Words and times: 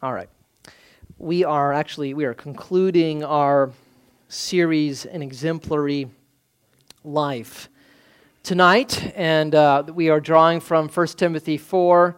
All 0.00 0.12
right. 0.12 0.28
We 1.18 1.42
are 1.42 1.72
actually 1.72 2.14
we 2.14 2.24
are 2.24 2.34
concluding 2.34 3.24
our 3.24 3.72
series 4.28 5.04
an 5.06 5.22
exemplary 5.22 6.08
life. 7.02 7.68
Tonight 8.44 9.12
and 9.16 9.56
uh, 9.56 9.82
we 9.92 10.08
are 10.08 10.20
drawing 10.20 10.60
from 10.60 10.88
1 10.88 11.06
timothy 11.08 11.58
4 11.58 12.16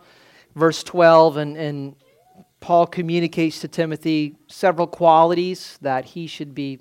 verse 0.54 0.82
12 0.82 1.38
and, 1.38 1.56
and 1.56 1.96
paul 2.60 2.86
communicates 2.86 3.60
to 3.60 3.68
timothy 3.68 4.36
several 4.46 4.86
qualities 4.86 5.78
that 5.80 6.04
he 6.04 6.26
should 6.26 6.54
be 6.54 6.78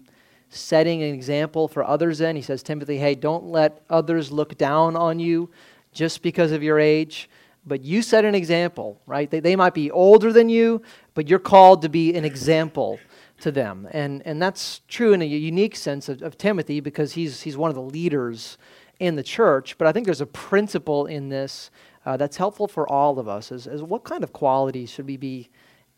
setting 0.49 1.01
an 1.01 1.13
example 1.13 1.69
for 1.69 1.85
others 1.85 2.19
in. 2.19 2.35
He 2.35 2.41
says 2.41 2.61
timothy 2.61 2.97
hey 2.97 3.15
don't 3.15 3.45
let 3.45 3.83
others 3.89 4.33
look 4.33 4.57
down 4.57 4.97
on 4.97 5.17
you 5.17 5.49
just 5.93 6.21
because 6.21 6.51
of 6.51 6.61
your 6.61 6.77
age 6.77 7.29
but 7.69 7.83
you 7.83 8.01
set 8.01 8.25
an 8.25 8.35
example, 8.35 8.99
right? 9.05 9.29
They, 9.29 9.39
they 9.39 9.55
might 9.55 9.73
be 9.73 9.89
older 9.91 10.33
than 10.33 10.49
you, 10.49 10.81
but 11.13 11.29
you're 11.29 11.39
called 11.39 11.83
to 11.83 11.89
be 11.89 12.13
an 12.15 12.25
example 12.25 12.99
to 13.41 13.51
them. 13.51 13.87
And, 13.91 14.21
and 14.25 14.41
that's 14.41 14.81
true 14.87 15.13
in 15.13 15.21
a 15.21 15.25
unique 15.25 15.75
sense 15.75 16.09
of, 16.09 16.21
of 16.21 16.37
Timothy 16.37 16.81
because 16.81 17.13
he's, 17.13 17.41
he's 17.41 17.55
one 17.55 17.69
of 17.69 17.75
the 17.75 17.81
leaders 17.81 18.57
in 18.99 19.15
the 19.15 19.23
church. 19.23 19.77
But 19.77 19.87
I 19.87 19.91
think 19.93 20.05
there's 20.05 20.19
a 20.19 20.25
principle 20.25 21.05
in 21.05 21.29
this 21.29 21.71
uh, 22.05 22.17
that's 22.17 22.37
helpful 22.37 22.67
for 22.67 22.89
all 22.89 23.19
of 23.19 23.27
us 23.27 23.51
is, 23.51 23.67
is 23.67 23.83
what 23.83 24.03
kind 24.03 24.23
of 24.23 24.33
qualities 24.33 24.89
should 24.89 25.05
we 25.05 25.17
be 25.17 25.49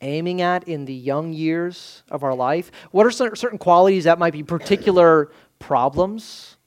aiming 0.02 0.42
at 0.42 0.68
in 0.68 0.86
the 0.86 0.94
young 0.94 1.32
years 1.32 2.04
of 2.10 2.24
our 2.24 2.36
life? 2.36 2.72
What 2.92 3.06
are 3.06 3.12
certain 3.12 3.58
qualities 3.58 4.04
that 4.06 4.20
might 4.20 4.34
be 4.34 4.44
particular 4.44 5.32
problems? 5.60 6.58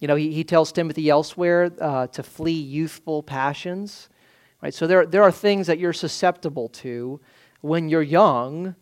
You 0.00 0.08
know, 0.08 0.14
he, 0.14 0.32
he 0.32 0.44
tells 0.44 0.72
Timothy 0.72 1.10
elsewhere 1.10 1.70
uh, 1.80 2.06
to 2.08 2.22
flee 2.22 2.52
youthful 2.52 3.22
passions. 3.22 4.08
Right? 4.62 4.72
So 4.72 4.86
there, 4.86 5.04
there 5.04 5.22
are 5.22 5.32
things 5.32 5.66
that 5.66 5.78
you're 5.78 5.92
susceptible 5.92 6.68
to 6.68 7.20
when 7.60 7.88
you're 7.88 8.02
young 8.02 8.76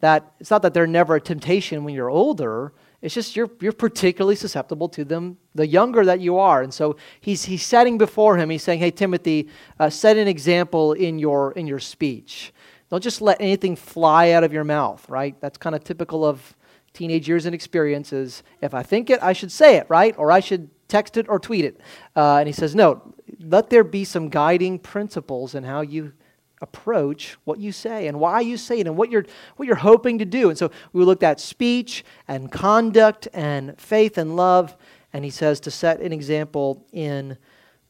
that 0.00 0.32
it's 0.40 0.50
not 0.50 0.62
that 0.62 0.74
they're 0.74 0.86
never 0.86 1.16
a 1.16 1.20
temptation 1.20 1.84
when 1.84 1.94
you're 1.94 2.10
older. 2.10 2.72
It's 3.02 3.14
just 3.14 3.36
you're, 3.36 3.50
you're 3.60 3.72
particularly 3.72 4.36
susceptible 4.36 4.88
to 4.90 5.04
them 5.04 5.38
the 5.54 5.66
younger 5.66 6.04
that 6.04 6.20
you 6.20 6.38
are. 6.38 6.62
And 6.62 6.72
so 6.72 6.96
he's, 7.20 7.44
he's 7.44 7.64
setting 7.64 7.98
before 7.98 8.36
him, 8.36 8.50
he's 8.50 8.62
saying, 8.62 8.80
hey, 8.80 8.90
Timothy, 8.90 9.48
uh, 9.78 9.90
set 9.90 10.16
an 10.16 10.28
example 10.28 10.92
in 10.92 11.18
your, 11.18 11.52
in 11.52 11.66
your 11.66 11.78
speech. 11.78 12.52
Don't 12.90 13.02
just 13.02 13.20
let 13.20 13.40
anything 13.40 13.74
fly 13.76 14.30
out 14.30 14.44
of 14.44 14.52
your 14.52 14.64
mouth, 14.64 15.06
right? 15.08 15.38
That's 15.40 15.58
kind 15.58 15.74
of 15.74 15.82
typical 15.82 16.24
of 16.24 16.56
teenage 16.92 17.28
years 17.28 17.44
and 17.44 17.54
experiences. 17.54 18.42
If 18.60 18.74
I 18.74 18.82
think 18.82 19.10
it, 19.10 19.22
I 19.22 19.32
should 19.32 19.52
say 19.52 19.76
it, 19.76 19.86
right? 19.88 20.14
Or 20.16 20.30
I 20.30 20.40
should 20.40 20.70
text 20.88 21.16
it 21.16 21.26
or 21.28 21.38
tweet 21.38 21.64
it. 21.64 21.80
Uh, 22.14 22.36
and 22.36 22.46
he 22.46 22.52
says, 22.52 22.74
no, 22.74 23.14
let 23.40 23.70
there 23.70 23.84
be 23.84 24.04
some 24.04 24.28
guiding 24.28 24.78
principles 24.78 25.54
in 25.54 25.64
how 25.64 25.80
you 25.80 26.12
approach 26.62 27.36
what 27.44 27.58
you 27.58 27.70
say 27.70 28.06
and 28.06 28.18
why 28.18 28.40
you 28.40 28.56
say 28.56 28.80
it 28.80 28.86
and 28.86 28.96
what 28.96 29.10
you're, 29.10 29.26
what 29.56 29.66
you're 29.66 29.76
hoping 29.76 30.18
to 30.18 30.24
do. 30.24 30.48
And 30.48 30.58
so 30.58 30.70
we 30.92 31.04
looked 31.04 31.22
at 31.22 31.38
speech 31.40 32.04
and 32.26 32.50
conduct 32.50 33.28
and 33.34 33.78
faith 33.78 34.16
and 34.16 34.36
love. 34.36 34.76
And 35.12 35.24
he 35.24 35.30
says 35.30 35.60
to 35.60 35.70
set 35.70 36.00
an 36.00 36.12
example 36.12 36.86
in 36.92 37.36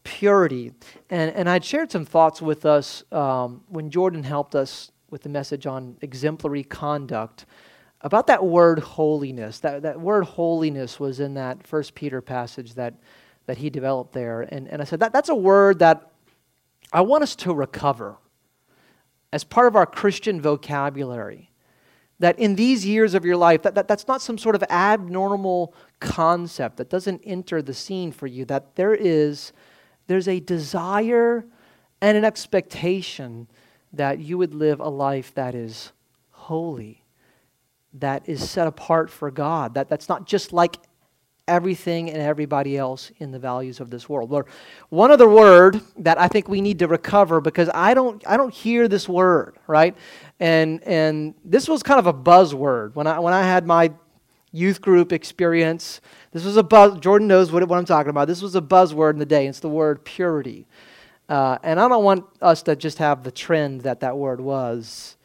purity. 0.03 0.73
And, 1.11 1.35
and 1.35 1.49
I'd 1.49 1.65
shared 1.65 1.91
some 1.91 2.05
thoughts 2.05 2.43
with 2.43 2.67
us 2.67 3.05
um, 3.13 3.63
when 3.69 3.91
Jordan 3.91 4.23
helped 4.23 4.55
us 4.55 4.91
with 5.11 5.23
the 5.23 5.29
message 5.29 5.67
on 5.67 5.97
exemplary 6.03 6.65
conduct 6.65 7.47
about 8.01 8.27
that 8.27 8.45
word 8.45 8.79
holiness. 8.79 9.61
That, 9.61 9.83
that 9.83 10.01
word 10.01 10.25
holiness 10.25 11.01
was 11.01 11.21
in 11.21 11.35
that 11.35 11.67
First 11.67 11.95
Peter 11.95 12.21
passage 12.21 12.75
that 12.75 12.95
that 13.47 13.59
he 13.59 13.71
developed 13.71 14.13
there. 14.13 14.43
And, 14.43 14.69
and 14.69 14.83
I 14.83 14.85
said, 14.85 15.01
that, 15.01 15.13
that's 15.13 15.29
a 15.29 15.35
word 15.35 15.79
that 15.79 16.11
I 16.93 17.01
want 17.01 17.23
us 17.23 17.35
to 17.37 17.55
recover 17.55 18.17
as 19.33 19.45
part 19.45 19.67
of 19.67 19.77
our 19.77 19.87
Christian 19.87 20.41
vocabulary. 20.41 21.51
That 22.19 22.39
in 22.39 22.55
these 22.55 22.87
years 22.87 23.15
of 23.15 23.25
your 23.25 23.37
life, 23.37 23.63
that, 23.63 23.75
that, 23.75 23.89
that's 23.89 24.09
not 24.09 24.23
some 24.23 24.39
sort 24.39 24.55
of 24.55 24.63
abnormal 24.71 25.75
concept 26.01 26.79
that 26.79 26.89
doesn't 26.89 27.21
enter 27.25 27.61
the 27.61 27.75
scene 27.75 28.11
for 28.11 28.27
you, 28.27 28.45
that 28.47 28.77
there 28.77 28.95
is 28.95 29.53
there's 30.07 30.29
a 30.29 30.41
desire 30.41 31.45
and 32.01 32.17
an 32.17 32.25
expectation 32.25 33.49
that 33.93 34.19
you 34.19 34.39
would 34.39 34.55
live 34.55 34.81
a 34.81 34.89
life 34.89 35.35
that 35.35 35.55
is 35.55 35.93
holy, 36.31 37.03
that 37.93 38.29
is 38.29 38.49
set 38.49 38.67
apart 38.67 39.11
for 39.11 39.31
God, 39.31 39.75
that, 39.75 39.89
that's 39.89 40.09
not 40.09 40.27
just 40.27 40.53
like 40.53 40.77
everything 41.49 42.11
and 42.11 42.21
everybody 42.21 42.77
else 42.77 43.13
in 43.19 43.31
the 43.31 43.39
values 43.39 43.81
of 43.81 43.91
this 43.91 44.09
world. 44.09 44.33
Or 44.33 44.47
one 44.89 45.11
other 45.11 45.29
word 45.29 45.81
that 45.99 46.19
I 46.19 46.29
think 46.29 46.49
we 46.49 46.61
need 46.61 46.79
to 46.81 46.89
recover 46.89 47.41
because 47.41 47.71
I 47.73 47.95
don't 47.95 48.23
I 48.27 48.37
don't 48.37 48.53
hear 48.53 48.89
this 48.89 49.09
word, 49.09 49.57
right? 49.67 49.97
And 50.41 50.83
and 50.85 51.35
this 51.45 51.69
was 51.69 51.83
kind 51.83 51.99
of 51.99 52.07
a 52.07 52.15
buzzword 52.15 52.95
when 52.95 53.07
I 53.07 53.19
when 53.19 53.33
I 53.33 53.43
had 53.43 53.67
my 53.67 53.93
youth 54.53 54.81
group 54.81 55.13
experience. 55.13 56.01
This 56.33 56.45
was 56.45 56.57
a 56.57 56.63
buzz. 56.63 56.99
Jordan 56.99 57.29
knows 57.29 57.53
what, 57.53 57.67
what 57.69 57.79
I'm 57.79 57.85
talking 57.85 58.11
about. 58.11 58.27
This 58.27 58.43
was 58.43 58.57
a 58.57 58.63
buzzword 58.63 59.13
in 59.13 59.19
the 59.19 59.27
day. 59.27 59.47
It's 59.47 59.61
the 59.61 59.69
word 59.69 60.05
purity. 60.05 60.67
Uh, 61.29 61.59
and 61.63 61.81
I 61.81 61.89
don't 61.89 62.05
want 62.05 62.25
us 62.41 62.63
to 62.65 62.77
just 62.77 62.99
have 62.99 63.25
the 63.25 63.33
trend 63.33 63.83
that 63.83 64.01
that 64.01 64.17
word 64.17 64.41
was 64.41 65.17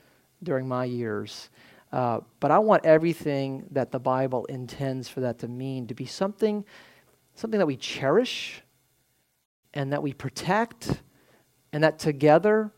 during 0.41 0.67
my 0.67 0.85
years. 0.85 1.49
Uh, 1.91 2.21
but 2.39 2.51
I 2.51 2.59
want 2.59 2.85
everything 2.85 3.65
that 3.71 3.91
the 3.91 3.99
Bible 3.99 4.45
intends 4.45 5.09
for 5.09 5.19
that 5.21 5.39
to 5.39 5.47
mean 5.47 5.87
to 5.87 5.93
be 5.93 6.05
something, 6.05 6.63
something 7.35 7.57
that 7.57 7.65
we 7.65 7.75
cherish 7.75 8.61
and 9.73 9.91
that 9.91 10.01
we 10.01 10.13
protect, 10.13 11.01
and 11.73 11.83
that 11.83 11.99
together 11.99 12.71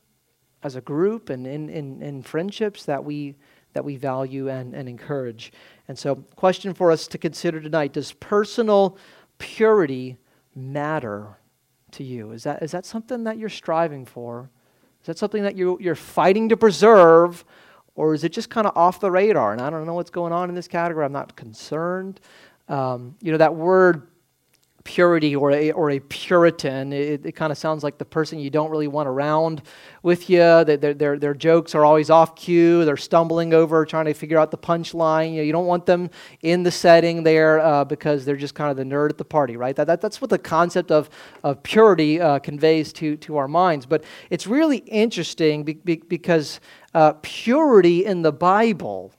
as 0.63 0.75
a 0.75 0.81
group 0.81 1.29
and 1.29 1.45
in, 1.45 1.69
in, 1.69 2.01
in 2.01 2.21
friendships 2.21 2.85
that 2.85 3.03
we, 3.03 3.35
that 3.73 3.83
we 3.83 3.95
value 3.95 4.49
and, 4.49 4.73
and 4.73 4.87
encourage. 4.87 5.51
And 5.87 5.97
so, 5.97 6.15
question 6.15 6.73
for 6.73 6.91
us 6.91 7.07
to 7.07 7.17
consider 7.17 7.59
tonight 7.59 7.93
Does 7.93 8.13
personal 8.13 8.97
purity 9.37 10.17
matter 10.55 11.37
to 11.91 12.03
you? 12.03 12.31
Is 12.31 12.43
that, 12.43 12.63
is 12.63 12.71
that 12.71 12.85
something 12.85 13.23
that 13.25 13.37
you're 13.37 13.49
striving 13.49 14.05
for? 14.05 14.49
Is 15.01 15.07
that 15.07 15.17
something 15.17 15.43
that 15.43 15.57
you, 15.57 15.77
you're 15.81 15.95
fighting 15.95 16.49
to 16.49 16.57
preserve? 16.57 17.43
Or 17.95 18.13
is 18.13 18.23
it 18.23 18.29
just 18.29 18.49
kind 18.49 18.65
of 18.65 18.75
off 18.75 18.99
the 18.99 19.11
radar? 19.11 19.51
And 19.51 19.61
I 19.61 19.69
don't 19.69 19.85
know 19.85 19.93
what's 19.93 20.09
going 20.09 20.33
on 20.33 20.49
in 20.49 20.55
this 20.55 20.67
category. 20.67 21.05
I'm 21.05 21.11
not 21.11 21.35
concerned. 21.35 22.19
Um, 22.67 23.15
you 23.21 23.31
know, 23.31 23.37
that 23.37 23.55
word 23.55 24.07
purity 24.83 25.35
or 25.35 25.51
a, 25.51 25.71
or 25.71 25.91
a 25.91 25.99
Puritan, 25.99 26.91
it, 26.91 27.25
it 27.25 27.31
kind 27.33 27.51
of 27.51 27.57
sounds 27.57 27.83
like 27.83 27.97
the 27.97 28.05
person 28.05 28.39
you 28.39 28.49
don't 28.49 28.69
really 28.69 28.87
want 28.87 29.07
around 29.07 29.61
with 30.01 30.29
you. 30.29 30.39
Their, 30.39 30.93
their, 30.93 31.17
their 31.17 31.33
jokes 31.33 31.73
are 31.73 31.85
always 31.85 32.09
off 32.09 32.35
cue. 32.35 32.83
They're 32.83 32.97
stumbling 32.97 33.53
over 33.53 33.85
trying 33.85 34.05
to 34.05 34.13
figure 34.13 34.37
out 34.37 34.51
the 34.51 34.57
punchline. 34.57 35.31
You, 35.31 35.37
know, 35.37 35.43
you 35.43 35.51
don't 35.51 35.65
want 35.65 35.85
them 35.85 36.09
in 36.41 36.63
the 36.63 36.71
setting 36.71 37.23
there 37.23 37.59
uh, 37.59 37.85
because 37.85 38.25
they're 38.25 38.35
just 38.35 38.55
kind 38.55 38.71
of 38.71 38.77
the 38.77 38.83
nerd 38.83 39.09
at 39.09 39.17
the 39.17 39.25
party, 39.25 39.55
right? 39.57 39.75
That, 39.75 39.87
that, 39.87 40.01
that's 40.01 40.19
what 40.19 40.29
the 40.29 40.39
concept 40.39 40.91
of, 40.91 41.09
of 41.43 41.63
purity 41.63 42.19
uh, 42.19 42.39
conveys 42.39 42.91
to, 42.93 43.15
to 43.17 43.37
our 43.37 43.47
minds. 43.47 43.85
But 43.85 44.03
it's 44.29 44.47
really 44.47 44.77
interesting 44.77 45.63
be, 45.63 45.73
be, 45.75 45.95
because 45.97 46.59
uh, 46.93 47.13
purity 47.21 48.05
in 48.05 48.21
the 48.21 48.33
Bible 48.33 49.13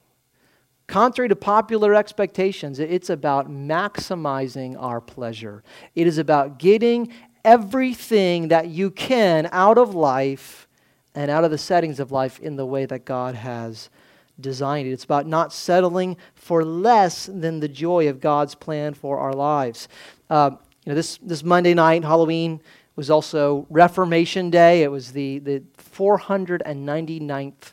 Contrary 0.94 1.28
to 1.28 1.34
popular 1.34 1.92
expectations, 1.92 2.78
it's 2.78 3.10
about 3.10 3.50
maximizing 3.50 4.80
our 4.80 5.00
pleasure. 5.00 5.64
It 5.96 6.06
is 6.06 6.18
about 6.18 6.60
getting 6.60 7.12
everything 7.44 8.46
that 8.46 8.68
you 8.68 8.92
can 8.92 9.48
out 9.50 9.76
of 9.76 9.96
life 9.96 10.68
and 11.12 11.32
out 11.32 11.42
of 11.42 11.50
the 11.50 11.58
settings 11.58 11.98
of 11.98 12.12
life 12.12 12.38
in 12.38 12.54
the 12.54 12.64
way 12.64 12.86
that 12.86 13.04
God 13.04 13.34
has 13.34 13.90
designed 14.40 14.86
it. 14.86 14.92
It's 14.92 15.02
about 15.02 15.26
not 15.26 15.52
settling 15.52 16.16
for 16.36 16.64
less 16.64 17.26
than 17.26 17.58
the 17.58 17.66
joy 17.66 18.08
of 18.08 18.20
God's 18.20 18.54
plan 18.54 18.94
for 18.94 19.18
our 19.18 19.32
lives. 19.32 19.88
Uh, 20.30 20.50
you 20.86 20.90
know, 20.90 20.94
this, 20.94 21.18
this 21.20 21.42
Monday 21.42 21.74
night, 21.74 22.04
Halloween, 22.04 22.60
was 22.94 23.10
also 23.10 23.66
Reformation 23.68 24.48
Day. 24.48 24.84
It 24.84 24.92
was 24.92 25.10
the, 25.10 25.40
the 25.40 25.64
499th 25.76 27.72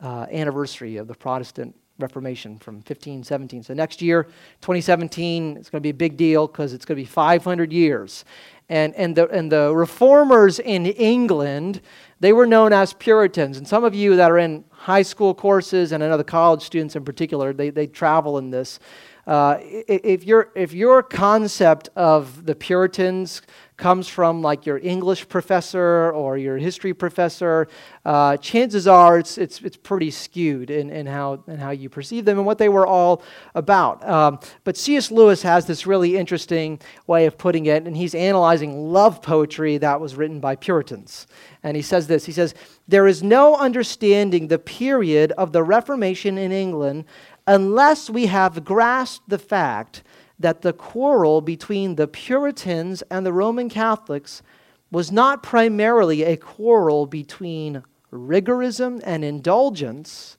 uh, 0.00 0.26
anniversary 0.30 0.96
of 0.98 1.08
the 1.08 1.14
Protestant 1.16 1.74
Reformation 2.02 2.58
from 2.58 2.76
1517. 2.76 3.62
So 3.62 3.74
next 3.74 4.02
year, 4.02 4.24
2017, 4.60 5.56
it's 5.56 5.70
going 5.70 5.80
to 5.80 5.82
be 5.82 5.90
a 5.90 5.94
big 5.94 6.16
deal 6.16 6.46
because 6.46 6.72
it's 6.72 6.84
going 6.84 6.96
to 6.96 7.02
be 7.02 7.06
500 7.06 7.72
years. 7.72 8.24
And, 8.68 8.94
and, 8.94 9.16
the, 9.16 9.28
and 9.28 9.50
the 9.50 9.74
reformers 9.74 10.58
in 10.58 10.86
England, 10.86 11.80
they 12.20 12.32
were 12.32 12.46
known 12.46 12.72
as 12.72 12.92
Puritans. 12.92 13.58
And 13.58 13.66
some 13.66 13.84
of 13.84 13.94
you 13.94 14.16
that 14.16 14.30
are 14.30 14.38
in 14.38 14.64
high 14.70 15.02
school 15.02 15.34
courses, 15.34 15.92
and 15.92 16.02
I 16.02 16.08
know 16.08 16.16
the 16.16 16.24
college 16.24 16.62
students 16.62 16.96
in 16.96 17.04
particular, 17.04 17.52
they, 17.52 17.70
they 17.70 17.86
travel 17.86 18.38
in 18.38 18.50
this. 18.50 18.78
Uh, 19.26 19.58
if, 19.60 20.24
your, 20.24 20.50
if 20.56 20.72
your 20.72 21.02
concept 21.02 21.88
of 21.94 22.44
the 22.44 22.54
Puritans 22.54 23.42
comes 23.76 24.06
from 24.06 24.42
like 24.42 24.66
your 24.66 24.78
English 24.78 25.28
professor 25.28 26.12
or 26.12 26.38
your 26.38 26.56
history 26.56 26.94
professor, 26.94 27.66
uh, 28.04 28.36
chances 28.36 28.86
are 28.86 29.18
it's, 29.18 29.38
it's, 29.38 29.60
it's 29.62 29.76
pretty 29.76 30.10
skewed 30.10 30.70
in, 30.70 30.90
in, 30.90 31.06
how, 31.06 31.42
in 31.46 31.58
how 31.58 31.70
you 31.70 31.88
perceive 31.88 32.24
them 32.24 32.38
and 32.38 32.46
what 32.46 32.58
they 32.58 32.68
were 32.68 32.86
all 32.86 33.22
about. 33.54 34.06
Um, 34.08 34.38
but 34.64 34.76
C.S. 34.76 35.10
Lewis 35.10 35.42
has 35.42 35.66
this 35.66 35.86
really 35.86 36.16
interesting 36.16 36.80
way 37.06 37.26
of 37.26 37.38
putting 37.38 37.66
it, 37.66 37.86
and 37.86 37.96
he's 37.96 38.14
analyzing 38.14 38.92
love 38.92 39.22
poetry 39.22 39.78
that 39.78 40.00
was 40.00 40.14
written 40.16 40.38
by 40.38 40.54
Puritans. 40.54 41.26
And 41.64 41.76
he 41.76 41.82
says 41.82 42.06
this 42.06 42.24
He 42.24 42.32
says, 42.32 42.54
There 42.88 43.06
is 43.06 43.22
no 43.22 43.56
understanding 43.56 44.48
the 44.48 44.58
period 44.58 45.32
of 45.32 45.52
the 45.52 45.62
Reformation 45.62 46.38
in 46.38 46.52
England 46.52 47.04
unless 47.46 48.08
we 48.08 48.26
have 48.26 48.64
grasped 48.64 49.28
the 49.28 49.38
fact 49.38 50.02
that 50.38 50.62
the 50.62 50.72
quarrel 50.72 51.40
between 51.40 51.94
the 51.96 52.08
Puritans 52.08 53.02
and 53.10 53.24
the 53.24 53.32
Roman 53.32 53.68
Catholics 53.68 54.42
was 54.90 55.10
not 55.10 55.42
primarily 55.42 56.22
a 56.22 56.36
quarrel 56.36 57.06
between 57.06 57.82
rigorism 58.12 59.00
and 59.04 59.24
indulgence, 59.24 60.36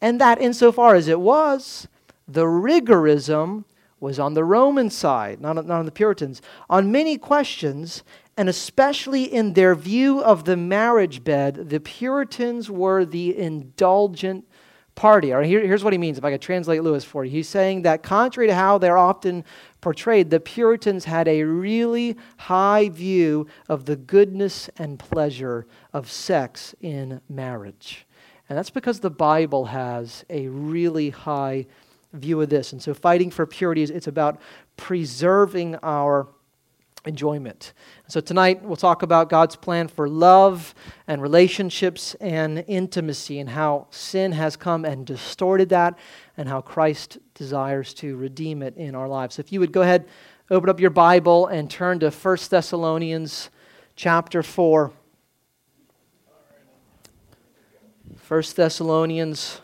and 0.00 0.20
that 0.20 0.40
insofar 0.40 0.94
as 0.94 1.08
it 1.08 1.20
was, 1.20 1.88
the 2.28 2.44
rigorism 2.44 3.64
was 3.98 4.18
on 4.18 4.34
the 4.34 4.44
Roman 4.44 4.90
side, 4.90 5.40
not, 5.40 5.54
not 5.54 5.70
on 5.78 5.86
the 5.86 5.90
Puritans, 5.90 6.42
on 6.68 6.92
many 6.92 7.16
questions, 7.16 8.02
and 8.36 8.48
especially 8.48 9.24
in 9.24 9.54
their 9.54 9.74
view 9.74 10.22
of 10.22 10.44
the 10.44 10.56
marriage 10.56 11.24
bed, 11.24 11.70
the 11.70 11.80
Puritans 11.80 12.70
were 12.70 13.06
the 13.06 13.36
indulgent 13.36 14.44
party. 14.96 15.32
Or 15.32 15.42
here, 15.42 15.60
here's 15.60 15.84
what 15.84 15.92
he 15.92 15.98
means, 15.98 16.18
if 16.18 16.24
I 16.24 16.32
could 16.32 16.42
translate 16.42 16.82
Lewis 16.82 17.04
for 17.04 17.24
you. 17.24 17.30
He's 17.30 17.48
saying 17.48 17.82
that 17.82 18.02
contrary 18.02 18.48
to 18.48 18.54
how 18.54 18.78
they're 18.78 18.98
often 18.98 19.44
portrayed, 19.80 20.30
the 20.30 20.40
Puritans 20.40 21.04
had 21.04 21.28
a 21.28 21.44
really 21.44 22.16
high 22.38 22.88
view 22.88 23.46
of 23.68 23.84
the 23.84 23.94
goodness 23.94 24.68
and 24.78 24.98
pleasure 24.98 25.66
of 25.92 26.10
sex 26.10 26.74
in 26.80 27.20
marriage. 27.28 28.06
And 28.48 28.58
that's 28.58 28.70
because 28.70 29.00
the 29.00 29.10
Bible 29.10 29.66
has 29.66 30.24
a 30.28 30.48
really 30.48 31.10
high 31.10 31.66
view 32.12 32.40
of 32.40 32.48
this. 32.48 32.72
And 32.72 32.82
so 32.82 32.94
fighting 32.94 33.30
for 33.30 33.46
purity 33.46 33.82
is 33.82 33.90
it's 33.90 34.06
about 34.06 34.40
preserving 34.76 35.76
our 35.82 36.28
enjoyment. 37.06 37.72
So, 38.08 38.20
tonight 38.20 38.62
we'll 38.62 38.76
talk 38.76 39.02
about 39.02 39.28
God's 39.28 39.56
plan 39.56 39.88
for 39.88 40.08
love 40.08 40.74
and 41.06 41.22
relationships 41.22 42.14
and 42.20 42.64
intimacy 42.66 43.38
and 43.38 43.50
how 43.50 43.86
sin 43.90 44.32
has 44.32 44.56
come 44.56 44.84
and 44.84 45.06
distorted 45.06 45.68
that 45.70 45.98
and 46.36 46.48
how 46.48 46.60
Christ 46.60 47.18
desires 47.34 47.94
to 47.94 48.16
redeem 48.16 48.62
it 48.62 48.76
in 48.76 48.94
our 48.94 49.08
lives. 49.08 49.36
So 49.36 49.40
if 49.40 49.52
you 49.52 49.60
would 49.60 49.72
go 49.72 49.82
ahead, 49.82 50.06
open 50.50 50.68
up 50.68 50.80
your 50.80 50.90
Bible 50.90 51.46
and 51.46 51.70
turn 51.70 52.00
to 52.00 52.10
1 52.10 52.38
Thessalonians 52.50 53.50
chapter 53.94 54.42
4. 54.42 54.92
1 58.28 58.42
Thessalonians 58.56 59.60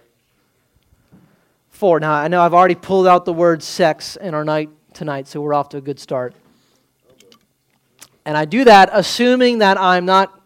4. 1.70 2.00
Now, 2.00 2.12
I 2.12 2.28
know 2.28 2.42
I've 2.42 2.54
already 2.54 2.76
pulled 2.76 3.06
out 3.06 3.24
the 3.24 3.32
word 3.32 3.62
sex 3.62 4.16
in 4.16 4.34
our 4.34 4.44
night 4.44 4.70
tonight, 4.94 5.26
so 5.26 5.40
we're 5.40 5.54
off 5.54 5.70
to 5.70 5.78
a 5.78 5.80
good 5.80 5.98
start. 5.98 6.34
And 8.24 8.36
I 8.36 8.44
do 8.44 8.64
that 8.64 8.90
assuming 8.92 9.58
that 9.58 9.78
I'm 9.78 10.04
not 10.04 10.40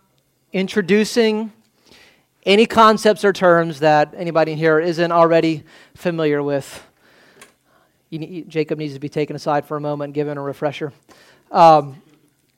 introducing 0.53 1.53
any 2.45 2.65
concepts 2.65 3.25
or 3.25 3.33
terms 3.33 3.81
that 3.81 4.15
anybody 4.17 4.55
here 4.55 4.79
isn't 4.79 5.13
already 5.13 5.65
familiar 5.95 6.43
with. 6.43 6.83
Jacob 8.11 8.79
needs 8.79 8.95
to 8.95 9.01
be 9.01 9.09
taken 9.09 9.37
aside 9.37 9.67
for 9.67 9.77
a 9.77 9.81
moment 9.81 10.09
and 10.09 10.15
given 10.15 10.39
a 10.39 10.43
refresher. 10.43 10.93
Um, 11.51 12.01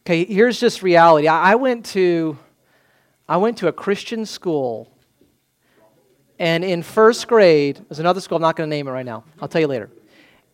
okay, 0.07 0.25
here's 0.25 0.61
just 0.61 0.83
reality. 0.83 1.27
I, 1.27 1.53
I 1.53 1.55
went 1.57 1.87
to 1.87 2.39
I 3.29 3.37
went 3.37 3.59
to 3.59 3.69
a 3.69 3.73
Christian 3.73 4.25
school, 4.25 4.91
and 6.39 6.65
in 6.65 6.83
first 6.83 7.29
grade, 7.29 7.79
there's 7.89 7.99
another 7.99 8.23
school. 8.23 8.37
I'm 8.37 8.43
not 8.43 8.57
going 8.57 8.71
to 8.71 8.75
name 8.75 8.89
it 8.89 8.91
right 8.91 9.05
now. 9.05 9.25
I'll 9.41 9.49
tell 9.49 9.61
you 9.61 9.67
later. 9.67 9.91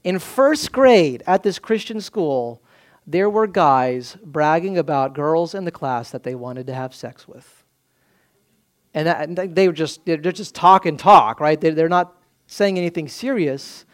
In 0.03 0.19
first 0.19 0.73
grade 0.73 1.23
at 1.27 1.45
this 1.45 1.61
Christian 1.61 2.01
school, 2.01 2.61
there 3.07 3.29
were 3.29 3.47
guys 3.47 4.17
bragging 4.23 4.79
about 4.79 5.15
girls 5.15 5.55
in 5.55 5.65
the 5.65 5.71
class 5.71 6.11
that 6.11 6.23
they 6.23 6.35
wanted 6.35 6.67
to 6.69 6.75
have 6.75 6.95
sex 6.95 7.29
with. 7.29 7.65
And, 8.95 9.07
that, 9.09 9.29
and 9.29 9.55
they 9.55 9.67
were 9.67 9.75
just, 9.75 10.05
they're 10.07 10.19
just 10.19 10.55
talk 10.55 10.87
and 10.87 10.99
talk, 10.99 11.41
right? 11.41 11.61
They're, 11.61 11.75
they're 11.75 11.89
not 11.89 12.17
saying 12.47 12.79
anything 12.79 13.09
serious. 13.09 13.85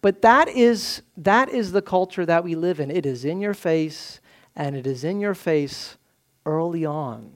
But 0.00 0.22
that 0.22 0.48
is, 0.48 1.02
that 1.16 1.48
is 1.48 1.72
the 1.72 1.82
culture 1.82 2.24
that 2.24 2.44
we 2.44 2.54
live 2.54 2.78
in. 2.78 2.90
It 2.90 3.04
is 3.04 3.24
in 3.24 3.40
your 3.40 3.54
face, 3.54 4.20
and 4.54 4.76
it 4.76 4.86
is 4.86 5.04
in 5.04 5.20
your 5.20 5.34
face 5.34 5.96
early 6.44 6.86
on. 6.86 7.32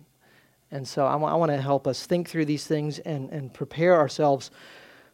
And 0.71 0.87
so 0.87 1.05
I, 1.05 1.13
w- 1.13 1.31
I 1.31 1.35
want 1.35 1.51
to 1.51 1.61
help 1.61 1.89
us 1.89 2.07
think 2.07 2.29
through 2.29 2.45
these 2.45 2.67
things 2.67 3.01
and, 3.01 3.29
and 3.31 3.53
prepare 3.53 3.97
ourselves 3.97 4.53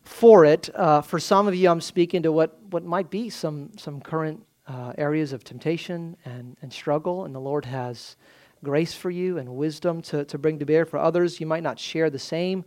for 0.02 0.44
it. 0.44 0.68
Uh, 0.74 1.00
for 1.00 1.18
some 1.18 1.48
of 1.48 1.54
you, 1.54 1.70
I'm 1.70 1.80
speaking 1.80 2.22
to 2.24 2.30
what, 2.30 2.62
what 2.70 2.84
might 2.84 3.10
be 3.10 3.30
some, 3.30 3.70
some 3.78 4.00
current 4.02 4.45
uh, 4.66 4.92
areas 4.98 5.32
of 5.32 5.44
temptation 5.44 6.16
and, 6.24 6.56
and 6.62 6.72
struggle, 6.72 7.24
and 7.24 7.34
the 7.34 7.40
Lord 7.40 7.64
has 7.64 8.16
grace 8.64 8.94
for 8.94 9.10
you 9.10 9.38
and 9.38 9.56
wisdom 9.56 10.02
to, 10.02 10.24
to 10.24 10.38
bring 10.38 10.58
to 10.58 10.66
bear. 10.66 10.84
For 10.84 10.98
others, 10.98 11.40
you 11.40 11.46
might 11.46 11.62
not 11.62 11.78
share 11.78 12.10
the 12.10 12.18
same 12.18 12.64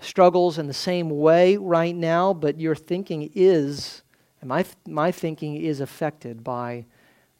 struggles 0.00 0.58
in 0.58 0.66
the 0.66 0.72
same 0.72 1.10
way 1.10 1.56
right 1.56 1.94
now, 1.94 2.32
but 2.32 2.60
your 2.60 2.74
thinking 2.74 3.30
is, 3.34 4.02
and 4.40 4.48
my, 4.48 4.64
my 4.86 5.12
thinking 5.12 5.56
is 5.56 5.80
affected 5.80 6.42
by 6.42 6.86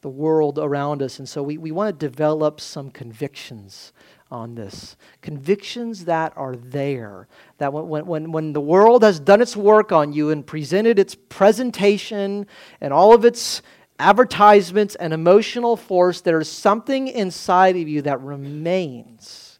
the 0.01 0.09
world 0.09 0.59
around 0.59 1.01
us. 1.01 1.17
And 1.17 1.27
so 1.27 1.41
we, 1.41 1.57
we 1.57 1.71
want 1.71 1.99
to 1.99 2.07
develop 2.07 2.61
some 2.61 2.91
convictions 2.91 3.91
on 4.29 4.53
this. 4.53 4.97
Convictions 5.21 6.05
that 6.05 6.31
are 6.35 6.55
there. 6.55 7.27
That 7.57 7.73
when, 7.73 8.05
when, 8.05 8.31
when 8.31 8.53
the 8.53 8.61
world 8.61 9.03
has 9.03 9.19
done 9.19 9.41
its 9.41 9.55
work 9.55 9.91
on 9.91 10.13
you 10.13 10.29
and 10.29 10.45
presented 10.45 10.99
its 10.99 11.15
presentation 11.15 12.45
and 12.81 12.93
all 12.93 13.13
of 13.13 13.25
its 13.25 13.63
advertisements 13.99 14.95
and 14.95 15.13
emotional 15.13 15.77
force, 15.77 16.21
there 16.21 16.39
is 16.39 16.49
something 16.49 17.07
inside 17.07 17.75
of 17.75 17.87
you 17.87 18.01
that 18.01 18.21
remains 18.21 19.59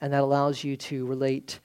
and 0.00 0.12
that 0.12 0.22
allows 0.22 0.64
you 0.64 0.76
to 0.76 1.06
relate 1.06 1.60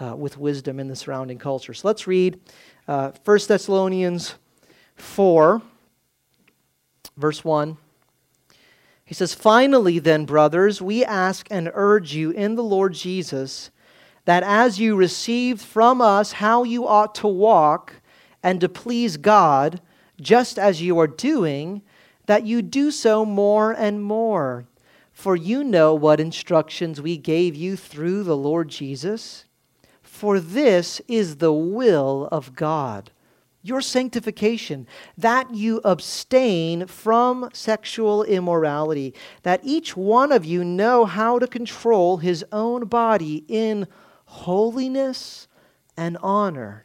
uh, 0.00 0.14
with 0.16 0.38
wisdom 0.38 0.78
in 0.78 0.88
the 0.88 0.96
surrounding 0.96 1.38
culture. 1.38 1.74
So 1.74 1.88
let's 1.88 2.06
read 2.06 2.40
uh, 2.86 3.12
1 3.24 3.38
Thessalonians 3.48 4.34
4, 4.96 5.60
verse 7.16 7.44
1. 7.44 7.76
He 9.04 9.14
says, 9.14 9.34
Finally, 9.34 9.98
then, 9.98 10.24
brothers, 10.24 10.80
we 10.80 11.04
ask 11.04 11.48
and 11.50 11.70
urge 11.74 12.14
you 12.14 12.30
in 12.30 12.54
the 12.54 12.62
Lord 12.62 12.94
Jesus 12.94 13.70
that 14.24 14.42
as 14.44 14.78
you 14.78 14.94
received 14.94 15.60
from 15.60 16.00
us 16.00 16.32
how 16.32 16.62
you 16.62 16.86
ought 16.86 17.14
to 17.16 17.26
walk 17.26 17.94
and 18.42 18.60
to 18.60 18.68
please 18.68 19.16
God, 19.16 19.80
just 20.20 20.58
as 20.58 20.82
you 20.82 20.98
are 20.98 21.06
doing, 21.06 21.82
that 22.26 22.46
you 22.46 22.62
do 22.62 22.90
so 22.90 23.24
more 23.24 23.72
and 23.72 24.02
more. 24.02 24.66
For 25.12 25.36
you 25.36 25.64
know 25.64 25.94
what 25.94 26.20
instructions 26.20 27.00
we 27.00 27.16
gave 27.16 27.54
you 27.54 27.76
through 27.76 28.22
the 28.22 28.36
Lord 28.36 28.68
Jesus. 28.68 29.44
For 30.02 30.40
this 30.40 31.00
is 31.08 31.36
the 31.36 31.52
will 31.52 32.28
of 32.30 32.54
God, 32.54 33.10
your 33.62 33.80
sanctification, 33.80 34.86
that 35.16 35.54
you 35.54 35.80
abstain 35.84 36.86
from 36.86 37.50
sexual 37.52 38.22
immorality, 38.24 39.14
that 39.42 39.60
each 39.62 39.96
one 39.96 40.32
of 40.32 40.44
you 40.44 40.64
know 40.64 41.04
how 41.04 41.38
to 41.38 41.46
control 41.46 42.18
his 42.18 42.44
own 42.52 42.86
body 42.86 43.44
in 43.48 43.86
holiness 44.24 45.48
and 45.96 46.16
honor 46.22 46.84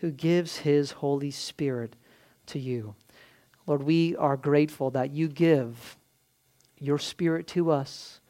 who 0.00 0.10
gives 0.10 0.58
his 0.58 0.92
Holy 0.92 1.30
Spirit 1.30 1.96
to 2.46 2.58
you. 2.58 2.94
Lord, 3.66 3.82
we 3.82 4.16
are 4.16 4.36
grateful 4.36 4.90
that 4.92 5.10
you 5.10 5.28
give 5.28 5.96
your 6.78 6.98
Spirit 6.98 7.46
to 7.48 7.70
us, 7.70 8.20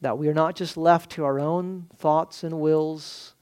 that 0.00 0.18
we 0.18 0.28
are 0.28 0.34
not 0.34 0.56
just 0.56 0.76
left 0.76 1.10
to 1.12 1.24
our 1.24 1.40
own 1.40 1.86
thoughts 1.96 2.44
and 2.44 2.60
wills. 2.60 3.34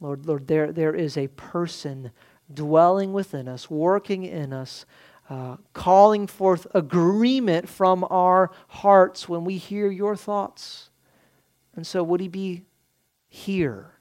Lord, 0.00 0.26
Lord, 0.26 0.48
there, 0.48 0.72
there 0.72 0.94
is 0.94 1.16
a 1.16 1.28
person 1.28 2.10
dwelling 2.52 3.12
within 3.12 3.48
us, 3.48 3.70
working 3.70 4.24
in 4.24 4.52
us, 4.52 4.86
uh, 5.28 5.56
calling 5.72 6.26
forth 6.26 6.66
agreement 6.74 7.68
from 7.68 8.06
our 8.10 8.50
hearts 8.68 9.28
when 9.28 9.44
we 9.44 9.56
hear 9.58 9.90
your 9.90 10.16
thoughts. 10.16 10.90
And 11.74 11.86
so, 11.86 12.02
would 12.02 12.20
He 12.20 12.28
be 12.28 12.64
here? 13.28 13.95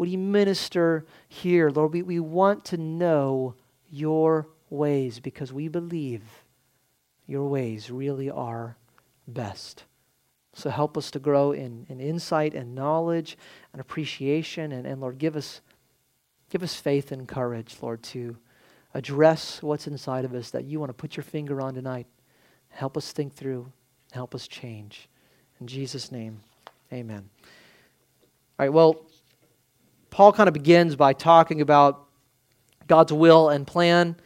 Would 0.00 0.08
He 0.08 0.16
minister 0.16 1.04
here? 1.28 1.68
Lord, 1.68 1.92
we, 1.92 2.00
we 2.00 2.20
want 2.20 2.64
to 2.64 2.78
know 2.78 3.54
your 3.90 4.48
ways 4.70 5.20
because 5.20 5.52
we 5.52 5.68
believe 5.68 6.22
your 7.26 7.46
ways 7.46 7.90
really 7.90 8.30
are 8.30 8.78
best. 9.28 9.84
So 10.54 10.70
help 10.70 10.96
us 10.96 11.10
to 11.10 11.18
grow 11.18 11.52
in, 11.52 11.84
in 11.90 12.00
insight 12.00 12.54
and 12.54 12.74
knowledge 12.74 13.36
and 13.74 13.80
appreciation. 13.82 14.72
And, 14.72 14.86
and 14.86 15.02
Lord, 15.02 15.18
give 15.18 15.36
us, 15.36 15.60
give 16.48 16.62
us 16.62 16.74
faith 16.76 17.12
and 17.12 17.28
courage, 17.28 17.76
Lord, 17.82 18.02
to 18.04 18.38
address 18.94 19.62
what's 19.62 19.86
inside 19.86 20.24
of 20.24 20.32
us 20.32 20.48
that 20.52 20.64
you 20.64 20.80
want 20.80 20.88
to 20.88 20.94
put 20.94 21.14
your 21.14 21.24
finger 21.24 21.60
on 21.60 21.74
tonight. 21.74 22.06
Help 22.70 22.96
us 22.96 23.12
think 23.12 23.34
through, 23.34 23.70
help 24.12 24.34
us 24.34 24.48
change. 24.48 25.10
In 25.60 25.66
Jesus' 25.66 26.10
name, 26.10 26.40
amen. 26.90 27.28
All 28.58 28.64
right, 28.64 28.72
well, 28.72 29.04
Paul 30.10 30.32
kind 30.32 30.48
of 30.48 30.54
begins 30.54 30.96
by 30.96 31.12
talking 31.12 31.60
about 31.60 32.06
God's 32.86 33.12
will 33.12 33.50
and 33.50 33.66
plan. 33.66 34.16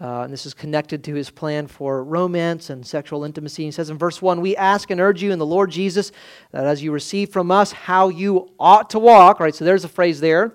Uh, 0.00 0.22
and 0.22 0.32
this 0.32 0.44
is 0.44 0.52
connected 0.52 1.02
to 1.04 1.14
his 1.14 1.30
plan 1.30 1.66
for 1.66 2.04
romance 2.04 2.68
and 2.68 2.86
sexual 2.86 3.24
intimacy. 3.24 3.64
He 3.64 3.70
says 3.70 3.88
in 3.88 3.96
verse 3.96 4.20
1 4.20 4.40
We 4.40 4.56
ask 4.56 4.90
and 4.90 5.00
urge 5.00 5.22
you 5.22 5.32
in 5.32 5.38
the 5.38 5.46
Lord 5.46 5.70
Jesus 5.70 6.12
that 6.50 6.66
as 6.66 6.82
you 6.82 6.92
receive 6.92 7.30
from 7.30 7.50
us 7.50 7.72
how 7.72 8.08
you 8.08 8.50
ought 8.58 8.90
to 8.90 8.98
walk, 8.98 9.40
right? 9.40 9.54
So 9.54 9.64
there's 9.64 9.84
a 9.84 9.88
phrase 9.88 10.20
there, 10.20 10.52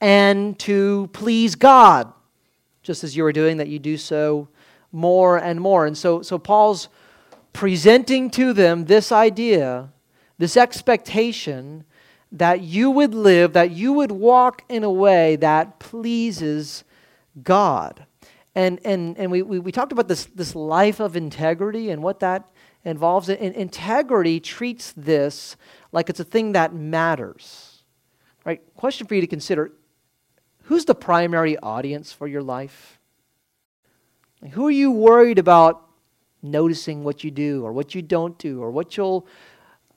and 0.00 0.58
to 0.60 1.08
please 1.12 1.54
God, 1.54 2.12
just 2.82 3.04
as 3.04 3.16
you 3.16 3.24
are 3.24 3.32
doing, 3.32 3.56
that 3.56 3.68
you 3.68 3.78
do 3.78 3.96
so 3.96 4.48
more 4.92 5.38
and 5.38 5.60
more. 5.60 5.86
And 5.86 5.96
so, 5.96 6.20
so 6.20 6.38
Paul's 6.38 6.88
presenting 7.54 8.30
to 8.30 8.52
them 8.52 8.84
this 8.84 9.12
idea, 9.12 9.92
this 10.36 10.58
expectation 10.58 11.84
that 12.34 12.62
you 12.62 12.90
would 12.90 13.14
live, 13.14 13.52
that 13.52 13.70
you 13.70 13.92
would 13.92 14.10
walk 14.10 14.64
in 14.68 14.82
a 14.82 14.90
way 14.90 15.36
that 15.36 15.78
pleases 15.78 16.82
God. 17.42 18.06
And, 18.56 18.80
and, 18.84 19.16
and 19.16 19.30
we, 19.30 19.42
we, 19.42 19.60
we 19.60 19.72
talked 19.72 19.92
about 19.92 20.08
this, 20.08 20.26
this 20.26 20.54
life 20.54 21.00
of 21.00 21.16
integrity 21.16 21.90
and 21.90 22.02
what 22.02 22.20
that 22.20 22.44
involves. 22.84 23.28
And 23.28 23.54
integrity 23.54 24.40
treats 24.40 24.92
this 24.96 25.56
like 25.92 26.10
it's 26.10 26.20
a 26.20 26.24
thing 26.24 26.52
that 26.52 26.74
matters. 26.74 27.84
Right? 28.44 28.60
Question 28.74 29.06
for 29.06 29.14
you 29.14 29.20
to 29.20 29.26
consider 29.28 29.72
who's 30.64 30.84
the 30.84 30.94
primary 30.94 31.56
audience 31.58 32.12
for 32.12 32.26
your 32.26 32.42
life? 32.42 32.98
Who 34.50 34.66
are 34.66 34.72
you 34.72 34.90
worried 34.90 35.38
about 35.38 35.88
noticing 36.42 37.04
what 37.04 37.24
you 37.24 37.30
do 37.30 37.64
or 37.64 37.72
what 37.72 37.94
you 37.94 38.02
don't 38.02 38.36
do 38.38 38.60
or 38.60 38.70
what 38.70 38.96
you'll 38.96 39.26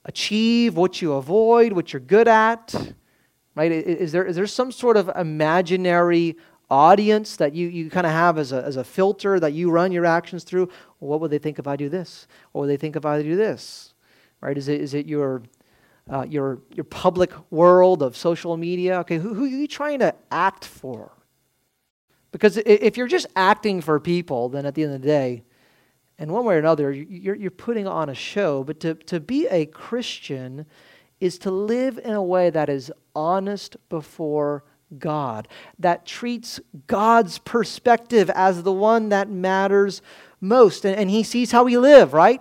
achieve, 0.04 0.76
what 0.76 1.02
you 1.02 1.14
avoid, 1.14 1.72
what 1.72 1.92
you're 1.92 2.00
good 2.00 2.28
at? 2.28 2.74
Right? 3.54 3.72
Is 3.72 4.12
there, 4.12 4.24
is 4.24 4.36
there 4.36 4.46
some 4.46 4.70
sort 4.70 4.96
of 4.96 5.10
imaginary 5.16 6.36
audience 6.70 7.36
that 7.36 7.54
you, 7.54 7.68
you 7.68 7.90
kind 7.90 8.06
of 8.06 8.12
have 8.12 8.38
as 8.38 8.52
a, 8.52 8.62
as 8.62 8.76
a 8.76 8.84
filter 8.84 9.40
that 9.40 9.52
you 9.52 9.70
run 9.70 9.92
your 9.92 10.04
actions 10.04 10.44
through. 10.44 10.66
Well, 11.00 11.10
what 11.10 11.20
would 11.20 11.30
they 11.30 11.38
think 11.38 11.58
if 11.58 11.66
I 11.66 11.76
do 11.76 11.88
this? 11.88 12.26
What 12.52 12.62
would 12.62 12.68
they 12.68 12.76
think 12.76 12.96
if 12.96 13.06
I 13.06 13.22
do 13.22 13.36
this? 13.36 13.94
Right? 14.40 14.56
Is 14.56 14.68
it, 14.68 14.80
is 14.80 14.94
it 14.94 15.06
your, 15.06 15.42
uh, 16.10 16.26
your, 16.28 16.60
your 16.74 16.84
public 16.84 17.32
world 17.50 18.02
of 18.02 18.16
social 18.16 18.56
media? 18.56 18.98
Okay, 19.00 19.18
who, 19.18 19.34
who 19.34 19.44
are 19.44 19.48
you 19.48 19.66
trying 19.66 20.00
to 20.00 20.14
act 20.30 20.64
for? 20.64 21.12
Because 22.30 22.58
if 22.58 22.96
you're 22.98 23.08
just 23.08 23.26
acting 23.34 23.80
for 23.80 23.98
people, 23.98 24.50
then 24.50 24.66
at 24.66 24.74
the 24.74 24.84
end 24.84 24.94
of 24.94 25.00
the 25.00 25.06
day, 25.06 25.44
in 26.18 26.32
one 26.32 26.44
way 26.44 26.56
or 26.56 26.58
another, 26.58 26.90
you're, 26.90 27.36
you're 27.36 27.50
putting 27.50 27.86
on 27.86 28.08
a 28.08 28.14
show. 28.14 28.64
But 28.64 28.80
to, 28.80 28.94
to 28.94 29.20
be 29.20 29.46
a 29.46 29.66
Christian 29.66 30.66
is 31.20 31.38
to 31.38 31.50
live 31.50 31.98
in 31.98 32.12
a 32.12 32.22
way 32.22 32.50
that 32.50 32.68
is 32.68 32.92
honest 33.14 33.76
before 33.88 34.64
God, 34.98 35.48
that 35.78 36.06
treats 36.06 36.60
God's 36.86 37.38
perspective 37.38 38.30
as 38.30 38.62
the 38.62 38.72
one 38.72 39.10
that 39.10 39.28
matters 39.28 40.02
most. 40.40 40.84
And, 40.84 40.96
and 40.96 41.10
he 41.10 41.22
sees 41.22 41.52
how 41.52 41.64
we 41.64 41.76
live, 41.76 42.12
right? 42.12 42.40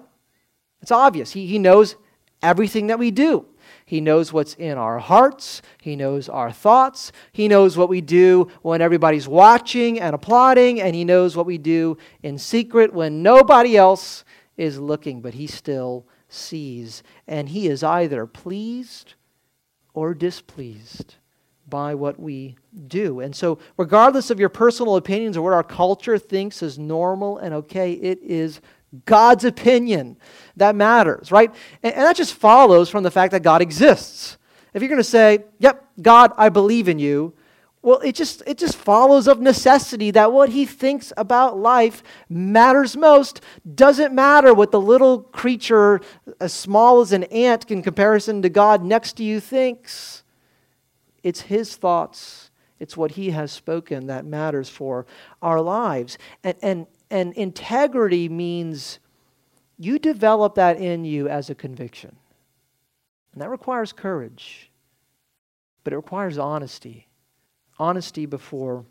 It's 0.82 0.92
obvious. 0.92 1.32
He, 1.32 1.46
he 1.46 1.60
knows 1.60 1.96
everything 2.42 2.88
that 2.88 3.00
we 3.00 3.12
do. 3.12 3.46
He 3.88 4.02
knows 4.02 4.34
what's 4.34 4.54
in 4.56 4.78
our 4.78 5.00
hearts. 5.00 5.62
He 5.82 5.96
knows 5.96 6.28
our 6.28 6.52
thoughts. 6.52 7.14
He 7.32 7.48
knows 7.48 7.78
what 7.78 7.88
we 7.88 8.02
do 8.02 8.50
when 8.62 8.82
everybody's 8.82 9.30
watching 9.30 9.98
and 10.02 10.14
applauding. 10.14 10.82
And 10.82 10.94
He 10.94 11.06
knows 11.06 11.38
what 11.38 11.46
we 11.46 11.58
do 11.58 11.98
in 12.22 12.38
secret 12.38 12.94
when 12.94 13.24
nobody 13.24 13.78
else 13.78 14.26
is 14.58 14.78
looking, 14.78 15.22
but 15.22 15.36
He 15.36 15.48
still 15.48 16.06
sees. 16.28 17.02
And 17.30 17.48
He 17.48 17.70
is 17.70 17.82
either 17.82 18.28
pleased 18.28 19.14
or 19.94 20.14
displeased 20.14 21.16
by 21.70 21.96
what 21.96 22.20
we 22.20 22.58
do. 22.88 23.22
And 23.22 23.34
so, 23.34 23.58
regardless 23.78 24.30
of 24.30 24.40
your 24.40 24.50
personal 24.50 24.98
opinions 24.98 25.38
or 25.38 25.44
what 25.44 25.54
our 25.54 25.64
culture 25.64 26.18
thinks 26.18 26.62
is 26.62 26.78
normal 26.78 27.38
and 27.38 27.54
okay, 27.54 27.94
it 27.94 28.20
is 28.22 28.60
God's 29.06 29.44
opinion 29.44 30.18
that 30.56 30.76
matters, 30.76 31.32
right? 31.32 31.54
And, 31.84 31.94
and 31.94 32.04
that 32.04 32.16
just 32.16 32.34
follows 32.34 32.90
from 32.90 33.04
the 33.04 33.12
fact 33.12 33.32
that 33.32 33.44
God 33.44 33.62
exists. 33.62 34.38
If 34.74 34.82
you're 34.82 34.90
going 34.90 35.00
to 35.00 35.04
say, 35.04 35.40
"Yep, 35.60 35.86
God, 36.02 36.32
I 36.38 36.50
believe 36.50 36.88
in 36.88 37.00
you," 37.00 37.34
well, 37.82 38.00
it 38.00 38.16
just 38.16 38.44
it 38.46 38.58
just 38.58 38.76
follows 38.76 39.28
of 39.28 39.40
necessity 39.40 40.12
that 40.12 40.32
what 40.32 40.50
he 40.50 40.66
thinks 40.66 41.14
about 41.16 41.58
life 41.58 42.04
matters 42.28 42.98
most. 42.98 43.42
Doesn't 43.76 44.14
matter 44.14 44.54
what 44.54 44.72
the 44.72 44.82
little 44.82 45.22
creature 45.22 46.02
as 46.40 46.54
small 46.54 47.02
as 47.02 47.12
an 47.12 47.24
ant 47.26 47.70
in 47.72 47.82
comparison 47.82 48.42
to 48.42 48.50
God 48.50 48.84
next 48.84 49.14
to 49.14 49.24
you 49.24 49.40
thinks. 49.40 50.24
It's 51.24 51.42
His 51.42 51.76
thoughts, 51.76 52.52
it's 52.80 52.96
what 52.96 53.12
He 53.12 53.32
has 53.32 53.52
spoken 53.52 54.08
that 54.08 54.26
matters 54.26 54.70
for 54.70 55.06
our 55.42 55.62
lives. 55.62 56.18
And, 56.44 56.56
and, 56.62 56.88
and 57.10 57.34
integrity 57.34 58.30
means 58.30 59.00
you 59.78 60.00
develop 60.00 60.56
that 60.56 60.78
in 60.78 61.06
you 61.06 61.28
as 61.28 61.50
a 61.50 61.56
conviction. 61.56 62.16
And 63.34 63.42
that 63.42 63.50
requires 63.50 63.94
courage, 63.94 64.72
but 65.84 65.94
it 65.94 65.98
requires 65.98 66.38
honesty. 66.38 67.08
Honesty 67.80 68.26
before 68.26 68.86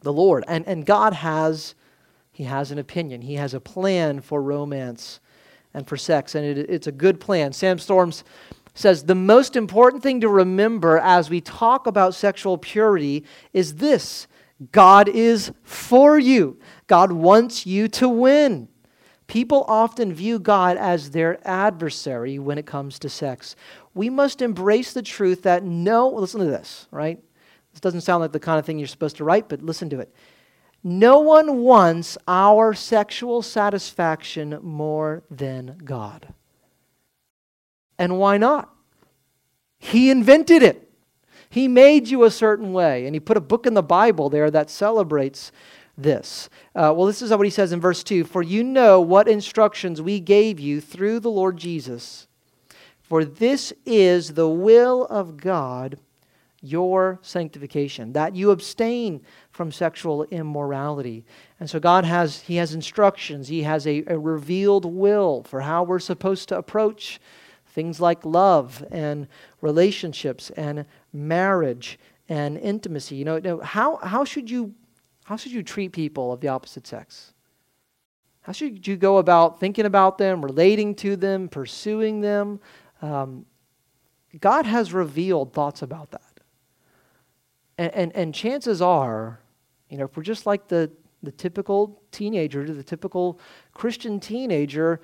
the 0.00 0.12
Lord. 0.12 0.44
And, 0.48 0.66
and 0.66 0.84
God 0.84 1.12
has, 1.12 1.74
He 2.32 2.44
has 2.44 2.72
an 2.72 2.78
opinion, 2.78 3.22
He 3.22 3.34
has 3.34 3.54
a 3.54 3.60
plan 3.60 4.20
for 4.20 4.42
romance 4.42 5.20
and 5.72 5.86
for 5.86 5.96
sex, 5.96 6.34
and 6.34 6.44
it, 6.44 6.58
it's 6.68 6.88
a 6.88 6.92
good 6.92 7.20
plan. 7.20 7.52
Sam 7.52 7.78
Storms 7.78 8.24
says 8.74 9.04
the 9.04 9.14
most 9.14 9.56
important 9.56 10.02
thing 10.02 10.20
to 10.20 10.28
remember 10.28 10.98
as 10.98 11.30
we 11.30 11.40
talk 11.40 11.86
about 11.86 12.14
sexual 12.14 12.58
purity 12.58 13.24
is 13.52 13.76
this 13.76 14.26
God 14.72 15.08
is 15.08 15.52
for 15.62 16.18
you, 16.18 16.58
God 16.86 17.12
wants 17.12 17.66
you 17.66 17.88
to 17.88 18.08
win. 18.08 18.68
People 19.26 19.64
often 19.68 20.12
view 20.12 20.40
God 20.40 20.76
as 20.76 21.12
their 21.12 21.38
adversary 21.46 22.40
when 22.40 22.58
it 22.58 22.66
comes 22.66 22.98
to 22.98 23.08
sex. 23.08 23.54
We 23.94 24.10
must 24.10 24.42
embrace 24.42 24.92
the 24.92 25.02
truth 25.02 25.44
that 25.44 25.62
no, 25.62 26.08
listen 26.08 26.40
to 26.40 26.46
this, 26.46 26.88
right? 26.90 27.22
This 27.72 27.80
doesn't 27.80 28.00
sound 28.00 28.22
like 28.22 28.32
the 28.32 28.40
kind 28.40 28.58
of 28.58 28.66
thing 28.66 28.78
you're 28.78 28.88
supposed 28.88 29.16
to 29.18 29.24
write, 29.24 29.48
but 29.48 29.62
listen 29.62 29.88
to 29.90 30.00
it. 30.00 30.12
No 30.82 31.20
one 31.20 31.58
wants 31.58 32.18
our 32.26 32.74
sexual 32.74 33.42
satisfaction 33.42 34.58
more 34.62 35.22
than 35.30 35.78
God. 35.84 36.34
And 37.98 38.18
why 38.18 38.36
not? 38.36 38.74
He 39.78 40.10
invented 40.10 40.62
it. 40.64 40.89
He 41.50 41.66
made 41.66 42.08
you 42.08 42.22
a 42.22 42.30
certain 42.30 42.72
way, 42.72 43.06
and 43.06 43.14
He 43.14 43.20
put 43.20 43.36
a 43.36 43.40
book 43.40 43.66
in 43.66 43.74
the 43.74 43.82
Bible 43.82 44.30
there 44.30 44.50
that 44.50 44.70
celebrates 44.70 45.50
this. 45.98 46.48
Uh, 46.74 46.94
well, 46.96 47.06
this 47.06 47.20
is 47.20 47.30
what 47.30 47.44
He 47.44 47.50
says 47.50 47.72
in 47.72 47.80
verse 47.80 48.04
2 48.04 48.24
For 48.24 48.42
you 48.42 48.62
know 48.62 49.00
what 49.00 49.28
instructions 49.28 50.00
we 50.00 50.20
gave 50.20 50.60
you 50.60 50.80
through 50.80 51.20
the 51.20 51.30
Lord 51.30 51.56
Jesus. 51.56 52.28
For 53.02 53.24
this 53.24 53.72
is 53.84 54.34
the 54.34 54.48
will 54.48 55.04
of 55.06 55.36
God, 55.36 55.98
your 56.62 57.18
sanctification, 57.22 58.12
that 58.12 58.36
you 58.36 58.52
abstain 58.52 59.20
from 59.50 59.72
sexual 59.72 60.22
immorality. 60.26 61.24
And 61.58 61.68
so 61.68 61.80
God 61.80 62.04
has 62.04 62.42
He 62.42 62.56
has 62.56 62.72
instructions, 62.72 63.48
He 63.48 63.64
has 63.64 63.88
a, 63.88 64.04
a 64.06 64.16
revealed 64.16 64.84
will 64.84 65.42
for 65.42 65.62
how 65.62 65.82
we're 65.82 65.98
supposed 65.98 66.48
to 66.50 66.56
approach 66.56 67.18
Things 67.70 68.00
like 68.00 68.24
love 68.24 68.84
and 68.90 69.28
relationships 69.60 70.50
and 70.50 70.84
marriage 71.12 71.98
and 72.28 72.58
intimacy. 72.58 73.16
You 73.16 73.24
know, 73.24 73.60
how, 73.60 73.96
how, 73.96 74.24
should 74.24 74.50
you, 74.50 74.74
how 75.24 75.36
should 75.36 75.52
you 75.52 75.62
treat 75.62 75.92
people 75.92 76.32
of 76.32 76.40
the 76.40 76.48
opposite 76.48 76.86
sex? 76.86 77.32
How 78.42 78.52
should 78.52 78.86
you 78.86 78.96
go 78.96 79.18
about 79.18 79.60
thinking 79.60 79.86
about 79.86 80.18
them, 80.18 80.44
relating 80.44 80.94
to 80.96 81.16
them, 81.16 81.48
pursuing 81.48 82.20
them? 82.20 82.60
Um, 83.02 83.46
God 84.40 84.66
has 84.66 84.92
revealed 84.92 85.52
thoughts 85.52 85.82
about 85.82 86.10
that. 86.12 86.22
And, 87.78 87.94
and, 87.94 88.16
and 88.16 88.34
chances 88.34 88.80
are, 88.80 89.40
you 89.88 89.98
know, 89.98 90.04
if 90.04 90.16
we're 90.16 90.22
just 90.22 90.46
like 90.46 90.68
the, 90.68 90.90
the 91.22 91.32
typical 91.32 92.02
teenager, 92.12 92.64
the 92.64 92.82
typical 92.82 93.40
Christian 93.74 94.20
teenager, 94.20 95.00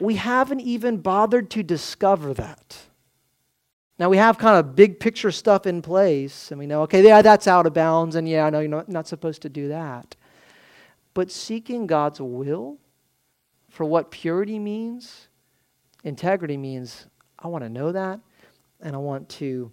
we 0.00 0.16
haven't 0.16 0.60
even 0.60 0.98
bothered 0.98 1.50
to 1.50 1.62
discover 1.62 2.34
that. 2.34 2.78
Now 3.98 4.10
we 4.10 4.18
have 4.18 4.36
kind 4.36 4.58
of 4.58 4.76
big 4.76 5.00
picture 5.00 5.30
stuff 5.30 5.66
in 5.66 5.80
place, 5.80 6.50
and 6.50 6.58
we 6.58 6.66
know, 6.66 6.82
okay, 6.82 7.02
yeah, 7.02 7.22
that's 7.22 7.46
out 7.46 7.66
of 7.66 7.72
bounds, 7.72 8.14
and 8.14 8.28
yeah, 8.28 8.44
I 8.44 8.50
know 8.50 8.60
you're 8.60 8.68
not, 8.68 8.88
not 8.88 9.08
supposed 9.08 9.42
to 9.42 9.48
do 9.48 9.68
that. 9.68 10.16
But 11.14 11.30
seeking 11.30 11.86
God's 11.86 12.20
will 12.20 12.76
for 13.70 13.84
what 13.86 14.10
purity 14.10 14.58
means, 14.58 15.28
integrity 16.04 16.58
means, 16.58 17.06
I 17.38 17.48
want 17.48 17.64
to 17.64 17.70
know 17.70 17.90
that, 17.92 18.20
and 18.82 18.94
I 18.94 18.98
want 18.98 19.28
to 19.30 19.72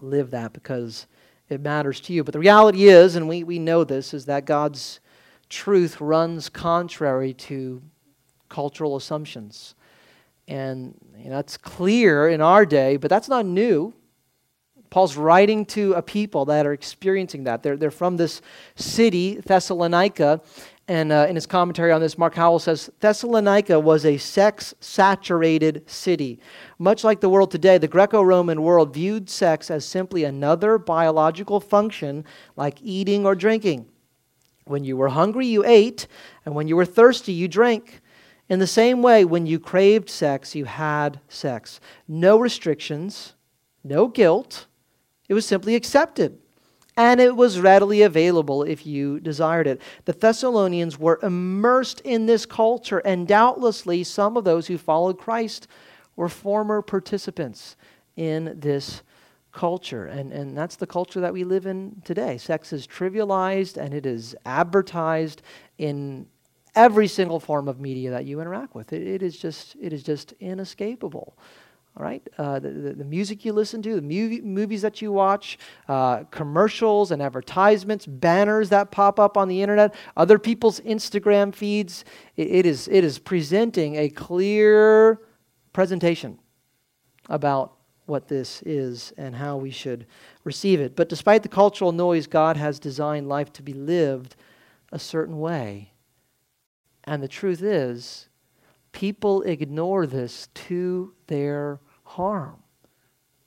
live 0.00 0.30
that 0.30 0.52
because 0.52 1.06
it 1.48 1.60
matters 1.60 2.00
to 2.02 2.12
you. 2.12 2.22
But 2.22 2.32
the 2.32 2.38
reality 2.38 2.84
is, 2.84 3.16
and 3.16 3.28
we, 3.28 3.42
we 3.42 3.58
know 3.58 3.82
this, 3.82 4.14
is 4.14 4.26
that 4.26 4.44
God's 4.44 5.00
truth 5.48 6.00
runs 6.00 6.48
contrary 6.48 7.34
to 7.34 7.82
cultural 8.52 8.94
assumptions. 8.94 9.74
And 10.46 10.94
you 11.16 11.30
know, 11.30 11.36
that's 11.36 11.56
clear 11.56 12.28
in 12.28 12.40
our 12.40 12.66
day, 12.66 12.98
but 12.98 13.08
that's 13.08 13.28
not 13.28 13.46
new. 13.46 13.94
Paul's 14.90 15.16
writing 15.16 15.64
to 15.66 15.94
a 15.94 16.02
people 16.02 16.44
that 16.44 16.66
are 16.66 16.74
experiencing 16.74 17.44
that. 17.44 17.62
They're, 17.62 17.78
they're 17.78 17.90
from 17.90 18.18
this 18.18 18.42
city, 18.76 19.36
Thessalonica, 19.36 20.42
and 20.86 21.10
uh, 21.10 21.26
in 21.26 21.36
his 21.36 21.46
commentary 21.46 21.92
on 21.92 22.02
this, 22.02 22.18
Mark 22.18 22.34
Howell 22.34 22.58
says 22.58 22.90
Thessalonica 23.00 23.80
was 23.80 24.04
a 24.04 24.18
sex 24.18 24.74
saturated 24.80 25.88
city. 25.88 26.38
Much 26.78 27.04
like 27.04 27.22
the 27.22 27.30
world 27.30 27.50
today, 27.50 27.78
the 27.78 27.88
Greco 27.88 28.20
Roman 28.20 28.60
world 28.60 28.92
viewed 28.92 29.30
sex 29.30 29.70
as 29.70 29.86
simply 29.86 30.24
another 30.24 30.76
biological 30.76 31.58
function 31.58 32.26
like 32.56 32.76
eating 32.82 33.24
or 33.24 33.34
drinking. 33.34 33.86
When 34.64 34.84
you 34.84 34.98
were 34.98 35.08
hungry, 35.08 35.46
you 35.46 35.64
ate, 35.64 36.06
and 36.44 36.54
when 36.54 36.68
you 36.68 36.76
were 36.76 36.84
thirsty, 36.84 37.32
you 37.32 37.48
drank. 37.48 38.01
In 38.52 38.58
the 38.58 38.66
same 38.66 39.00
way, 39.00 39.24
when 39.24 39.46
you 39.46 39.58
craved 39.58 40.10
sex, 40.10 40.54
you 40.54 40.66
had 40.66 41.20
sex. 41.26 41.80
No 42.06 42.38
restrictions, 42.38 43.32
no 43.82 44.08
guilt. 44.08 44.66
It 45.26 45.32
was 45.32 45.46
simply 45.46 45.74
accepted 45.74 46.38
and 46.94 47.18
it 47.18 47.34
was 47.34 47.60
readily 47.60 48.02
available 48.02 48.62
if 48.62 48.84
you 48.84 49.20
desired 49.20 49.66
it. 49.66 49.80
The 50.04 50.12
Thessalonians 50.12 50.98
were 50.98 51.18
immersed 51.22 52.02
in 52.02 52.26
this 52.26 52.44
culture, 52.44 52.98
and 52.98 53.26
doubtlessly 53.26 54.04
some 54.04 54.36
of 54.36 54.44
those 54.44 54.66
who 54.66 54.76
followed 54.76 55.18
Christ 55.18 55.66
were 56.14 56.28
former 56.28 56.82
participants 56.82 57.76
in 58.16 58.60
this 58.60 59.00
culture. 59.50 60.04
And, 60.04 60.30
and 60.30 60.54
that's 60.54 60.76
the 60.76 60.86
culture 60.86 61.20
that 61.20 61.32
we 61.32 61.44
live 61.44 61.64
in 61.64 62.02
today. 62.04 62.36
Sex 62.36 62.70
is 62.74 62.86
trivialized 62.86 63.78
and 63.78 63.94
it 63.94 64.04
is 64.04 64.36
advertised 64.44 65.40
in 65.78 66.26
every 66.74 67.08
single 67.08 67.40
form 67.40 67.68
of 67.68 67.80
media 67.80 68.10
that 68.10 68.24
you 68.24 68.40
interact 68.40 68.74
with. 68.74 68.92
it, 68.92 69.02
it 69.02 69.22
is, 69.22 69.36
just, 69.36 69.76
it 69.80 69.92
is 69.92 70.02
just 70.02 70.32
inescapable 70.40 71.36
all 71.96 72.04
right? 72.04 72.26
Uh, 72.38 72.58
the, 72.58 72.70
the, 72.70 72.92
the, 72.94 73.04
music 73.04 73.44
you 73.44 73.52
listen 73.52 73.82
to, 73.82 73.94
the 73.94 74.02
movie, 74.02 74.40
movies 74.40 74.80
that 74.82 75.02
you 75.02 75.12
watch, 75.12 75.58
uh, 75.88 76.24
commercials 76.24 77.10
and 77.10 77.20
advertisements, 77.20 78.06
banners 78.06 78.70
that 78.70 78.90
pop 78.90 79.20
up 79.20 79.36
on 79.36 79.48
the 79.48 79.60
internet, 79.60 79.94
other 80.16 80.38
people's 80.38 80.80
Instagram 80.80 81.54
feeds. 81.54 82.04
It, 82.36 82.50
it, 82.50 82.66
is, 82.66 82.88
it 82.88 83.04
is 83.04 83.18
presenting 83.18 83.96
a 83.96 84.08
clear 84.08 85.20
presentation 85.72 86.38
about 87.28 87.74
what 88.06 88.26
this 88.26 88.62
is 88.62 89.12
and 89.18 89.36
how 89.36 89.56
we 89.58 89.70
should 89.70 90.06
receive 90.44 90.80
it. 90.80 90.96
But 90.96 91.08
despite 91.08 91.42
the 91.42 91.48
cultural 91.48 91.92
noise, 91.92 92.26
God 92.26 92.56
has 92.56 92.78
designed 92.78 93.28
life 93.28 93.52
to 93.54 93.62
be 93.62 93.74
lived 93.74 94.34
a 94.90 94.98
certain 94.98 95.38
way. 95.38 95.91
And 97.04 97.22
the 97.22 97.28
truth 97.28 97.62
is, 97.62 98.28
people 98.92 99.42
ignore 99.42 100.06
this 100.06 100.48
to 100.54 101.14
their 101.26 101.80
harm. 102.04 102.62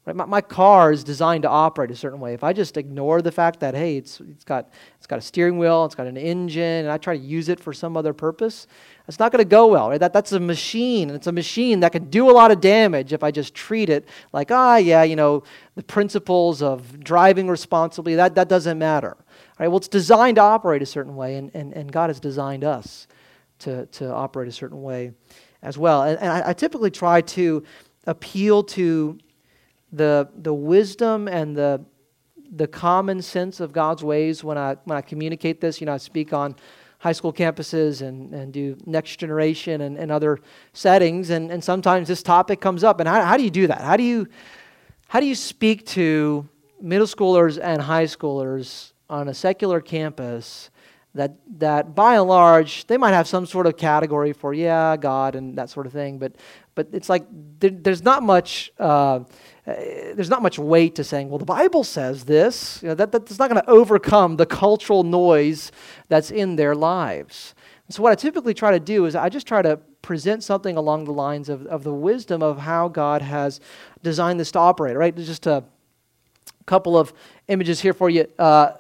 Right? 0.06 0.16
My, 0.16 0.26
my, 0.26 0.42
car 0.42 0.92
is 0.92 1.04
designed 1.04 1.44
to 1.44 1.50
operate 1.50 1.90
a 1.90 1.96
certain 1.96 2.20
way. 2.20 2.36
If 2.36 2.44
I 2.44 2.54
just 2.54 2.78
ignore 2.78 3.24
the 3.24 3.32
fact 3.32 3.60
that, 3.62 3.74
hey, 3.74 3.98
it's, 3.98 4.20
it's, 4.20 4.44
got, 4.44 4.70
it's 4.98 5.08
got 5.08 5.18
a 5.18 5.22
steering 5.22 5.58
wheel, 5.58 5.84
it's 5.86 5.96
got 5.96 6.06
an 6.06 6.18
engine, 6.18 6.62
and 6.86 6.90
I 6.92 7.00
try 7.00 7.18
to 7.18 7.24
use 7.24 7.50
it 7.50 7.60
for 7.60 7.74
some 7.74 7.98
other 7.98 8.14
purpose, 8.14 8.68
it's 9.08 9.18
not 9.18 9.32
going 9.32 9.44
to 9.44 9.50
go 9.50 9.68
well. 9.68 9.90
Right? 9.90 10.00
That, 10.00 10.14
that's 10.14 10.32
a 10.32 10.40
machine, 10.40 11.10
and 11.10 11.16
it's 11.16 11.26
a 11.26 11.32
machine 11.32 11.80
that 11.80 11.92
can 11.92 12.10
do 12.12 12.30
a 12.30 12.34
lot 12.34 12.52
of 12.52 12.62
damage 12.62 13.14
if 13.14 13.24
I 13.24 13.32
just 13.32 13.56
treat 13.56 13.90
it 13.90 14.08
like, 14.32 14.52
ah, 14.52 14.78
yeah, 14.78 15.02
you 15.02 15.16
know, 15.16 15.42
the 15.74 15.84
principles 15.84 16.62
of 16.62 17.00
driving 17.00 17.48
responsibly, 17.48 18.14
that, 18.14 18.36
that 18.36 18.48
doesn't 18.48 18.78
matter. 18.78 19.18
Well, 19.58 19.78
it's 19.78 19.88
designed 19.88 20.36
to 20.36 20.42
operate 20.42 20.84
a 20.84 20.86
certain 20.86 21.16
way, 21.16 21.38
and, 21.38 21.50
and, 21.56 21.74
and 21.74 21.92
God 21.92 22.12
has 22.12 22.20
designed 22.20 22.64
us 22.64 23.08
to, 23.60 23.86
to 23.88 24.12
operate 24.12 24.48
a 24.48 24.52
certain 24.52 24.82
way 24.82 25.12
as 25.62 25.78
well. 25.78 26.04
And, 26.04 26.20
and 26.20 26.32
I, 26.32 26.50
I, 26.50 26.54
typically 26.54 26.92
try 26.92 27.22
to 27.22 27.64
appeal 28.06 28.64
to 28.64 29.18
the, 29.92 30.30
the 30.36 30.54
wisdom 30.54 31.28
and 31.28 31.56
the, 31.56 31.84
the 32.52 32.68
common 32.68 33.22
sense 33.22 33.60
of 33.60 33.72
God's 33.72 34.04
ways 34.04 34.44
when 34.44 34.58
I, 34.58 34.76
when 34.84 34.98
I 34.98 35.02
communicate 35.02 35.62
this. 35.62 35.82
You 35.82 35.86
know, 35.86 35.94
I 35.94 35.98
speak 35.98 36.34
on 36.34 36.56
high 37.00 37.12
school 37.12 37.34
campuses 37.34 38.02
and, 38.02 38.34
and 38.34 38.54
do 38.54 38.78
next 38.86 39.18
generation 39.18 39.82
and, 39.82 39.98
and 39.98 40.12
other 40.12 40.40
settings. 40.74 41.30
And, 41.30 41.52
and 41.52 41.64
sometimes 41.64 42.08
this 42.08 42.24
topic 42.24 42.62
comes 42.62 42.84
up. 42.84 43.00
And 43.00 43.10
how, 43.10 43.24
how 43.24 43.38
do 43.38 43.44
you 43.44 43.52
do 43.52 43.68
that? 43.68 43.82
How 43.82 43.98
do 43.98 44.04
you, 44.04 44.28
how 45.08 45.20
do 45.20 45.26
you 45.26 45.36
speak 45.36 45.86
to 45.88 46.48
middle 46.82 47.08
schoolers 47.08 47.60
and 47.62 47.82
high 47.82 48.06
schoolers 48.06 48.94
on 49.10 49.28
a 49.28 49.34
secular 49.34 49.82
campus 49.82 50.70
that, 51.16 51.36
that 51.60 51.96
by 51.96 52.16
and 52.16 52.28
large, 52.28 52.86
they 52.88 52.98
might 52.98 53.14
have 53.14 53.28
some 53.28 53.46
sort 53.46 53.66
of 53.66 53.78
category 53.78 54.34
for, 54.34 54.54
yeah, 54.54 54.98
God 54.98 55.36
and 55.36 55.58
that 55.58 55.70
sort 55.70 55.88
of 55.88 55.94
thing, 55.94 56.20
but, 56.20 56.36
but 56.76 56.90
it's 56.92 57.10
like 57.10 57.26
there, 57.60 57.72
there's 57.72 58.04
not 58.04 58.22
much. 58.22 58.72
Uh, 58.78 59.22
there's 59.66 60.30
not 60.30 60.44
much 60.44 60.60
weight 60.60 60.94
to 60.94 61.04
saying, 61.04 61.28
well, 61.28 61.40
the 61.40 61.46
Bible 61.46 61.84
says 61.84 62.26
this. 62.26 62.84
You 62.84 62.90
know, 62.90 62.96
that, 62.96 63.12
that's 63.12 63.40
not 63.40 63.50
going 63.50 63.60
to 63.60 63.68
overcome 63.68 64.36
the 64.36 64.46
cultural 64.46 65.04
noise 65.04 65.72
that's 66.08 66.30
in 66.30 66.56
their 66.56 66.76
lives. 66.76 67.56
so, 67.90 68.04
what 68.04 68.12
I 68.12 68.16
typically 68.16 68.54
try 68.54 68.70
to 68.70 68.80
do 68.80 69.06
is 69.06 69.16
I 69.16 69.30
just 69.30 69.48
try 69.48 69.64
to 69.64 69.78
present 70.04 70.44
something 70.44 70.78
along 70.78 71.06
the 71.06 71.14
lines 71.14 71.50
of, 71.50 71.66
of 71.66 71.84
the 71.84 71.94
wisdom 71.94 72.44
of 72.44 72.60
how 72.60 72.88
God 72.88 73.24
has 73.24 73.60
designed 74.04 74.40
this 74.40 74.52
to 74.52 74.60
operate, 74.60 74.96
right? 74.96 75.16
Just 75.16 75.48
a 75.48 75.64
couple 76.68 76.96
of 76.96 77.12
images 77.48 77.80
here 77.80 77.94
for 77.94 78.08
you. 78.08 78.28
Uh, 78.38 78.74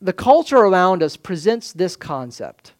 the 0.00 0.12
culture 0.12 0.58
around 0.58 1.02
us 1.02 1.16
presents 1.16 1.72
this 1.72 1.96
concept 1.96 2.72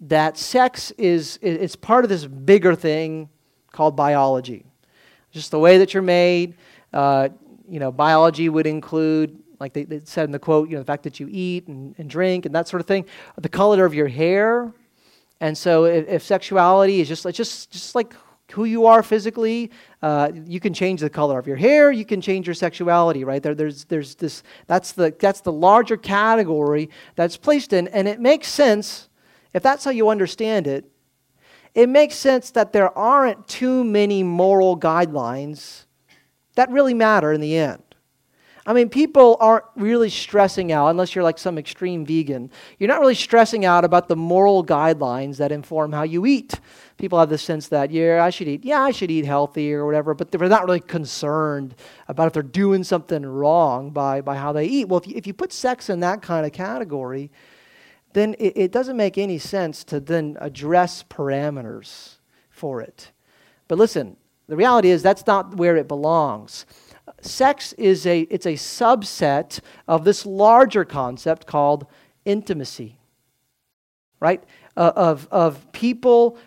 that 0.00 0.36
sex 0.36 0.90
is 0.92 1.38
it's 1.40 1.76
part 1.76 2.04
of 2.04 2.10
this 2.10 2.26
bigger 2.26 2.74
thing 2.74 3.28
called 3.72 3.96
biology. 3.96 4.64
Just 5.30 5.50
the 5.50 5.58
way 5.58 5.78
that 5.78 5.94
you're 5.94 6.02
made. 6.02 6.54
Uh, 6.92 7.28
you 7.68 7.80
know, 7.80 7.90
biology 7.90 8.48
would 8.48 8.66
include, 8.66 9.42
like 9.58 9.72
they, 9.72 9.84
they, 9.84 10.00
said 10.04 10.24
in 10.24 10.30
the 10.30 10.38
quote, 10.38 10.68
you 10.68 10.76
know, 10.76 10.80
the 10.80 10.86
fact 10.86 11.02
that 11.04 11.18
you 11.18 11.28
eat 11.30 11.66
and, 11.68 11.94
and 11.98 12.08
drink 12.08 12.46
and 12.46 12.54
that 12.54 12.68
sort 12.68 12.80
of 12.80 12.86
thing, 12.86 13.06
the 13.40 13.48
color 13.48 13.84
of 13.84 13.94
your 13.94 14.08
hair. 14.08 14.72
And 15.40 15.56
so, 15.56 15.84
if, 15.84 16.08
if 16.08 16.22
sexuality 16.22 17.00
is 17.00 17.08
just 17.08 17.24
like 17.24 17.34
just 17.34 17.70
just 17.70 17.94
like 17.94 18.14
who 18.52 18.64
you 18.64 18.86
are 18.86 19.02
physically, 19.02 19.70
uh, 20.02 20.30
you 20.46 20.60
can 20.60 20.74
change 20.74 21.00
the 21.00 21.10
color 21.10 21.38
of 21.38 21.46
your 21.46 21.56
hair. 21.56 21.90
You 21.90 22.04
can 22.04 22.20
change 22.20 22.46
your 22.46 22.54
sexuality, 22.54 23.24
right? 23.24 23.42
There, 23.42 23.54
there's, 23.54 23.84
there's 23.84 24.14
this. 24.16 24.42
That's 24.66 24.92
the 24.92 25.14
that's 25.18 25.40
the 25.40 25.52
larger 25.52 25.96
category 25.96 26.90
that's 27.16 27.36
placed 27.36 27.72
in, 27.72 27.88
and 27.88 28.06
it 28.06 28.20
makes 28.20 28.48
sense 28.48 29.08
if 29.52 29.62
that's 29.62 29.84
how 29.84 29.90
you 29.90 30.08
understand 30.08 30.66
it. 30.66 30.90
It 31.74 31.88
makes 31.88 32.14
sense 32.14 32.50
that 32.52 32.72
there 32.72 32.96
aren't 32.96 33.48
too 33.48 33.82
many 33.82 34.22
moral 34.22 34.78
guidelines 34.78 35.84
that 36.54 36.70
really 36.70 36.94
matter 36.94 37.32
in 37.32 37.40
the 37.40 37.56
end. 37.56 37.83
I 38.66 38.72
mean, 38.72 38.88
people 38.88 39.36
aren't 39.40 39.64
really 39.76 40.08
stressing 40.08 40.72
out, 40.72 40.88
unless 40.88 41.14
you're 41.14 41.24
like 41.24 41.38
some 41.38 41.58
extreme 41.58 42.06
vegan. 42.06 42.50
You're 42.78 42.88
not 42.88 43.00
really 43.00 43.14
stressing 43.14 43.66
out 43.66 43.84
about 43.84 44.08
the 44.08 44.16
moral 44.16 44.64
guidelines 44.64 45.36
that 45.36 45.52
inform 45.52 45.92
how 45.92 46.02
you 46.02 46.24
eat. 46.24 46.58
People 46.96 47.18
have 47.18 47.28
the 47.28 47.36
sense 47.36 47.68
that, 47.68 47.90
yeah, 47.90 48.24
I 48.24 48.30
should 48.30 48.48
eat, 48.48 48.64
yeah, 48.64 48.80
I 48.80 48.90
should 48.90 49.10
eat 49.10 49.26
healthy 49.26 49.74
or 49.74 49.84
whatever, 49.84 50.14
but 50.14 50.30
they're 50.30 50.48
not 50.48 50.64
really 50.64 50.80
concerned 50.80 51.74
about 52.08 52.28
if 52.28 52.32
they're 52.32 52.42
doing 52.42 52.84
something 52.84 53.26
wrong 53.26 53.90
by, 53.90 54.22
by 54.22 54.36
how 54.36 54.52
they 54.52 54.64
eat. 54.64 54.88
Well, 54.88 55.00
if 55.00 55.06
you, 55.08 55.14
if 55.14 55.26
you 55.26 55.34
put 55.34 55.52
sex 55.52 55.90
in 55.90 56.00
that 56.00 56.22
kind 56.22 56.46
of 56.46 56.52
category, 56.52 57.30
then 58.14 58.34
it, 58.38 58.56
it 58.56 58.72
doesn't 58.72 58.96
make 58.96 59.18
any 59.18 59.38
sense 59.38 59.84
to 59.84 60.00
then 60.00 60.38
address 60.40 61.02
parameters 61.02 62.16
for 62.48 62.80
it. 62.80 63.10
But 63.68 63.76
listen, 63.76 64.16
the 64.46 64.56
reality 64.56 64.88
is 64.88 65.02
that's 65.02 65.26
not 65.26 65.56
where 65.56 65.76
it 65.76 65.88
belongs 65.88 66.64
sex 67.20 67.72
is 67.74 68.06
a 68.06 68.20
it's 68.22 68.46
a 68.46 68.54
subset 68.54 69.60
of 69.86 70.04
this 70.04 70.24
larger 70.24 70.84
concept 70.84 71.46
called 71.46 71.86
intimacy 72.24 72.98
right 74.20 74.42
uh, 74.76 74.92
of 74.96 75.28
of 75.30 75.70
people 75.72 76.38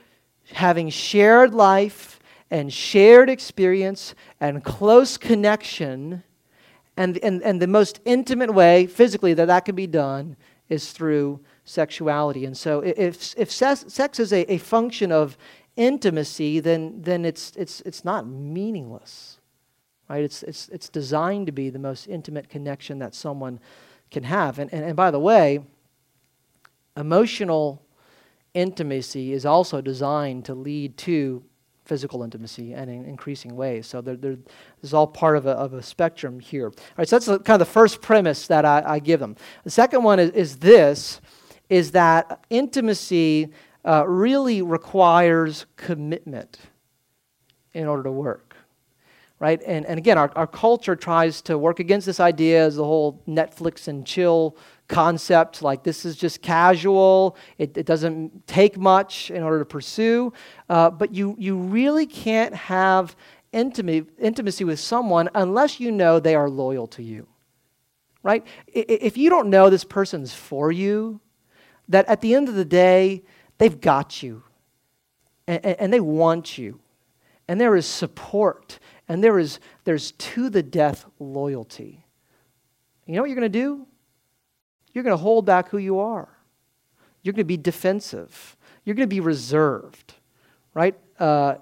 having 0.53 0.89
shared 0.89 1.53
life 1.53 2.19
and 2.49 2.71
shared 2.71 3.29
experience 3.29 4.15
and 4.39 4.63
close 4.63 5.17
connection 5.17 6.23
and, 6.95 7.17
and, 7.19 7.43
and 7.43 7.61
the 7.61 7.67
most 7.67 7.99
intimate 8.05 8.53
way 8.53 8.87
physically 8.87 9.33
that 9.35 9.45
that 9.45 9.65
can 9.65 9.75
be 9.75 9.87
done 9.87 10.35
is 10.67 10.91
through 10.91 11.39
sexuality. 11.63 12.45
And 12.45 12.57
so 12.57 12.79
if, 12.79 13.37
if 13.37 13.51
sex 13.51 14.19
is 14.19 14.33
a, 14.33 14.51
a 14.51 14.57
function 14.57 15.11
of 15.11 15.37
intimacy, 15.75 16.59
then, 16.59 17.01
then 17.01 17.23
it's, 17.23 17.51
it's, 17.55 17.81
it's 17.81 18.03
not 18.03 18.25
meaningless. 18.25 19.36
Right? 20.09 20.23
It's, 20.23 20.43
it's, 20.43 20.69
it's 20.69 20.89
designed 20.89 21.47
to 21.47 21.51
be 21.51 21.69
the 21.69 21.79
most 21.79 22.07
intimate 22.07 22.49
connection 22.49 22.99
that 22.99 23.13
someone 23.13 23.59
can 24.09 24.23
have. 24.23 24.59
And, 24.59 24.73
and, 24.73 24.85
and 24.85 24.95
by 24.95 25.11
the 25.11 25.19
way, 25.19 25.59
emotional 26.95 27.81
intimacy 28.53 29.33
is 29.33 29.45
also 29.45 29.81
designed 29.81 30.45
to 30.45 30.55
lead 30.55 30.97
to 30.97 31.43
physical 31.85 32.23
intimacy 32.23 32.73
and 32.73 32.89
in 32.89 33.05
increasing 33.05 33.55
ways. 33.55 33.87
So 33.87 34.01
there, 34.01 34.15
there, 34.15 34.35
this 34.35 34.45
is 34.83 34.93
all 34.93 35.07
part 35.07 35.37
of 35.37 35.45
a, 35.45 35.51
of 35.51 35.73
a 35.73 35.81
spectrum 35.81 36.39
here. 36.39 36.67
All 36.67 36.73
right, 36.97 37.07
so 37.07 37.17
that's 37.17 37.27
kind 37.43 37.49
of 37.49 37.59
the 37.59 37.65
first 37.65 38.01
premise 38.01 38.47
that 38.47 38.65
I, 38.65 38.83
I 38.85 38.99
give 38.99 39.19
them. 39.19 39.35
The 39.63 39.69
second 39.69 40.03
one 40.03 40.19
is, 40.19 40.31
is 40.31 40.57
this, 40.57 41.21
is 41.69 41.91
that 41.91 42.45
intimacy 42.49 43.49
uh, 43.85 44.05
really 44.07 44.61
requires 44.61 45.65
commitment 45.75 46.59
in 47.73 47.87
order 47.87 48.03
to 48.03 48.11
work. 48.11 48.46
Right? 49.39 49.61
And, 49.67 49.85
and 49.85 49.99
again, 49.99 50.17
our, 50.17 50.31
our 50.35 50.47
culture 50.47 50.95
tries 50.95 51.43
to 51.43 51.59
work 51.59 51.79
against 51.79 52.07
this 52.07 52.19
idea 52.19 52.65
as 52.65 52.77
the 52.77 52.83
whole 52.83 53.21
Netflix 53.27 53.87
and 53.87 54.05
chill 54.05 54.57
concept 54.87 55.61
like 55.61 55.83
this 55.83 56.05
is 56.05 56.15
just 56.15 56.41
casual 56.41 57.35
it, 57.57 57.77
it 57.77 57.85
doesn't 57.85 58.47
take 58.47 58.77
much 58.77 59.29
in 59.31 59.43
order 59.43 59.59
to 59.59 59.65
pursue 59.65 60.31
uh, 60.69 60.89
but 60.89 61.13
you, 61.13 61.35
you 61.37 61.57
really 61.57 62.05
can't 62.05 62.55
have 62.55 63.15
intimacy, 63.51 64.05
intimacy 64.19 64.63
with 64.63 64.79
someone 64.79 65.29
unless 65.35 65.79
you 65.79 65.91
know 65.91 66.19
they 66.19 66.35
are 66.35 66.49
loyal 66.49 66.87
to 66.87 67.03
you 67.03 67.27
right 68.23 68.45
if 68.67 69.17
you 69.17 69.29
don't 69.29 69.49
know 69.49 69.69
this 69.69 69.83
person's 69.83 70.33
for 70.33 70.71
you 70.71 71.19
that 71.89 72.07
at 72.07 72.21
the 72.21 72.33
end 72.33 72.47
of 72.47 72.55
the 72.55 72.65
day 72.65 73.21
they've 73.57 73.81
got 73.81 74.23
you 74.23 74.41
and, 75.47 75.65
and 75.65 75.93
they 75.93 75.99
want 75.99 76.57
you 76.57 76.79
and 77.49 77.59
there 77.59 77.75
is 77.75 77.85
support 77.85 78.79
and 79.07 79.23
there 79.23 79.39
is 79.39 79.59
there's 79.83 80.11
to 80.13 80.49
the 80.49 80.63
death 80.63 81.05
loyalty 81.19 82.05
you 83.05 83.15
know 83.15 83.21
what 83.21 83.29
you're 83.29 83.39
going 83.39 83.51
to 83.51 83.59
do 83.59 83.87
you're 84.97 85.03
going 85.03 85.13
to 85.13 85.21
hold 85.21 85.45
back 85.45 85.69
who 85.69 85.77
you 85.77 85.99
are. 85.99 86.27
You're 87.21 87.33
going 87.33 87.43
to 87.43 87.47
be 87.47 87.55
defensive. 87.55 88.57
You're 88.83 88.95
going 88.95 89.07
to 89.07 89.15
be 89.15 89.19
reserved, 89.19 90.15
right? 90.73 90.95
Uh, 91.19 91.57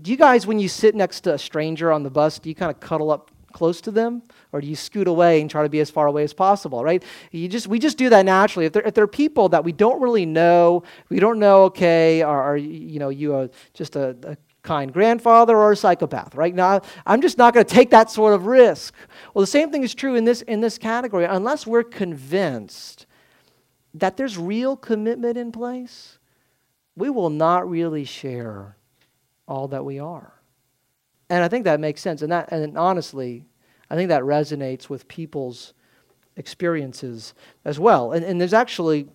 do 0.00 0.10
you 0.10 0.16
guys, 0.16 0.46
when 0.46 0.58
you 0.58 0.70
sit 0.70 0.94
next 0.94 1.20
to 1.22 1.34
a 1.34 1.38
stranger 1.38 1.92
on 1.92 2.04
the 2.04 2.10
bus, 2.10 2.38
do 2.38 2.48
you 2.48 2.54
kind 2.54 2.70
of 2.70 2.80
cuddle 2.80 3.10
up 3.10 3.30
close 3.52 3.82
to 3.82 3.90
them 3.90 4.22
or 4.52 4.62
do 4.62 4.66
you 4.66 4.74
scoot 4.74 5.06
away 5.06 5.42
and 5.42 5.50
try 5.50 5.62
to 5.62 5.68
be 5.68 5.78
as 5.78 5.88
far 5.88 6.08
away 6.08 6.24
as 6.24 6.34
possible 6.34 6.82
right 6.82 7.04
you 7.30 7.46
just 7.46 7.68
we 7.68 7.78
just 7.78 7.96
do 7.96 8.08
that 8.08 8.24
naturally 8.24 8.66
if 8.66 8.72
there, 8.72 8.82
if 8.82 8.94
there 8.94 9.04
are 9.04 9.06
people 9.06 9.48
that 9.48 9.62
we 9.62 9.70
don't 9.70 10.02
really 10.02 10.26
know 10.26 10.82
we 11.08 11.20
don't 11.20 11.38
know 11.38 11.62
okay 11.62 12.20
are, 12.20 12.42
are 12.42 12.56
you 12.56 12.98
know 12.98 13.10
you 13.10 13.32
are 13.32 13.48
just 13.72 13.94
a, 13.94 14.16
a 14.24 14.36
kind 14.64 14.92
grandfather 14.92 15.56
or 15.56 15.72
a 15.72 15.76
psychopath, 15.76 16.34
right? 16.34 16.54
Now, 16.54 16.80
I'm 17.06 17.20
just 17.20 17.38
not 17.38 17.54
going 17.54 17.64
to 17.64 17.72
take 17.72 17.90
that 17.90 18.10
sort 18.10 18.34
of 18.34 18.46
risk. 18.46 18.94
Well, 19.32 19.42
the 19.42 19.46
same 19.46 19.70
thing 19.70 19.84
is 19.84 19.94
true 19.94 20.16
in 20.16 20.24
this, 20.24 20.42
in 20.42 20.60
this 20.60 20.78
category. 20.78 21.26
Unless 21.26 21.66
we're 21.66 21.84
convinced 21.84 23.06
that 23.94 24.16
there's 24.16 24.36
real 24.36 24.76
commitment 24.76 25.36
in 25.36 25.52
place, 25.52 26.18
we 26.96 27.10
will 27.10 27.30
not 27.30 27.68
really 27.70 28.04
share 28.04 28.76
all 29.46 29.68
that 29.68 29.84
we 29.84 30.00
are. 30.00 30.32
And 31.30 31.44
I 31.44 31.48
think 31.48 31.64
that 31.64 31.78
makes 31.78 32.00
sense. 32.00 32.22
And, 32.22 32.32
that, 32.32 32.50
and 32.50 32.76
honestly, 32.76 33.44
I 33.90 33.94
think 33.94 34.08
that 34.08 34.22
resonates 34.22 34.88
with 34.88 35.06
people's 35.06 35.74
experiences 36.36 37.34
as 37.64 37.78
well. 37.78 38.12
And, 38.12 38.24
and 38.24 38.40
there's 38.40 38.52
actually 38.54 39.08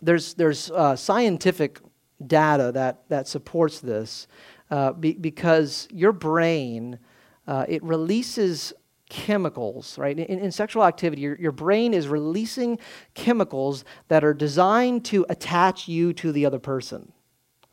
there's, 0.00 0.34
there's 0.34 0.70
uh, 0.70 0.94
scientific 0.96 1.80
data 2.26 2.72
that, 2.72 3.08
that 3.08 3.28
supports 3.28 3.80
this 3.80 4.26
uh, 4.70 4.92
be, 4.92 5.12
because 5.12 5.88
your 5.90 6.12
brain, 6.12 6.98
uh, 7.46 7.64
it 7.68 7.82
releases 7.82 8.72
chemicals, 9.08 9.96
right? 9.96 10.18
In, 10.18 10.38
in 10.38 10.52
sexual 10.52 10.84
activity, 10.84 11.22
your, 11.22 11.36
your 11.36 11.52
brain 11.52 11.94
is 11.94 12.08
releasing 12.08 12.78
chemicals 13.14 13.84
that 14.08 14.24
are 14.24 14.34
designed 14.34 15.04
to 15.06 15.24
attach 15.28 15.88
you 15.88 16.12
to 16.14 16.32
the 16.32 16.44
other 16.44 16.58
person. 16.58 17.12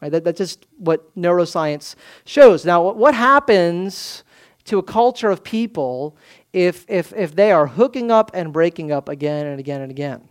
Right? 0.01 0.11
That, 0.11 0.23
that's 0.23 0.37
just 0.37 0.67
what 0.77 1.13
neuroscience 1.15 1.95
shows. 2.25 2.65
Now, 2.65 2.83
what, 2.83 2.97
what 2.97 3.15
happens 3.15 4.23
to 4.65 4.77
a 4.77 4.83
culture 4.83 5.29
of 5.29 5.43
people 5.43 6.15
if, 6.53 6.85
if, 6.87 7.13
if 7.13 7.35
they 7.35 7.51
are 7.51 7.67
hooking 7.67 8.11
up 8.11 8.31
and 8.33 8.53
breaking 8.53 8.91
up 8.91 9.09
again 9.09 9.45
and 9.45 9.59
again 9.59 9.81
and 9.81 9.91
again? 9.91 10.27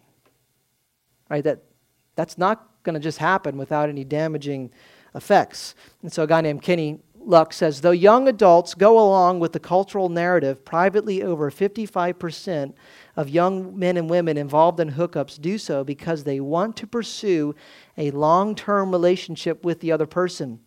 Right? 1.28 1.44
That, 1.44 1.64
that's 2.16 2.38
not 2.38 2.68
going 2.84 2.94
to 2.94 3.00
just 3.00 3.18
happen 3.18 3.56
without 3.56 3.88
any 3.88 4.04
damaging 4.04 4.70
effects. 5.14 5.74
And 6.02 6.12
so 6.12 6.22
a 6.22 6.26
guy 6.26 6.40
named 6.40 6.62
Kenny 6.62 7.00
Luck 7.26 7.54
says 7.54 7.80
though 7.80 7.90
young 7.90 8.28
adults 8.28 8.74
go 8.74 8.98
along 8.98 9.40
with 9.40 9.52
the 9.52 9.60
cultural 9.60 10.10
narrative, 10.10 10.64
privately 10.64 11.22
over 11.22 11.50
55% 11.50 12.74
of 13.16 13.28
young 13.30 13.78
men 13.78 13.96
and 13.96 14.10
women 14.10 14.36
involved 14.36 14.78
in 14.78 14.92
hookups 14.92 15.40
do 15.40 15.56
so 15.56 15.84
because 15.84 16.24
they 16.24 16.40
want 16.40 16.76
to 16.76 16.86
pursue 16.86 17.54
a 17.96 18.10
long 18.10 18.54
term 18.54 18.90
relationship 18.90 19.64
with 19.64 19.80
the 19.80 19.90
other 19.90 20.06
person. 20.06 20.60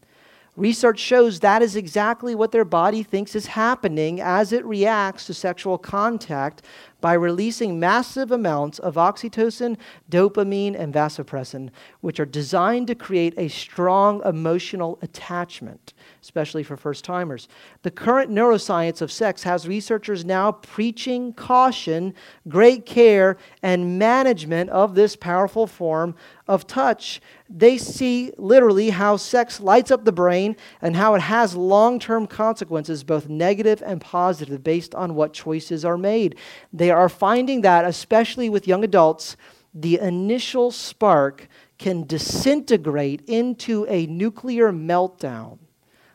Research 0.55 0.97
shows 0.97 1.41
that 1.41 1.61
is 1.61 1.75
exactly 1.75 2.33
what 2.33 2.51
their 2.51 2.65
body 2.65 3.03
thinks 3.03 3.35
is 3.35 3.45
happening 3.45 4.19
as 4.19 4.51
it 4.51 4.65
reacts 4.65 5.27
to 5.27 5.33
sexual 5.35 5.77
contact 5.77 6.63
by 6.99 7.13
releasing 7.13 7.79
massive 7.79 8.31
amounts 8.31 8.79
of 8.79 8.95
oxytocin, 8.95 9.77
dopamine, 10.09 10.77
and 10.77 10.93
vasopressin, 10.93 11.69
which 12.01 12.19
are 12.19 12.25
designed 12.25 12.87
to 12.87 12.95
create 12.95 13.33
a 13.37 13.47
strong 13.47 14.21
emotional 14.25 14.97
attachment, 15.01 15.93
especially 16.21 16.63
for 16.63 16.75
first 16.75 17.03
timers. 17.03 17.47
The 17.83 17.91
current 17.91 18.31
neuroscience 18.31 19.01
of 19.01 19.11
sex 19.11 19.43
has 19.43 19.67
researchers 19.67 20.25
now 20.25 20.51
preaching 20.51 21.33
caution, 21.33 22.13
great 22.47 22.85
care, 22.85 23.37
and 23.61 23.99
management 23.99 24.69
of 24.71 24.95
this 24.95 25.15
powerful 25.15 25.67
form 25.67 26.15
of 26.47 26.65
touch. 26.65 27.21
They 27.49 27.77
see 27.77 28.33
literally 28.37 28.89
how 28.89 29.17
sex 29.17 29.59
lights 29.59 29.91
up 29.91 30.05
the 30.05 30.11
brain 30.11 30.55
and 30.81 30.95
how 30.95 31.15
it 31.15 31.21
has 31.21 31.55
long 31.55 31.99
term 31.99 32.27
consequences, 32.27 33.03
both 33.03 33.29
negative 33.29 33.81
and 33.85 34.01
positive, 34.01 34.63
based 34.63 34.95
on 34.95 35.15
what 35.15 35.33
choices 35.33 35.85
are 35.85 35.97
made. 35.97 36.35
They 36.73 36.86
they 36.87 36.91
are 36.91 37.09
finding 37.09 37.61
that, 37.63 37.83
especially 37.83 38.47
with 38.47 38.65
young 38.65 38.81
adults, 38.81 39.35
the 39.73 39.99
initial 39.99 40.71
spark 40.71 41.49
can 41.77 42.07
disintegrate 42.07 43.23
into 43.27 43.85
a 43.89 44.05
nuclear 44.05 44.71
meltdown, 44.71 45.57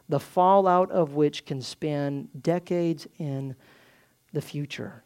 the 0.09 0.19
fallout 0.19 0.91
of 0.91 1.13
which 1.13 1.45
can 1.45 1.61
span 1.61 2.31
decades 2.41 3.07
in 3.19 3.55
the 4.33 4.41
future. 4.41 5.05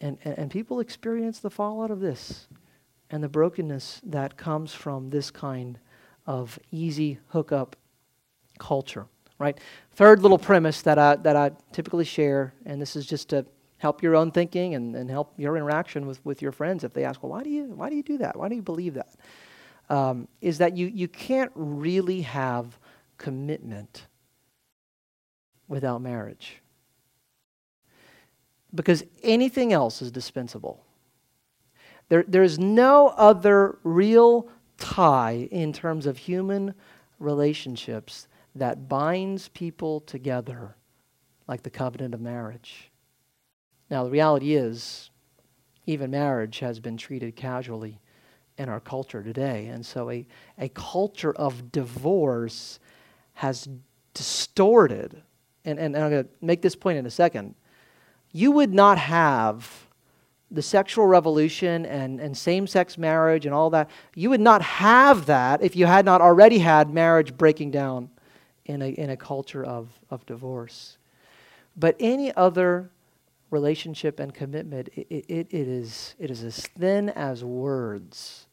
And, 0.00 0.16
and, 0.24 0.38
and, 0.38 0.50
people 0.50 0.80
experience 0.80 1.40
the 1.40 1.50
fallout 1.50 1.90
of 1.90 2.00
this 2.00 2.48
and 3.10 3.22
the 3.22 3.28
brokenness 3.28 4.00
that 4.06 4.38
comes 4.38 4.72
from 4.72 5.10
this 5.10 5.30
kind 5.30 5.78
of 6.26 6.58
easy 6.72 7.18
hookup 7.28 7.76
culture, 8.58 9.04
right? 9.38 9.60
Third 9.90 10.22
little 10.22 10.38
premise 10.38 10.80
that 10.80 10.98
I, 10.98 11.16
that 11.16 11.36
I 11.36 11.50
typically 11.72 12.06
share, 12.06 12.54
and 12.64 12.80
this 12.80 12.96
is 12.96 13.04
just 13.04 13.28
to 13.28 13.44
help 13.84 14.02
your 14.02 14.16
own 14.16 14.30
thinking 14.30 14.74
and, 14.76 14.96
and 14.96 15.10
help 15.10 15.34
your 15.36 15.58
interaction 15.58 16.06
with, 16.06 16.24
with 16.24 16.40
your 16.40 16.52
friends 16.52 16.84
if 16.84 16.94
they 16.94 17.04
ask, 17.04 17.22
well, 17.22 17.32
why 17.32 17.42
do 17.42 17.50
you, 17.50 17.64
why 17.64 17.90
do, 17.90 17.96
you 17.96 18.02
do 18.02 18.16
that? 18.16 18.34
Why 18.34 18.48
do 18.48 18.54
you 18.54 18.62
believe 18.62 18.94
that? 18.94 19.14
Um, 19.90 20.26
is 20.40 20.56
that 20.56 20.74
you, 20.74 20.86
you 20.86 21.06
can't 21.06 21.52
really 21.54 22.22
have 22.22 22.78
commitment 23.18 24.06
without 25.68 26.00
marriage. 26.00 26.62
Because 28.74 29.04
anything 29.22 29.74
else 29.74 30.00
is 30.00 30.10
dispensable. 30.10 30.82
There, 32.08 32.24
there's 32.26 32.58
no 32.58 33.08
other 33.08 33.76
real 33.84 34.48
tie 34.78 35.46
in 35.50 35.74
terms 35.74 36.06
of 36.06 36.16
human 36.16 36.72
relationships 37.18 38.28
that 38.54 38.88
binds 38.88 39.48
people 39.48 40.00
together 40.00 40.74
like 41.46 41.62
the 41.62 41.68
covenant 41.68 42.14
of 42.14 42.22
marriage. 42.22 42.90
Now, 43.94 44.02
the 44.02 44.10
reality 44.10 44.56
is, 44.56 45.10
even 45.86 46.10
marriage 46.10 46.58
has 46.58 46.80
been 46.80 46.96
treated 46.96 47.36
casually 47.36 48.00
in 48.58 48.68
our 48.68 48.80
culture 48.80 49.22
today. 49.22 49.66
And 49.66 49.86
so, 49.86 50.10
a, 50.10 50.26
a 50.58 50.68
culture 50.70 51.32
of 51.32 51.70
divorce 51.70 52.80
has 53.34 53.68
distorted, 54.12 55.22
and, 55.64 55.78
and 55.78 55.96
I'm 55.96 56.10
going 56.10 56.24
to 56.24 56.30
make 56.40 56.60
this 56.60 56.74
point 56.74 56.98
in 56.98 57.06
a 57.06 57.10
second. 57.10 57.54
You 58.32 58.50
would 58.50 58.74
not 58.74 58.98
have 58.98 59.86
the 60.50 60.60
sexual 60.60 61.06
revolution 61.06 61.86
and, 61.86 62.18
and 62.18 62.36
same 62.36 62.66
sex 62.66 62.98
marriage 62.98 63.46
and 63.46 63.54
all 63.54 63.70
that. 63.70 63.88
You 64.16 64.28
would 64.30 64.40
not 64.40 64.60
have 64.60 65.26
that 65.26 65.62
if 65.62 65.76
you 65.76 65.86
had 65.86 66.04
not 66.04 66.20
already 66.20 66.58
had 66.58 66.92
marriage 66.92 67.36
breaking 67.36 67.70
down 67.70 68.10
in 68.64 68.82
a, 68.82 68.88
in 68.88 69.10
a 69.10 69.16
culture 69.16 69.62
of, 69.62 69.88
of 70.10 70.26
divorce. 70.26 70.98
But 71.76 71.94
any 72.00 72.34
other 72.34 72.90
relationship 73.54 74.20
and 74.20 74.34
commitment, 74.34 74.88
it, 74.96 75.06
it, 75.08 75.46
it, 75.50 75.68
is, 75.68 76.14
it 76.18 76.30
is 76.30 76.42
as 76.42 76.66
thin 76.78 77.08
as 77.10 77.42
words 77.42 78.48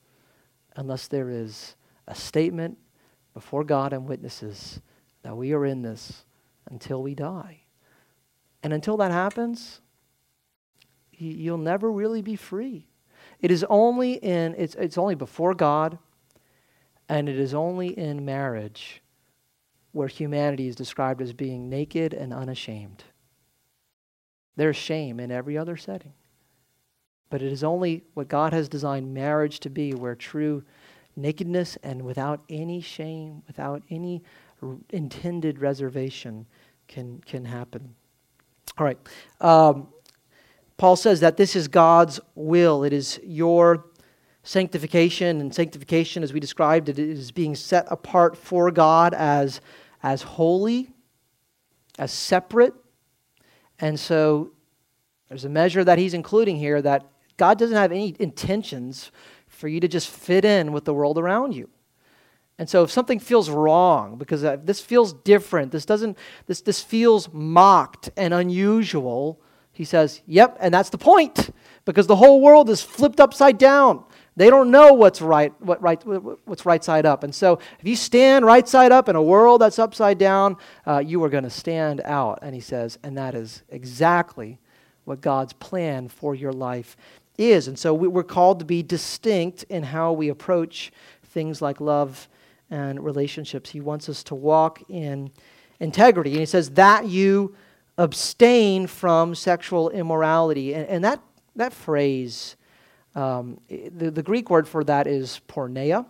unless 0.76 1.08
there 1.08 1.30
is 1.30 1.76
a 2.08 2.16
statement 2.16 2.78
before 3.34 3.64
God 3.64 3.94
and 3.94 4.08
witnesses 4.08 4.80
that 5.24 5.36
we 5.36 5.54
are 5.54 5.66
in 5.66 5.82
this 5.82 6.24
until 6.70 7.02
we 7.02 7.16
die. 7.16 7.62
And 8.64 8.72
until 8.72 8.96
that 8.98 9.12
happens, 9.12 9.82
you'll 11.12 11.58
never 11.58 11.92
really 11.92 12.22
be 12.22 12.36
free. 12.36 12.88
It 13.42 13.50
is 13.50 13.66
only 13.70 14.14
in 14.14 14.54
it's, 14.56 14.76
it's 14.76 14.98
only 14.98 15.16
before 15.16 15.56
God 15.56 15.98
and 17.10 17.28
it 17.28 17.40
is 17.40 17.54
only 17.54 17.98
in 17.98 18.24
marriage 18.24 19.02
where 19.94 20.08
humanity 20.08 20.68
is 20.68 20.76
described 20.76 21.22
as 21.22 21.34
being 21.34 21.70
naked 21.70 22.14
and 22.14 22.34
unashamed. 22.34 23.04
There's 24.56 24.76
shame 24.76 25.20
in 25.20 25.32
every 25.32 25.58
other 25.58 25.78
setting. 25.78 26.14
But 27.30 27.42
it 27.42 27.52
is 27.52 27.64
only 27.64 28.04
what 28.14 28.28
God 28.28 28.54
has 28.54 28.68
designed 28.68 29.14
marriage 29.14 29.60
to 29.62 29.70
be 29.70 29.94
where 29.94 30.16
true 30.16 30.64
nakedness 31.16 31.78
and 31.84 32.02
without 32.04 32.42
any 32.50 32.82
shame, 32.82 33.44
without 33.48 33.84
any 33.90 34.22
r- 34.62 34.76
intended 34.90 35.60
reservation 35.60 36.46
can, 36.88 37.22
can 37.26 37.46
happen. 37.46 37.96
All 38.78 38.86
right. 38.86 38.98
Um, 39.40 39.88
Paul 40.78 40.96
says 40.96 41.20
that 41.20 41.38
this 41.38 41.56
is 41.56 41.68
God's 41.68 42.20
will. 42.36 42.84
It 42.84 42.94
is 42.94 43.20
your 43.24 43.86
sanctification, 44.44 45.40
and 45.40 45.54
sanctification, 45.54 46.24
as 46.24 46.34
we 46.34 46.40
described 46.40 46.90
it, 46.90 46.98
is 46.98 47.32
being 47.32 47.56
set 47.56 47.86
apart 47.90 48.36
for 48.36 48.72
God 48.72 49.14
as, 49.14 49.62
as 50.02 50.24
holy, 50.24 50.90
as 52.00 52.12
separate. 52.12 52.74
And 53.82 54.00
so 54.00 54.52
there's 55.28 55.44
a 55.44 55.50
measure 55.50 55.84
that 55.84 55.98
he's 55.98 56.13
including 56.13 56.56
here 56.58 56.82
that 56.82 57.10
God 57.38 57.58
doesn't 57.58 57.76
have 57.76 57.91
any 57.91 58.15
intentions 58.20 59.12
for 59.48 59.67
you 59.67 59.80
to 59.80 59.88
just 59.88 60.10
fit 60.10 60.46
in 60.46 60.72
with 60.72 60.86
the 60.86 60.94
world 60.94 61.17
around 61.17 61.56
you. 61.56 61.70
And 62.60 62.70
so 62.70 62.84
if 62.84 62.91
something 62.91 63.20
feels 63.20 63.50
wrong, 63.50 64.17
because 64.17 64.44
this 64.63 64.80
feels 64.80 65.13
different, 65.13 65.72
this 65.72 65.86
doesn't, 65.86 66.17
this, 66.46 66.62
this 66.62 66.80
feels 66.80 67.28
mocked 67.34 68.12
and 68.15 68.34
unusual, 68.34 69.41
he 69.72 69.84
says, 69.84 70.22
yep, 70.28 70.58
and 70.60 70.72
that's 70.72 70.91
the 70.91 70.98
point, 70.98 71.50
because 71.86 72.06
the 72.06 72.17
whole 72.17 72.39
world 72.39 72.70
is 72.70 72.82
flipped 72.84 73.20
upside 73.20 73.58
down. 73.58 74.04
They 74.41 74.49
don't 74.49 74.71
know 74.71 74.93
what's 74.93 75.21
right, 75.21 75.54
what 75.62 75.80
right, 75.84 76.01
what's 76.45 76.65
right 76.65 76.84
side 76.84 77.06
up. 77.06 77.23
And 77.23 77.34
so 77.34 77.60
if 77.80 77.88
you 77.88 77.95
stand 77.95 78.43
right 78.43 78.67
side 78.67 78.91
up 78.91 79.08
in 79.08 79.15
a 79.15 79.21
world 79.21 79.62
that's 79.62 79.77
upside 79.77 80.17
down, 80.17 80.58
uh, 80.88 80.97
you 80.97 81.23
are 81.23 81.30
going 81.30 81.43
to 81.43 81.49
stand 81.51 82.01
out. 82.06 82.39
And 82.41 82.56
he 82.56 82.60
says, 82.60 82.97
and 83.04 83.15
that 83.19 83.36
is 83.36 83.62
exactly 83.69 84.58
what 85.06 85.21
God's 85.21 85.54
plan 85.54 86.08
for 86.08 86.34
your 86.34 86.54
life 86.54 86.97
is. 87.38 87.67
And 87.67 87.77
so 87.77 87.93
we're 87.93 88.23
called 88.23 88.58
to 88.58 88.65
be 88.65 88.82
distinct 88.82 89.62
in 89.69 89.84
how 89.84 90.12
we 90.12 90.30
approach 90.30 90.91
things 91.23 91.62
like 91.62 91.80
love 91.80 92.27
and 92.71 93.06
relationships. 93.06 93.69
He 93.69 93.80
wants 93.80 94.10
us 94.10 94.23
to 94.23 94.34
walk 94.34 94.82
in 94.89 95.30
integrity. 95.80 96.32
And 96.32 96.39
he 96.39 96.47
says 96.47 96.71
that 96.71 97.06
you 97.06 97.56
abstain 97.99 98.88
from 98.88 99.36
sexual 99.36 99.91
immorality. 99.91 100.73
And, 100.73 100.88
and 100.88 101.04
that, 101.04 101.21
that 101.56 101.73
phrase, 101.73 102.56
um, 103.15 103.60
the, 103.69 104.12
the 104.12 104.24
Greek 104.24 104.50
word 104.50 104.67
for 104.67 104.84
that 104.84 105.08
is 105.08 105.41
porneia. 105.47 106.06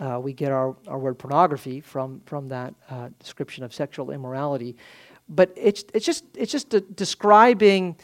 Uh, 0.00 0.18
we 0.18 0.32
get 0.32 0.50
our, 0.50 0.74
our 0.88 0.98
word 0.98 1.18
pornography 1.18 1.80
from, 1.80 2.20
from 2.26 2.48
that 2.48 2.74
uh, 2.90 3.08
description 3.18 3.62
of 3.62 3.74
sexual 3.74 4.10
immorality. 4.10 4.76
But 5.28 5.52
it's, 5.56 5.84
it's 5.94 6.04
just, 6.04 6.24
it's 6.34 6.50
just 6.50 6.74
describing 6.96 7.96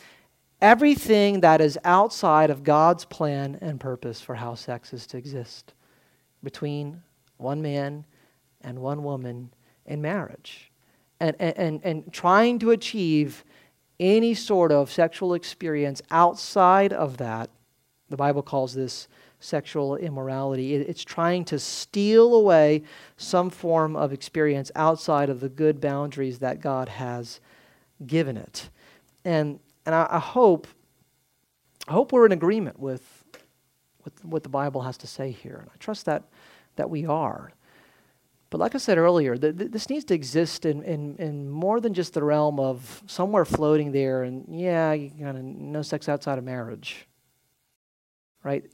everything 0.61 1.41
that 1.41 1.61
is 1.61 1.79
outside 1.85 2.51
of 2.51 2.63
God's 2.63 3.05
plan 3.05 3.59
and 3.61 3.81
purpose 3.81 4.21
for 4.21 4.35
how 4.35 4.55
sex 4.55 4.93
is 4.93 5.07
to 5.09 5.17
exist 5.17 5.75
between 6.43 7.03
one 7.39 7.63
man 7.63 8.05
and 8.61 8.79
one 8.79 9.03
woman 9.03 9.51
in 9.87 10.01
marriage. 10.01 10.71
And, 11.21 11.35
and, 11.41 11.81
and 11.83 12.13
trying 12.13 12.61
to 12.61 12.71
achieve 12.71 13.45
any 13.99 14.35
sort 14.35 14.71
of 14.71 14.91
sexual 14.91 15.35
experience 15.35 16.01
outside 16.11 16.93
of 16.93 17.17
that, 17.17 17.51
the 18.11 18.17
Bible 18.17 18.43
calls 18.43 18.75
this 18.75 19.09
sexual 19.41 19.97
immorality. 19.97 20.75
It's 20.75 21.05
trying 21.05 21.45
to 21.47 21.59
steal 21.59 22.35
away 22.35 22.83
some 23.17 23.51
form 23.51 23.95
of 23.97 24.13
experience 24.13 24.71
outside 24.75 25.31
of 25.31 25.41
the 25.41 25.49
good 25.49 25.81
boundaries 25.81 26.41
that 26.41 26.61
God 26.61 26.89
has 26.89 27.41
given 28.07 28.37
it. 28.37 28.71
And 29.25 29.61
and 29.89 29.95
I, 29.95 30.07
I 30.11 30.19
hope, 30.19 30.67
I 31.89 31.93
hope 31.95 32.13
we're 32.13 32.27
in 32.27 32.33
agreement 32.33 32.79
with, 32.79 33.25
with 34.05 34.23
what 34.23 34.43
the 34.43 34.51
Bible 34.51 34.83
has 34.83 34.99
to 34.99 35.07
say 35.07 35.31
here. 35.31 35.57
And 35.63 35.71
I 35.73 35.79
trust 35.79 36.05
that, 36.05 36.25
that 36.77 36.91
we 36.91 37.07
are. 37.07 37.53
But 38.51 38.59
like 38.59 38.75
I 38.75 38.79
said 38.79 38.99
earlier, 38.99 39.39
this 39.39 39.89
needs 39.89 40.05
to 40.05 40.15
exist 40.15 40.67
in, 40.67 40.83
in, 40.83 41.17
in 41.17 41.49
more 41.49 41.81
than 41.81 41.95
just 41.95 42.13
the 42.13 42.23
realm 42.23 42.61
of 42.61 43.03
somewhere 43.07 43.47
floating 43.47 43.93
there 43.93 44.25
and, 44.25 44.45
yeah, 44.51 44.93
you 44.93 45.09
kind 45.09 45.39
of 45.39 45.43
no 45.43 45.81
sex 45.81 46.07
outside 46.07 46.37
of 46.37 46.45
marriage. 46.45 47.08
Right? 48.49 48.65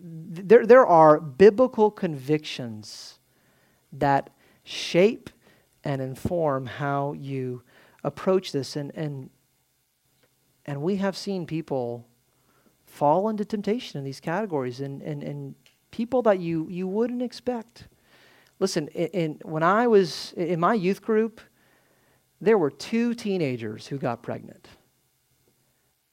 There, 0.00 0.64
there 0.64 0.86
are 0.86 1.20
biblical 1.20 1.90
convictions 1.90 3.18
that 3.92 4.30
shape 4.64 5.28
and 5.84 6.00
inform 6.00 6.64
how 6.64 7.12
you 7.12 7.62
approach 8.02 8.52
this. 8.52 8.76
And, 8.76 8.92
and 8.96 9.28
and 10.68 10.82
we 10.82 10.96
have 10.96 11.16
seen 11.16 11.46
people 11.46 12.06
fall 12.84 13.30
into 13.30 13.42
temptation 13.42 13.98
in 13.98 14.04
these 14.04 14.20
categories 14.20 14.80
and, 14.80 15.00
and, 15.02 15.22
and 15.22 15.54
people 15.90 16.20
that 16.22 16.40
you, 16.40 16.66
you 16.68 16.86
wouldn't 16.86 17.22
expect. 17.22 17.88
Listen, 18.58 18.88
in, 18.88 19.06
in, 19.08 19.38
when 19.44 19.62
I 19.62 19.86
was 19.86 20.34
in 20.36 20.60
my 20.60 20.74
youth 20.74 21.00
group, 21.00 21.40
there 22.38 22.58
were 22.58 22.70
two 22.70 23.14
teenagers 23.14 23.86
who 23.86 23.96
got 23.96 24.22
pregnant. 24.22 24.68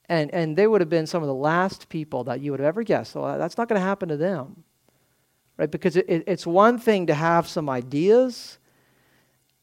And, 0.08 0.32
and 0.32 0.56
they 0.56 0.66
would 0.66 0.80
have 0.80 0.90
been 0.90 1.06
some 1.06 1.22
of 1.22 1.26
the 1.26 1.34
last 1.34 1.88
people 1.88 2.24
that 2.24 2.40
you 2.40 2.52
would 2.52 2.60
have 2.60 2.68
ever 2.68 2.82
guessed. 2.82 3.12
So 3.12 3.22
that's 3.38 3.58
not 3.58 3.68
going 3.68 3.80
to 3.80 3.86
happen 3.86 4.08
to 4.08 4.16
them. 4.16 4.62
Right? 5.56 5.70
Because 5.70 5.96
it, 5.96 6.06
it, 6.08 6.24
it's 6.26 6.46
one 6.46 6.78
thing 6.78 7.06
to 7.06 7.14
have 7.14 7.48
some 7.48 7.68
ideas, 7.68 8.58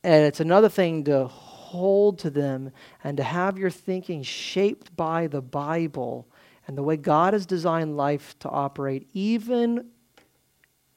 and 0.03 0.25
it's 0.25 0.39
another 0.39 0.69
thing 0.69 1.03
to 1.05 1.27
hold 1.27 2.19
to 2.19 2.29
them 2.29 2.71
and 3.03 3.17
to 3.17 3.23
have 3.23 3.57
your 3.57 3.69
thinking 3.69 4.23
shaped 4.23 4.95
by 4.95 5.27
the 5.27 5.41
Bible 5.41 6.27
and 6.67 6.77
the 6.77 6.83
way 6.83 6.97
God 6.97 7.33
has 7.33 7.45
designed 7.45 7.95
life 7.95 8.37
to 8.39 8.49
operate, 8.49 9.07
even 9.13 9.89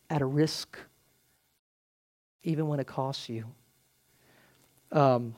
at 0.08 0.22
a 0.22 0.26
risk, 0.26 0.78
even 2.42 2.68
when 2.68 2.80
it 2.80 2.86
costs 2.86 3.28
you. 3.28 3.46
Um, 4.92 5.34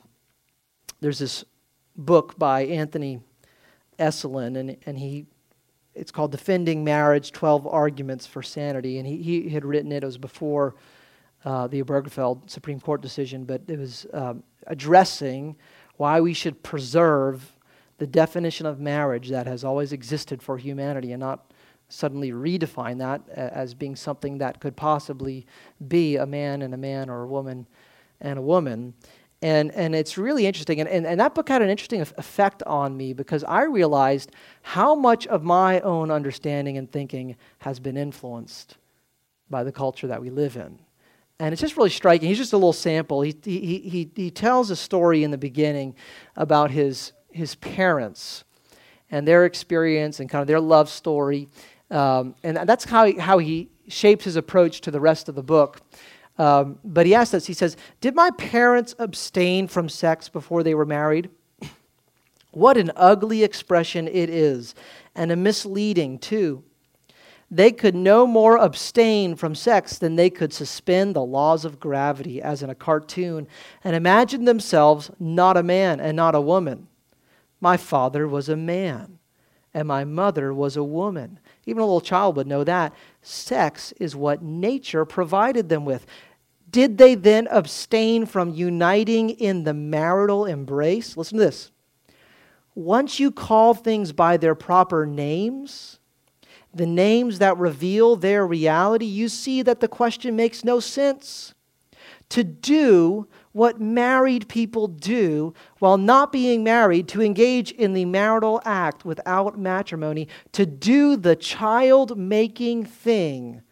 there's 1.01 1.19
this 1.19 1.43
book 1.95 2.37
by 2.37 2.61
Anthony 2.61 3.19
Esolen, 3.99 4.57
and, 4.57 4.77
and 4.85 4.97
he 4.97 5.25
it's 5.95 6.11
called 6.11 6.31
Defending 6.31 6.83
Marriage 6.83 7.31
12 7.31 7.67
Arguments 7.67 8.25
for 8.25 8.41
Sanity. 8.41 8.99
And 8.99 9.07
he, 9.07 9.21
he 9.21 9.49
had 9.49 9.65
written 9.65 9.91
it, 9.91 10.03
it 10.03 10.05
was 10.05 10.17
before 10.17 10.75
uh, 11.43 11.67
the 11.67 11.83
Obergefell 11.83 12.49
Supreme 12.49 12.79
Court 12.79 13.01
decision, 13.01 13.43
but 13.43 13.61
it 13.67 13.77
was 13.77 14.05
um, 14.13 14.43
addressing 14.67 15.57
why 15.97 16.21
we 16.21 16.33
should 16.33 16.63
preserve 16.63 17.53
the 17.97 18.07
definition 18.07 18.65
of 18.65 18.79
marriage 18.79 19.29
that 19.29 19.45
has 19.45 19.63
always 19.63 19.91
existed 19.91 20.41
for 20.41 20.57
humanity 20.57 21.11
and 21.11 21.19
not 21.19 21.51
suddenly 21.89 22.31
redefine 22.31 22.99
that 22.99 23.27
as 23.29 23.73
being 23.73 23.95
something 23.95 24.37
that 24.37 24.61
could 24.61 24.75
possibly 24.77 25.45
be 25.87 26.15
a 26.15 26.25
man 26.25 26.61
and 26.61 26.73
a 26.73 26.77
man 26.77 27.09
or 27.09 27.23
a 27.23 27.27
woman 27.27 27.67
and 28.21 28.39
a 28.39 28.41
woman. 28.41 28.93
And, 29.41 29.71
and 29.73 29.95
it's 29.95 30.17
really 30.17 30.45
interesting. 30.45 30.81
And, 30.81 30.89
and, 30.89 31.05
and 31.05 31.19
that 31.19 31.33
book 31.33 31.47
had 31.47 31.61
an 31.61 31.69
interesting 31.69 32.01
effect 32.01 32.61
on 32.63 32.97
me 32.97 33.13
because 33.13 33.43
I 33.45 33.63
realized 33.63 34.31
how 34.61 34.95
much 34.95 35.27
of 35.27 35.43
my 35.43 35.79
own 35.79 36.11
understanding 36.11 36.77
and 36.77 36.91
thinking 36.91 37.37
has 37.59 37.79
been 37.79 37.95
influenced 37.95 38.77
by 39.49 39.63
the 39.63 39.71
culture 39.71 40.07
that 40.07 40.21
we 40.21 40.29
live 40.29 40.57
in. 40.57 40.79
And 41.39 41.53
it's 41.53 41.61
just 41.61 41.77
really 41.77 41.89
striking. 41.89 42.27
He's 42.27 42.37
just 42.37 42.51
a 42.51 42.57
little 42.57 42.73
sample. 42.73 43.21
He, 43.21 43.33
he, 43.43 43.79
he, 43.79 44.11
he 44.13 44.29
tells 44.29 44.71
a 44.71 44.75
story 44.75 45.23
in 45.23 45.31
the 45.31 45.37
beginning 45.37 45.95
about 46.35 46.69
his, 46.69 47.13
his 47.31 47.55
parents 47.55 48.43
and 49.09 49.25
their 49.25 49.45
experience 49.45 50.19
and 50.19 50.29
kind 50.29 50.41
of 50.41 50.47
their 50.47 50.59
love 50.59 50.89
story. 50.89 51.47
Um, 51.89 52.35
and 52.43 52.57
that's 52.57 52.83
how 52.83 53.05
he, 53.05 53.17
how 53.17 53.37
he 53.37 53.69
shapes 53.87 54.25
his 54.25 54.35
approach 54.35 54.81
to 54.81 54.91
the 54.91 54.99
rest 54.99 55.29
of 55.29 55.35
the 55.35 55.41
book. 55.41 55.81
Um, 56.39 56.79
but 56.85 57.05
he 57.05 57.13
asks 57.13 57.33
us, 57.33 57.45
he 57.45 57.53
says, 57.53 57.75
Did 57.99 58.15
my 58.15 58.31
parents 58.31 58.95
abstain 58.97 59.67
from 59.67 59.89
sex 59.89 60.29
before 60.29 60.63
they 60.63 60.73
were 60.73 60.85
married? 60.85 61.29
what 62.51 62.77
an 62.77 62.91
ugly 62.95 63.43
expression 63.43 64.07
it 64.07 64.29
is, 64.29 64.73
and 65.13 65.31
a 65.31 65.35
misleading, 65.35 66.17
too. 66.17 66.63
They 67.51 67.71
could 67.71 67.95
no 67.95 68.25
more 68.25 68.57
abstain 68.57 69.35
from 69.35 69.53
sex 69.53 69.97
than 69.97 70.15
they 70.15 70.29
could 70.29 70.53
suspend 70.53 71.15
the 71.15 71.23
laws 71.23 71.65
of 71.65 71.79
gravity, 71.79 72.41
as 72.41 72.63
in 72.63 72.69
a 72.69 72.75
cartoon, 72.75 73.47
and 73.83 73.95
imagine 73.95 74.45
themselves 74.45 75.11
not 75.19 75.57
a 75.57 75.63
man 75.63 75.99
and 75.99 76.15
not 76.15 76.35
a 76.35 76.41
woman. 76.41 76.87
My 77.59 77.75
father 77.75 78.27
was 78.27 78.47
a 78.47 78.55
man, 78.55 79.19
and 79.73 79.87
my 79.87 80.05
mother 80.05 80.53
was 80.53 80.77
a 80.77 80.83
woman. 80.83 81.39
Even 81.65 81.81
a 81.81 81.85
little 81.85 82.01
child 82.01 82.37
would 82.37 82.47
know 82.47 82.63
that. 82.63 82.93
Sex 83.23 83.93
is 83.99 84.15
what 84.15 84.41
nature 84.41 85.03
provided 85.03 85.69
them 85.69 85.85
with. 85.85 86.05
Did 86.69 86.97
they 86.97 87.15
then 87.15 87.47
abstain 87.49 88.25
from 88.25 88.53
uniting 88.53 89.29
in 89.29 89.63
the 89.63 89.73
marital 89.73 90.45
embrace? 90.45 91.15
Listen 91.17 91.37
to 91.37 91.45
this. 91.45 91.71
Once 92.75 93.19
you 93.19 93.31
call 93.31 93.73
things 93.73 94.11
by 94.11 94.37
their 94.37 94.55
proper 94.55 95.05
names, 95.05 95.99
the 96.73 96.85
names 96.85 97.39
that 97.39 97.57
reveal 97.57 98.15
their 98.15 98.45
reality, 98.45 99.05
you 99.05 99.27
see 99.27 99.61
that 99.63 99.79
the 99.79 99.87
question 99.87 100.35
makes 100.35 100.63
no 100.63 100.79
sense. 100.79 101.53
To 102.29 102.43
do 102.43 103.27
what 103.53 103.81
married 103.81 104.47
people 104.47 104.87
do 104.87 105.53
while 105.79 105.97
not 105.97 106.31
being 106.31 106.63
married, 106.63 107.07
to 107.09 107.23
engage 107.23 107.71
in 107.71 107.93
the 107.93 108.05
marital 108.05 108.61
act 108.65 109.03
without 109.03 109.57
matrimony, 109.57 110.27
to 110.51 110.65
do 110.65 111.15
the 111.15 111.35
child 111.35 112.17
making 112.17 112.85
thing 112.85 113.63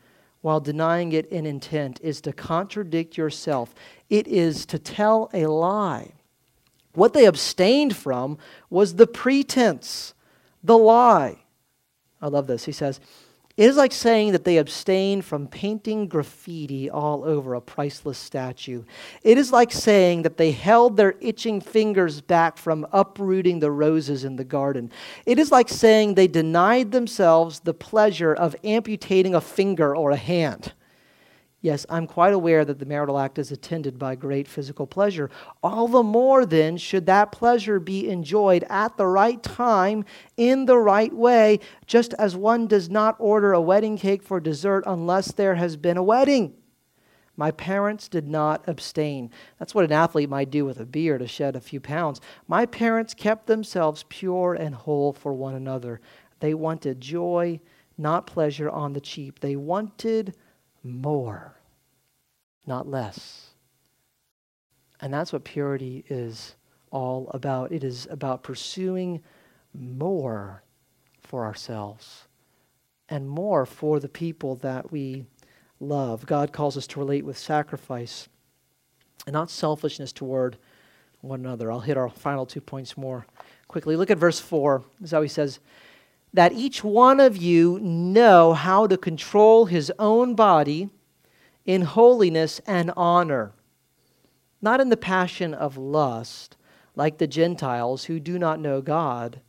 while 0.42 0.60
denying 0.60 1.12
it 1.12 1.26
in 1.28 1.46
intent 1.46 2.00
is 2.02 2.22
to 2.22 2.34
contradict 2.34 3.18
yourself. 3.18 3.74
It 4.10 4.28
is 4.28 4.66
to 4.68 4.80
tell 4.80 5.30
a 5.34 5.48
lie. 5.48 6.14
What 6.94 7.14
they 7.14 7.26
abstained 7.26 7.96
from 7.96 8.38
was 8.70 8.96
the 8.96 9.08
pretense, 9.08 10.14
the 10.64 10.78
lie. 10.78 11.40
I 12.22 12.28
love 12.28 12.48
this. 12.48 12.66
He 12.66 12.72
says, 12.72 13.00
It 13.58 13.68
is 13.68 13.76
like 13.76 13.92
saying 13.92 14.34
that 14.34 14.44
they 14.44 14.58
abstained 14.58 15.26
from 15.26 15.48
painting 15.48 16.08
graffiti 16.08 16.92
all 16.92 17.24
over 17.24 17.56
a 17.56 17.62
priceless 17.62 18.20
statue. 18.20 18.84
It 19.24 19.40
is 19.40 19.52
like 19.52 19.72
saying 19.72 20.22
that 20.22 20.38
they 20.38 20.52
held 20.52 20.96
their 20.96 21.16
itching 21.22 21.60
fingers 21.60 22.22
back 22.22 22.58
from 22.58 22.86
uprooting 22.94 23.60
the 23.60 23.72
roses 23.72 24.24
in 24.24 24.36
the 24.36 24.44
garden. 24.44 24.92
It 25.26 25.40
is 25.40 25.52
like 25.52 25.70
saying 25.70 26.14
they 26.14 26.28
denied 26.28 26.92
themselves 26.92 27.62
the 27.62 27.74
pleasure 27.74 28.32
of 28.32 28.56
amputating 28.64 29.34
a 29.34 29.42
finger 29.42 29.96
or 29.96 30.12
a 30.12 30.18
hand. 30.18 30.74
Yes, 31.60 31.88
I'm 31.90 32.06
quite 32.06 32.34
aware 32.34 32.64
that 32.66 32.78
the 32.78 32.86
marital 32.86 33.18
act 33.18 33.40
is 33.40 33.52
attended 33.52 33.98
by 33.98 34.16
great 34.16 34.48
physical 34.48 34.86
pleasure. 34.86 35.32
All 35.64 35.88
the 35.88 36.04
more, 36.04 36.46
then, 36.46 36.78
should 36.78 37.08
that 37.08 37.32
pleasure 37.32 37.80
be 37.80 38.08
enjoyed 38.08 38.64
at 38.70 38.96
the 38.96 39.08
right 39.08 39.42
time, 39.42 40.06
in 40.38 40.66
the 40.66 40.78
right 40.78 41.12
way, 41.12 41.60
just 41.88 42.14
as 42.20 42.36
one 42.36 42.68
does 42.68 42.92
not 42.92 43.16
order 43.18 43.54
a 43.54 43.62
wedding 43.62 43.98
cake 43.98 44.22
for 44.22 44.40
dessert 44.40 44.84
unless 44.86 45.32
there 45.32 45.56
has 45.56 45.78
been 45.78 45.98
a 45.98 46.04
wedding. 46.04 46.54
My 47.36 47.50
parents 47.52 48.08
did 48.08 48.28
not 48.28 48.64
abstain. 48.68 49.32
That's 49.58 49.74
what 49.74 49.86
an 49.86 49.92
athlete 49.92 50.30
might 50.30 50.52
do 50.52 50.64
with 50.64 50.80
a 50.80 50.86
beer 50.86 51.18
to 51.18 51.28
shed 51.28 51.56
a 51.56 51.62
few 51.62 51.80
pounds. 51.80 52.22
My 52.48 52.68
parents 52.68 53.16
kept 53.16 53.48
themselves 53.48 54.06
pure 54.10 54.54
and 54.54 54.76
whole 54.76 55.12
for 55.12 55.34
one 55.34 55.56
another. 55.56 56.02
They 56.40 56.54
wanted 56.54 57.02
joy, 57.02 57.60
not 57.98 58.28
pleasure 58.28 58.70
on 58.70 58.94
the 58.94 59.02
cheap. 59.02 59.40
They 59.40 59.56
wanted 59.56 60.36
more, 60.90 61.56
not 62.66 62.88
less. 62.88 63.52
And 65.00 65.14
that's 65.14 65.32
what 65.32 65.44
purity 65.44 66.06
is 66.10 66.56
all 66.92 67.30
about. 67.34 67.72
It 67.72 67.84
is 67.84 68.08
about 68.10 68.44
pursuing 68.44 69.22
more 69.74 70.64
for 71.22 71.46
ourselves 71.46 72.28
and 73.10 73.30
more 73.30 73.66
for 73.66 74.00
the 74.00 74.10
people 74.10 74.56
that 74.56 74.92
we 74.92 75.26
love. 75.80 76.26
God 76.26 76.52
calls 76.52 76.78
us 76.78 76.88
to 76.88 77.00
relate 77.00 77.26
with 77.26 77.38
sacrifice 77.38 78.28
and 79.26 79.34
not 79.34 79.52
selfishness 79.52 80.12
toward 80.12 80.58
one 81.22 81.42
another. 81.42 81.72
I'll 81.72 81.80
hit 81.80 81.98
our 81.98 82.10
final 82.10 82.46
two 82.46 82.62
points 82.62 82.98
more 82.98 83.26
quickly. 83.68 83.96
Look 83.96 84.12
at 84.12 84.18
verse 84.18 84.40
4. 84.40 84.84
This 85.00 85.10
is 85.10 85.12
how 85.12 85.22
he 85.22 85.28
says, 85.28 85.60
that 86.34 86.54
each 86.54 86.84
one 86.84 87.20
of 87.20 87.38
you 87.38 87.80
know 87.80 88.54
how 88.54 88.88
to 88.88 88.98
control 88.98 89.66
his 89.66 89.92
own 89.98 90.36
body 90.36 90.90
in 91.66 91.82
holiness 91.82 92.62
and 92.66 92.92
honor, 92.96 93.54
not 94.62 94.80
in 94.80 94.90
the 94.90 94.98
passion 94.98 95.54
of 95.54 95.78
lust, 95.78 96.56
like 96.96 97.18
the 97.18 97.28
Gentiles 97.28 98.06
who 98.06 98.20
do 98.20 98.40
not 98.40 98.60
know 98.60 98.82
God, 98.82 99.42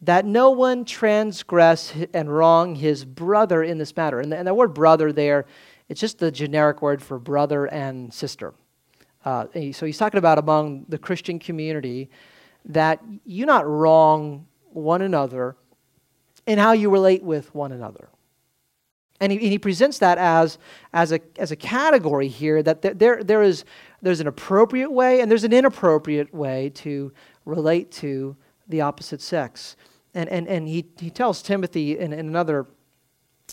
that 0.00 0.24
no 0.24 0.50
one 0.50 0.84
transgress 0.84 1.92
and 2.12 2.34
wrong 2.34 2.74
his 2.74 3.04
brother 3.04 3.62
in 3.62 3.78
this 3.78 3.96
matter. 3.96 4.20
And 4.20 4.32
the, 4.32 4.36
and 4.36 4.48
the 4.48 4.54
word 4.54 4.74
brother 4.74 5.12
there, 5.12 5.46
it's 5.88 6.00
just 6.00 6.18
the 6.18 6.32
generic 6.32 6.82
word 6.82 7.02
for 7.02 7.18
brother 7.18 7.66
and 7.66 8.12
sister. 8.12 8.52
Uh, 9.24 9.46
so 9.72 9.86
he's 9.86 9.98
talking 9.98 10.18
about 10.18 10.38
among 10.38 10.86
the 10.88 10.98
Christian 10.98 11.38
community 11.38 12.10
that 12.64 13.00
you 13.24 13.46
not 13.46 13.66
wrong 13.66 14.46
one 14.72 15.02
another 15.02 15.56
in 16.46 16.58
how 16.58 16.72
you 16.72 16.90
relate 16.90 17.22
with 17.22 17.54
one 17.54 17.72
another. 17.72 18.08
And 19.20 19.30
he, 19.30 19.38
and 19.38 19.52
he 19.52 19.58
presents 19.58 19.98
that 19.98 20.18
as, 20.18 20.58
as, 20.92 21.12
a, 21.12 21.20
as 21.38 21.52
a 21.52 21.56
category 21.56 22.26
here 22.26 22.60
that 22.62 22.82
there, 22.82 23.22
there 23.22 23.42
is, 23.42 23.64
there's 24.00 24.18
an 24.18 24.26
appropriate 24.26 24.90
way 24.90 25.20
and 25.20 25.30
there's 25.30 25.44
an 25.44 25.52
inappropriate 25.52 26.34
way 26.34 26.70
to 26.74 27.12
relate 27.44 27.92
to 27.92 28.36
the 28.66 28.80
opposite 28.80 29.20
sex. 29.20 29.76
And, 30.14 30.28
and, 30.28 30.48
and 30.48 30.66
he, 30.66 30.86
he 30.98 31.08
tells 31.08 31.40
Timothy 31.40 31.98
in, 31.98 32.12
in 32.12 32.26
another 32.26 32.66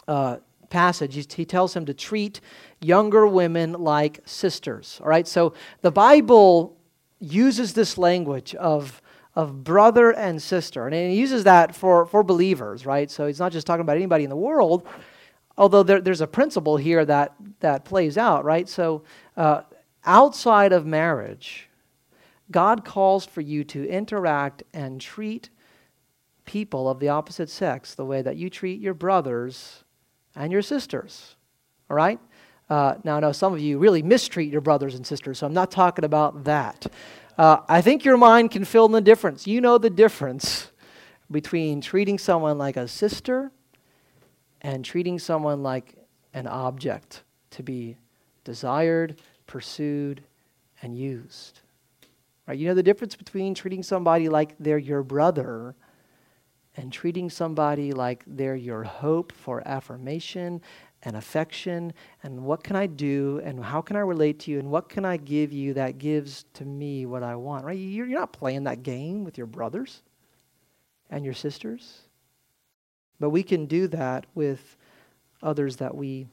uh, 0.07 0.37
passage, 0.71 1.13
he, 1.13 1.25
he 1.35 1.45
tells 1.45 1.75
him 1.75 1.85
to 1.85 1.93
treat 1.93 2.41
younger 2.81 3.27
women 3.27 3.73
like 3.73 4.21
sisters. 4.25 4.99
All 5.03 5.09
right, 5.09 5.27
so 5.27 5.53
the 5.81 5.91
Bible 5.91 6.77
uses 7.19 7.73
this 7.73 7.97
language 7.97 8.55
of 8.55 9.01
of 9.39 9.63
brother 9.63 10.11
and 10.11 10.41
sister. 10.41 10.85
And 10.85 10.93
he 10.93 11.15
uses 11.15 11.45
that 11.45 11.73
for, 11.73 12.05
for 12.05 12.23
believers, 12.23 12.85
right? 12.85 13.09
So 13.09 13.25
he's 13.25 13.39
not 13.39 13.53
just 13.53 13.65
talking 13.65 13.79
about 13.79 13.95
anybody 13.95 14.25
in 14.25 14.29
the 14.29 14.35
world, 14.35 14.85
although 15.57 15.81
there, 15.81 16.01
there's 16.01 16.19
a 16.19 16.27
principle 16.27 16.75
here 16.75 17.05
that, 17.05 17.35
that 17.61 17.85
plays 17.85 18.17
out, 18.17 18.43
right? 18.43 18.67
So 18.67 19.03
uh, 19.37 19.61
outside 20.03 20.73
of 20.73 20.85
marriage, 20.85 21.69
God 22.51 22.83
calls 22.83 23.25
for 23.25 23.39
you 23.39 23.63
to 23.63 23.87
interact 23.87 24.63
and 24.73 24.99
treat 24.99 25.49
people 26.43 26.89
of 26.89 26.99
the 26.99 27.07
opposite 27.07 27.49
sex 27.49 27.95
the 27.95 28.03
way 28.03 28.21
that 28.21 28.35
you 28.35 28.49
treat 28.49 28.81
your 28.81 28.93
brothers 28.93 29.85
and 30.35 30.51
your 30.51 30.61
sisters, 30.61 31.37
all 31.89 31.95
right? 31.95 32.19
Uh, 32.69 32.95
now, 33.05 33.15
I 33.15 33.19
know 33.21 33.31
some 33.31 33.53
of 33.53 33.61
you 33.61 33.77
really 33.77 34.03
mistreat 34.03 34.51
your 34.51 34.61
brothers 34.61 34.95
and 34.95 35.07
sisters, 35.07 35.39
so 35.39 35.47
I'm 35.47 35.53
not 35.53 35.71
talking 35.71 36.03
about 36.03 36.43
that. 36.43 36.87
Uh, 37.39 37.61
I 37.69 37.79
think 37.79 38.03
your 38.03 38.17
mind 38.17 38.51
can 38.51 38.65
fill 38.65 38.85
in 38.85 38.91
the 38.91 38.99
difference. 38.99 39.47
You 39.47 39.61
know 39.61 39.77
the 39.77 39.89
difference 39.89 40.71
between 41.31 41.79
treating 41.79 42.17
someone 42.17 42.57
like 42.57 42.75
a 42.75 42.85
sister 42.85 43.49
and 44.59 44.83
treating 44.83 45.17
someone 45.17 45.63
like 45.63 45.95
an 46.33 46.47
object 46.47 47.23
to 47.51 47.63
be 47.63 47.95
desired, 48.43 49.21
pursued, 49.47 50.21
and 50.81 50.97
used. 50.97 51.61
Right? 52.45 52.57
You 52.57 52.67
know 52.67 52.73
the 52.73 52.83
difference 52.83 53.15
between 53.15 53.55
treating 53.55 53.83
somebody 53.83 54.27
like 54.27 54.55
they're 54.59 54.77
your 54.77 55.01
brother 55.01 55.75
and 56.79 56.93
treating 56.93 57.29
somebody 57.29 57.91
like 57.91 58.23
they're 58.25 58.55
your 58.55 58.83
hope 58.83 59.33
for 59.33 59.61
affirmation 59.67 60.61
and 61.03 61.17
affection 61.17 61.91
and 62.23 62.41
what 62.41 62.63
can 62.63 62.77
I 62.77 62.87
do 62.87 63.41
and 63.43 63.61
how 63.61 63.81
can 63.81 63.97
I 63.97 63.99
relate 63.99 64.39
to 64.41 64.51
you 64.51 64.59
and 64.59 64.71
what 64.71 64.87
can 64.87 65.03
I 65.03 65.17
give 65.17 65.51
you 65.51 65.73
that 65.73 65.97
gives 65.97 66.45
to 66.53 66.63
me 66.63 67.05
what 67.05 67.21
I 67.21 67.35
want, 67.35 67.65
right? 67.65 67.77
You're, 67.77 68.05
not 68.05 68.31
playing 68.31 68.63
that 68.63 68.81
game 68.81 69.25
with 69.25 69.37
your 69.37 69.45
brothers 69.45 70.03
and 71.09 71.25
your 71.25 71.33
sisters. 71.33 72.03
But 73.19 73.31
we 73.31 73.43
can 73.43 73.65
do 73.65 73.89
that 73.89 74.25
with 74.33 74.77
others 75.43 75.75
that 75.77 75.93
we 75.93 76.27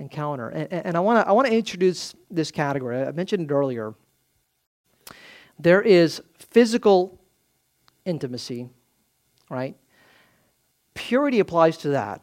encounter. 0.00 0.48
And, 0.48 0.72
and 0.72 0.96
I 0.96 1.00
want 1.00 1.24
to 1.24 1.28
I 1.28 1.30
wanna 1.30 1.50
introduce 1.50 2.16
this 2.32 2.50
category. 2.50 3.00
I 3.00 3.12
mentioned 3.12 3.48
it 3.48 3.54
earlier. 3.54 3.94
There 5.56 5.82
is 5.82 6.20
physical 6.36 7.20
intimacy, 8.04 8.70
right? 9.48 9.76
Purity 10.94 11.40
applies 11.40 11.76
to 11.78 11.88
that 11.88 12.22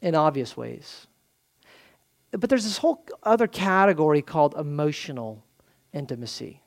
in 0.00 0.14
obvious 0.14 0.56
ways. 0.56 1.06
But 2.32 2.48
there's 2.48 2.64
this 2.64 2.78
whole 2.78 3.04
other 3.22 3.46
category 3.46 4.22
called 4.22 4.54
emotional 4.56 5.44
intimacy. 5.92 6.62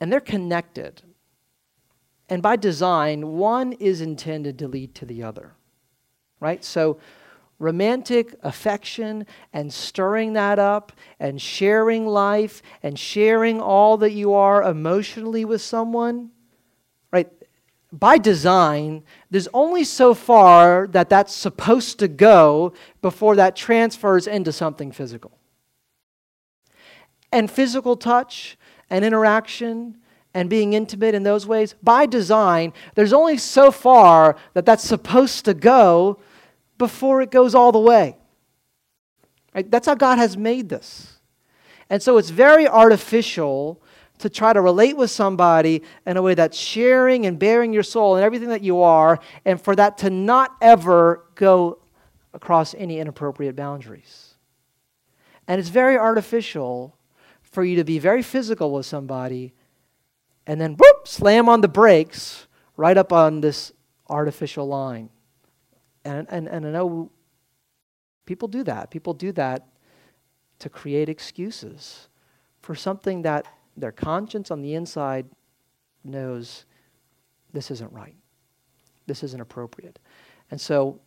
And 0.00 0.12
they're 0.12 0.20
connected. 0.20 1.02
And 2.28 2.42
by 2.42 2.56
design, 2.56 3.28
one 3.38 3.72
is 3.72 4.00
intended 4.00 4.58
to 4.58 4.68
lead 4.68 4.94
to 4.96 5.06
the 5.06 5.22
other. 5.22 5.54
Right? 6.40 6.64
So, 6.64 6.98
romantic 7.58 8.34
affection 8.42 9.26
and 9.52 9.72
stirring 9.72 10.34
that 10.34 10.58
up 10.58 10.92
and 11.18 11.40
sharing 11.42 12.06
life 12.06 12.62
and 12.82 12.98
sharing 12.98 13.60
all 13.60 13.96
that 13.96 14.12
you 14.12 14.32
are 14.34 14.62
emotionally 14.62 15.44
with 15.44 15.60
someone? 15.60 16.30
By 17.92 18.18
design, 18.18 19.02
there's 19.30 19.48
only 19.54 19.84
so 19.84 20.12
far 20.12 20.86
that 20.88 21.08
that's 21.08 21.34
supposed 21.34 21.98
to 22.00 22.08
go 22.08 22.74
before 23.00 23.36
that 23.36 23.56
transfers 23.56 24.26
into 24.26 24.52
something 24.52 24.92
physical. 24.92 25.32
And 27.32 27.50
physical 27.50 27.96
touch 27.96 28.58
and 28.90 29.04
interaction 29.04 29.98
and 30.34 30.50
being 30.50 30.74
intimate 30.74 31.14
in 31.14 31.22
those 31.22 31.46
ways, 31.46 31.74
by 31.82 32.04
design, 32.04 32.72
there's 32.94 33.12
only 33.12 33.38
so 33.38 33.70
far 33.70 34.36
that 34.52 34.66
that's 34.66 34.84
supposed 34.84 35.44
to 35.46 35.54
go 35.54 36.18
before 36.76 37.22
it 37.22 37.30
goes 37.30 37.54
all 37.54 37.72
the 37.72 37.78
way. 37.78 38.16
Right? 39.54 39.70
That's 39.70 39.86
how 39.86 39.94
God 39.94 40.18
has 40.18 40.36
made 40.36 40.68
this. 40.68 41.18
And 41.90 42.02
so 42.02 42.18
it's 42.18 42.30
very 42.30 42.68
artificial 42.68 43.82
to 44.18 44.28
try 44.28 44.52
to 44.52 44.60
relate 44.60 44.96
with 44.96 45.10
somebody 45.10 45.82
in 46.06 46.16
a 46.16 46.22
way 46.22 46.34
that's 46.34 46.58
sharing 46.58 47.26
and 47.26 47.38
baring 47.38 47.72
your 47.72 47.82
soul 47.82 48.16
and 48.16 48.24
everything 48.24 48.48
that 48.48 48.62
you 48.62 48.82
are, 48.82 49.18
and 49.44 49.60
for 49.60 49.76
that 49.76 49.98
to 49.98 50.10
not 50.10 50.56
ever 50.60 51.24
go 51.34 51.78
across 52.34 52.74
any 52.74 52.98
inappropriate 52.98 53.56
boundaries. 53.56 54.34
And 55.46 55.58
it's 55.58 55.70
very 55.70 55.96
artificial 55.96 56.96
for 57.42 57.64
you 57.64 57.76
to 57.76 57.84
be 57.84 57.98
very 57.98 58.22
physical 58.22 58.72
with 58.72 58.86
somebody 58.86 59.54
and 60.46 60.58
then 60.58 60.76
whoop, 60.76 61.06
slam 61.06 61.48
on 61.48 61.60
the 61.60 61.68
brakes 61.68 62.46
right 62.76 62.96
up 62.96 63.12
on 63.12 63.42
this 63.42 63.70
artificial 64.08 64.66
line. 64.66 65.10
And, 66.04 66.26
and, 66.30 66.48
and 66.48 66.66
I 66.66 66.70
know 66.70 67.10
people 68.24 68.48
do 68.48 68.62
that. 68.64 68.90
People 68.90 69.12
do 69.12 69.30
that 69.32 69.68
to 70.60 70.70
create 70.70 71.10
excuses 71.10 72.08
for 72.62 72.74
something 72.74 73.22
that 73.22 73.46
their 73.80 73.92
conscience 73.92 74.50
on 74.50 74.62
the 74.62 74.74
inside 74.74 75.26
knows 76.04 76.64
this 77.52 77.70
isn't 77.70 77.92
right. 77.92 78.16
This 79.06 79.22
isn't 79.22 79.40
appropriate. 79.40 79.98
And 80.50 80.60
so, 80.60 81.00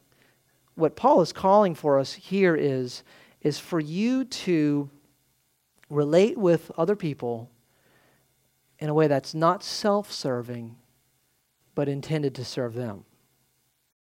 what 0.76 0.96
Paul 0.96 1.22
is 1.22 1.34
calling 1.34 1.76
for 1.76 2.00
us 2.00 2.14
here 2.14 2.56
is, 2.56 3.04
is 3.42 3.60
for 3.60 3.80
you 3.80 4.24
to 4.26 4.90
relate 5.90 6.38
with 6.38 6.72
other 6.78 6.96
people 6.96 7.52
in 8.80 8.90
a 8.90 8.94
way 8.94 9.08
that's 9.08 9.36
not 9.36 9.64
self 9.64 10.12
serving, 10.12 10.76
but 11.76 11.88
intended 11.88 12.34
to 12.36 12.46
serve 12.46 12.74
them. 12.74 13.06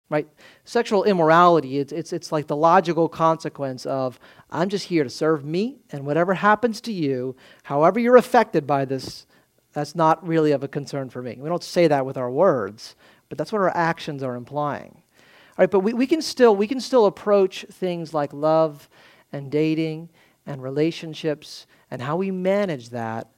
Right? 0.09 0.27
Sexual 0.65 1.05
immorality, 1.05 1.79
it's, 1.79 1.91
it's, 1.91 2.13
it's 2.13 2.31
like 2.31 2.45
the 2.45 2.55
logical 2.55 3.09
consequence 3.09 3.85
of 3.87 4.19
I'm 4.51 4.69
just 4.69 4.85
here 4.85 5.03
to 5.03 5.09
serve 5.09 5.43
me, 5.43 5.79
and 5.91 6.05
whatever 6.05 6.35
happens 6.35 6.79
to 6.81 6.93
you, 6.93 7.35
however 7.63 7.99
you're 7.99 8.15
affected 8.15 8.67
by 8.67 8.85
this, 8.85 9.25
that's 9.73 9.95
not 9.95 10.25
really 10.25 10.51
of 10.51 10.63
a 10.63 10.67
concern 10.67 11.09
for 11.09 11.21
me. 11.23 11.37
We 11.39 11.49
don't 11.49 11.63
say 11.63 11.87
that 11.87 12.05
with 12.05 12.17
our 12.17 12.29
words, 12.29 12.95
but 13.29 13.37
that's 13.37 13.51
what 13.51 13.61
our 13.61 13.75
actions 13.75 14.21
are 14.21 14.35
implying. 14.35 14.91
All 14.93 15.63
right, 15.63 15.71
but 15.71 15.79
we, 15.79 15.93
we, 15.93 16.05
can 16.05 16.21
still, 16.21 16.55
we 16.55 16.67
can 16.67 16.79
still 16.79 17.07
approach 17.07 17.65
things 17.71 18.13
like 18.13 18.31
love 18.31 18.87
and 19.33 19.51
dating 19.51 20.09
and 20.45 20.61
relationships 20.61 21.65
and 21.89 22.01
how 22.01 22.15
we 22.15 22.29
manage 22.29 22.89
that 22.89 23.29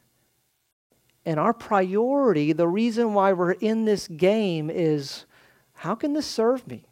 and 1.28 1.42
our 1.42 1.52
priority, 1.52 2.54
the 2.54 2.70
reason 2.70 3.14
why 3.14 3.34
we're 3.34 3.52
in 3.52 3.84
this 3.84 4.08
game 4.08 4.70
is 4.70 5.26
how 5.78 5.94
can 5.96 6.14
this 6.14 6.26
serve 6.26 6.68
me? 6.68 6.84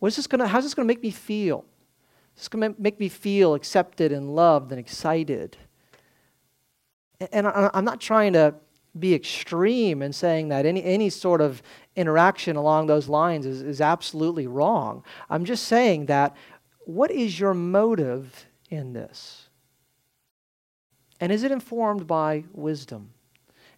What 0.00 0.08
is 0.08 0.16
this 0.16 0.26
gonna, 0.26 0.46
how's 0.46 0.64
this 0.64 0.74
going 0.74 0.86
to 0.86 0.92
make 0.92 1.02
me 1.02 1.10
feel? 1.10 1.64
It's 2.36 2.48
going 2.48 2.74
to 2.74 2.80
make 2.80 2.98
me 2.98 3.08
feel 3.08 3.54
accepted 3.54 4.10
and 4.10 4.34
loved 4.34 4.72
and 4.72 4.80
excited. 4.80 5.56
And 7.32 7.46
I'm 7.46 7.84
not 7.84 8.00
trying 8.00 8.32
to 8.32 8.54
be 8.98 9.14
extreme 9.14 10.02
in 10.02 10.12
saying 10.12 10.48
that 10.48 10.66
any, 10.66 10.82
any 10.82 11.08
sort 11.08 11.40
of 11.40 11.62
interaction 11.94 12.56
along 12.56 12.88
those 12.88 13.08
lines 13.08 13.46
is, 13.46 13.62
is 13.62 13.80
absolutely 13.80 14.48
wrong. 14.48 15.04
I'm 15.30 15.44
just 15.44 15.64
saying 15.64 16.06
that 16.06 16.36
what 16.80 17.12
is 17.12 17.38
your 17.38 17.54
motive 17.54 18.46
in 18.70 18.92
this? 18.92 19.48
And 21.20 21.30
is 21.30 21.44
it 21.44 21.52
informed 21.52 22.06
by 22.06 22.44
wisdom? 22.52 23.10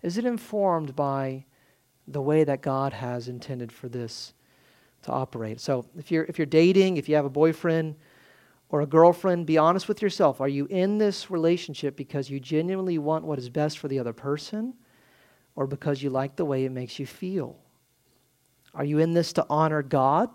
Is 0.03 0.16
it 0.16 0.24
informed 0.24 0.97
by 0.97 1.45
the 2.09 2.22
way 2.22 2.44
that 2.44 2.62
God 2.62 2.92
has 2.92 3.28
intended 3.28 3.72
for 3.72 3.88
this 3.88 4.34
to 5.02 5.12
operate? 5.12 5.61
So, 5.61 5.86
if 5.96 6.11
you're, 6.11 6.24
if 6.24 6.38
you're 6.38 6.46
dating, 6.46 6.96
if 6.96 7.09
you 7.09 7.16
have 7.16 7.24
a 7.24 7.30
boyfriend 7.30 7.96
or 8.68 8.80
a 8.80 8.86
girlfriend, 8.86 9.46
be 9.46 9.59
honest 9.59 9.88
with 9.88 10.02
yourself. 10.02 10.40
Are 10.40 10.48
you 10.48 10.66
in 10.66 10.98
this 10.98 11.30
relationship 11.30 11.96
because 11.96 12.28
you 12.28 12.40
genuinely 12.40 12.98
want 12.98 13.24
what 13.24 13.38
is 13.38 13.48
best 13.48 13.78
for 13.78 13.88
the 13.88 13.98
other 13.98 14.12
person 14.12 14.74
or 15.54 15.66
because 15.66 16.02
you 16.02 16.11
like 16.11 16.36
the 16.36 16.44
way 16.44 16.64
it 16.64 16.72
makes 16.72 16.98
you 16.98 17.07
feel? 17.07 17.57
Are 18.74 18.84
you 18.84 18.98
in 18.98 19.14
this 19.14 19.32
to 19.34 19.46
honor 19.48 19.82
God 19.82 20.30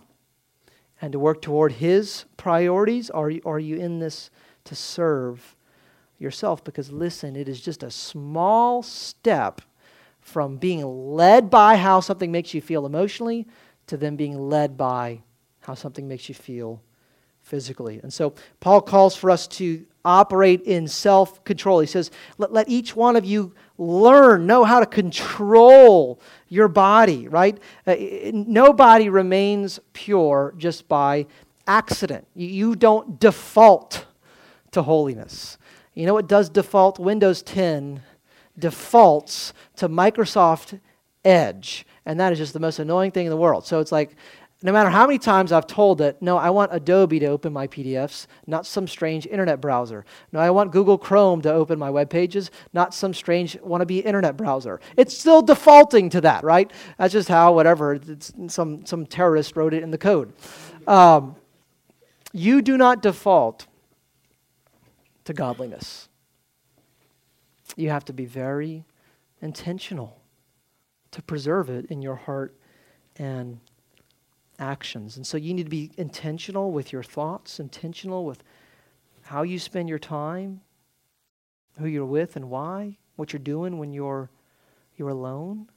and 1.02 1.12
to 1.12 1.20
work 1.20 1.42
toward 1.42 1.74
His 1.74 2.26
priorities? 2.38 3.10
Or 3.10 3.32
are 3.46 3.60
you 3.60 3.76
in 3.76 4.00
this 4.00 4.32
to 4.66 4.76
serve 4.76 5.56
yourself 6.18 6.64
because 6.64 6.92
listen, 6.92 7.36
it 7.36 7.50
is 7.50 7.60
just 7.60 7.84
a 7.84 7.92
small 7.92 8.84
step 8.84 9.62
from 10.32 10.56
being 10.56 10.84
led 10.86 11.50
by 11.50 11.76
how 11.76 12.00
something 12.00 12.32
makes 12.32 12.54
you 12.54 12.62
feel 12.62 12.86
emotionally 12.86 13.46
to 13.88 13.98
then 13.98 14.16
being 14.16 14.40
led 14.40 14.78
by 14.78 15.22
how 15.60 15.74
something 15.74 16.08
makes 16.08 16.30
you 16.30 16.36
feel 16.36 16.82
physically. 17.42 18.00
And 18.02 18.14
so 18.14 18.34
Paul 18.62 18.82
calls 18.82 19.14
for 19.14 19.30
us 19.30 19.46
to 19.48 19.86
operate 20.06 20.62
in 20.62 20.88
self 20.88 21.44
control. 21.44 21.82
He 21.82 21.88
says, 21.88 22.12
let, 22.38 22.54
let 22.54 22.70
each 22.70 22.96
one 22.96 23.18
of 23.18 23.26
you 23.26 23.54
learn, 23.78 24.48
know 24.48 24.64
how 24.64 24.80
to 24.80 24.86
control 24.86 26.22
your 26.48 26.70
body, 26.70 27.28
right? 27.28 27.58
Uh, 27.86 27.96
nobody 28.32 29.10
remains 29.10 29.82
pure 29.92 30.54
just 30.58 30.88
by 30.88 31.26
accident. 31.68 32.26
You, 32.36 32.48
you 32.48 32.76
don't 32.76 33.20
default 33.20 34.06
to 34.72 34.84
holiness. 34.84 35.58
You 35.94 36.06
know 36.06 36.14
what 36.14 36.28
does 36.28 36.50
default? 36.50 37.00
Windows 37.00 37.42
10 37.44 38.02
defaults 38.58 39.54
to 39.78 39.90
Microsoft 39.90 40.80
Edge. 41.24 41.86
And 42.06 42.20
that 42.20 42.32
is 42.32 42.40
just 42.40 42.54
the 42.54 42.60
most 42.60 42.80
annoying 42.80 43.12
thing 43.12 43.26
in 43.26 43.30
the 43.30 43.38
world. 43.38 43.66
So 43.66 43.80
it's 43.80 43.92
like, 43.92 44.16
no 44.64 44.72
matter 44.72 44.90
how 44.90 45.08
many 45.08 45.18
times 45.18 45.52
I've 45.52 45.66
told 45.66 46.02
it, 46.02 46.22
no, 46.22 46.38
I 46.38 46.52
want 46.52 46.72
Adobe 46.74 47.20
to 47.20 47.26
open 47.26 47.52
my 47.52 47.66
PDFs, 47.66 48.28
not 48.46 48.68
some 48.68 48.88
strange 48.88 49.26
internet 49.26 49.60
browser. 49.60 50.06
No, 50.32 50.40
I 50.40 50.52
want 50.52 50.72
Google 50.72 51.00
Chrome 51.00 51.42
to 51.42 51.52
open 51.52 51.80
my 51.80 51.90
web 51.90 52.12
pages, 52.12 52.52
not 52.72 52.94
some 52.94 53.14
strange 53.14 53.58
wannabe 53.60 54.06
internet 54.06 54.38
browser. 54.38 54.80
It's 54.98 55.18
still 55.18 55.42
defaulting 55.42 56.10
to 56.12 56.22
that, 56.22 56.44
right? 56.44 56.72
That's 57.00 57.12
just 57.12 57.28
how, 57.28 57.54
whatever, 57.54 58.00
some, 58.48 58.86
some 58.86 59.06
terrorist 59.08 59.56
wrote 59.56 59.74
it 59.74 59.82
in 59.82 59.90
the 59.90 59.98
code. 59.98 60.32
Um, 60.88 61.36
you 62.34 62.62
do 62.62 62.78
not 62.78 63.02
default 63.02 63.66
to 65.26 65.34
godliness. 65.34 66.08
You 67.76 67.90
have 67.90 68.06
to 68.06 68.14
be 68.14 68.26
very 68.26 68.86
intentional 69.42 70.22
to 71.12 71.22
preserve 71.22 71.70
it 71.70 71.86
in 71.86 72.02
your 72.02 72.16
heart 72.16 72.58
and 73.18 73.60
actions. 74.60 75.18
And 75.18 75.26
so 75.26 75.38
you 75.38 75.54
need 75.54 75.64
to 75.64 75.70
be 75.70 75.92
intentional 75.98 76.72
with 76.72 76.94
your 76.94 77.04
thoughts, 77.04 77.60
intentional 77.60 78.26
with 78.26 78.44
how 79.24 79.44
you 79.44 79.60
spend 79.60 79.90
your 79.90 80.00
time, 80.00 80.62
who 81.78 81.88
you're 81.88 82.06
with 82.06 82.36
and 82.36 82.50
why, 82.50 82.98
what 83.16 83.34
you're 83.34 83.40
doing 83.40 83.78
when 83.78 83.94
you're 83.94 84.30
you're 84.98 85.10
alone. 85.10 85.68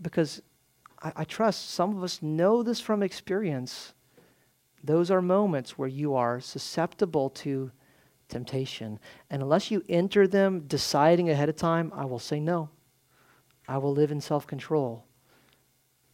Because 0.00 0.40
I, 1.02 1.12
I 1.16 1.24
trust 1.24 1.70
some 1.70 1.96
of 1.96 2.02
us 2.02 2.22
know 2.22 2.62
this 2.62 2.80
from 2.80 3.02
experience. 3.02 3.92
Those 4.82 5.10
are 5.10 5.22
moments 5.22 5.78
where 5.78 5.88
you 5.88 6.14
are 6.14 6.40
susceptible 6.40 7.30
to 7.30 7.70
temptation. 8.28 8.98
And 9.30 9.42
unless 9.42 9.70
you 9.70 9.84
enter 9.88 10.26
them 10.26 10.60
deciding 10.66 11.30
ahead 11.30 11.48
of 11.48 11.56
time, 11.56 11.92
I 11.94 12.04
will 12.04 12.18
say 12.18 12.40
no. 12.40 12.70
I 13.68 13.78
will 13.78 13.92
live 13.92 14.10
in 14.12 14.20
self 14.20 14.46
control. 14.46 15.04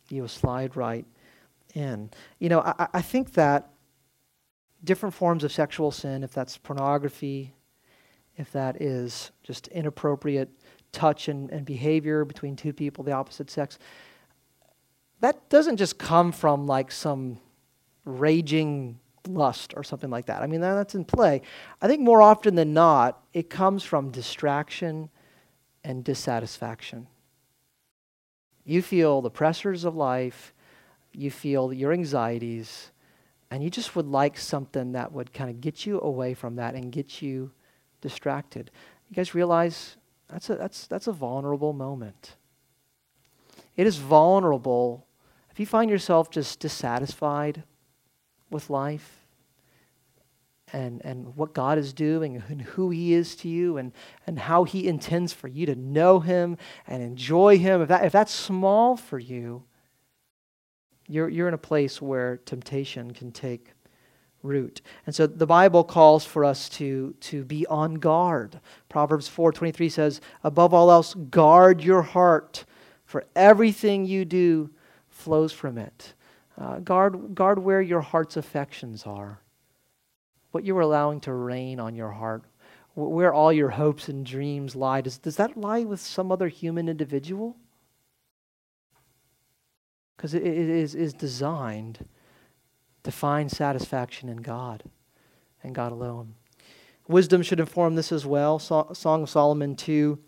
You 0.08 0.22
will 0.22 0.28
slide 0.28 0.76
right 0.76 1.06
in. 1.74 2.10
You 2.38 2.48
know, 2.48 2.60
I, 2.60 2.88
I 2.94 3.02
think 3.02 3.32
that 3.34 3.70
different 4.82 5.14
forms 5.14 5.44
of 5.44 5.52
sexual 5.52 5.90
sin, 5.90 6.22
if 6.22 6.32
that's 6.32 6.56
pornography, 6.56 7.54
if 8.36 8.50
that 8.52 8.80
is 8.80 9.30
just 9.42 9.68
inappropriate 9.68 10.48
touch 10.92 11.28
and, 11.28 11.50
and 11.50 11.64
behavior 11.64 12.24
between 12.24 12.56
two 12.56 12.72
people, 12.72 13.04
the 13.04 13.12
opposite 13.12 13.50
sex, 13.50 13.78
that 15.20 15.48
doesn't 15.50 15.76
just 15.76 15.98
come 15.98 16.32
from 16.32 16.66
like 16.66 16.90
some 16.90 17.38
raging 18.04 18.98
lust 19.28 19.74
or 19.76 19.84
something 19.84 20.10
like 20.10 20.26
that. 20.26 20.42
I 20.42 20.46
mean, 20.46 20.60
that's 20.60 20.94
in 20.94 21.04
play. 21.04 21.42
I 21.80 21.88
think 21.88 22.00
more 22.00 22.22
often 22.22 22.54
than 22.54 22.72
not, 22.72 23.22
it 23.32 23.50
comes 23.50 23.82
from 23.82 24.10
distraction 24.10 25.10
and 25.84 26.04
dissatisfaction. 26.04 27.06
You 28.64 28.82
feel 28.82 29.20
the 29.20 29.30
pressures 29.30 29.84
of 29.84 29.96
life, 29.96 30.54
you 31.12 31.30
feel 31.30 31.72
your 31.72 31.92
anxieties, 31.92 32.90
and 33.50 33.64
you 33.64 33.70
just 33.70 33.96
would 33.96 34.06
like 34.06 34.38
something 34.38 34.92
that 34.92 35.12
would 35.12 35.32
kind 35.32 35.50
of 35.50 35.60
get 35.60 35.86
you 35.86 36.00
away 36.00 36.34
from 36.34 36.56
that 36.56 36.74
and 36.74 36.92
get 36.92 37.20
you 37.20 37.50
distracted. 38.00 38.70
You 39.08 39.16
guys 39.16 39.34
realize 39.34 39.96
that's 40.30 40.50
a, 40.50 40.54
that's, 40.54 40.86
that's 40.86 41.08
a 41.08 41.12
vulnerable 41.12 41.72
moment. 41.72 42.36
It 43.76 43.86
is 43.86 43.96
vulnerable 43.96 45.06
if 45.50 45.58
you 45.58 45.66
find 45.66 45.90
yourself 45.90 46.30
just 46.30 46.60
dissatisfied 46.60 47.64
with 48.50 48.70
life 48.70 49.20
and, 50.72 51.00
and 51.04 51.36
what 51.36 51.54
God 51.54 51.78
is 51.78 51.92
doing 51.92 52.42
and 52.48 52.62
who 52.62 52.90
He 52.90 53.14
is 53.14 53.34
to 53.36 53.48
you 53.48 53.76
and, 53.76 53.92
and 54.26 54.38
how 54.38 54.64
He 54.64 54.86
intends 54.86 55.32
for 55.32 55.48
you 55.48 55.66
to 55.66 55.74
know 55.74 56.20
Him 56.20 56.56
and 56.86 57.02
enjoy 57.02 57.58
Him, 57.58 57.82
if, 57.82 57.88
that, 57.88 58.04
if 58.04 58.12
that's 58.12 58.32
small 58.32 58.96
for 58.96 59.18
you, 59.18 59.64
you're, 61.08 61.28
you're 61.28 61.48
in 61.48 61.54
a 61.54 61.58
place 61.58 62.00
where 62.00 62.36
temptation 62.38 63.12
can 63.12 63.32
take 63.32 63.72
root. 64.42 64.80
And 65.06 65.14
so 65.14 65.26
the 65.26 65.46
Bible 65.46 65.84
calls 65.84 66.24
for 66.24 66.44
us 66.44 66.68
to, 66.70 67.14
to 67.20 67.44
be 67.44 67.66
on 67.66 67.94
guard. 67.94 68.60
Proverbs 68.88 69.28
4:23 69.28 69.90
says, 69.90 70.20
"Above 70.42 70.72
all 70.72 70.90
else, 70.90 71.14
guard 71.14 71.82
your 71.82 72.02
heart, 72.02 72.64
for 73.04 73.24
everything 73.34 74.06
you 74.06 74.24
do 74.24 74.70
flows 75.08 75.52
from 75.52 75.76
it." 75.76 76.14
Uh, 76.60 76.78
guard, 76.80 77.34
guard 77.34 77.58
where 77.58 77.80
your 77.80 78.02
heart's 78.02 78.36
affections 78.36 79.04
are 79.04 79.40
what 80.50 80.64
you're 80.64 80.80
allowing 80.80 81.20
to 81.20 81.32
reign 81.32 81.78
on 81.78 81.94
your 81.94 82.10
heart, 82.10 82.44
where 82.94 83.32
all 83.32 83.52
your 83.52 83.70
hopes 83.70 84.08
and 84.08 84.26
dreams 84.26 84.74
lie, 84.74 85.00
does, 85.00 85.18
does 85.18 85.36
that 85.36 85.56
lie 85.56 85.84
with 85.84 86.00
some 86.00 86.32
other 86.32 86.48
human 86.48 86.88
individual? 86.88 87.56
Because 90.16 90.34
it, 90.34 90.42
it 90.42 90.68
is, 90.68 90.94
is 90.94 91.14
designed 91.14 92.06
to 93.04 93.12
find 93.12 93.50
satisfaction 93.50 94.28
in 94.28 94.38
God 94.38 94.82
and 95.62 95.74
God 95.74 95.92
alone. 95.92 96.34
Wisdom 97.08 97.42
should 97.42 97.60
inform 97.60 97.94
this 97.94 98.12
as 98.12 98.26
well. 98.26 98.58
Song 98.58 99.22
of 99.22 99.30
Solomon 99.30 99.76
2 99.76 100.18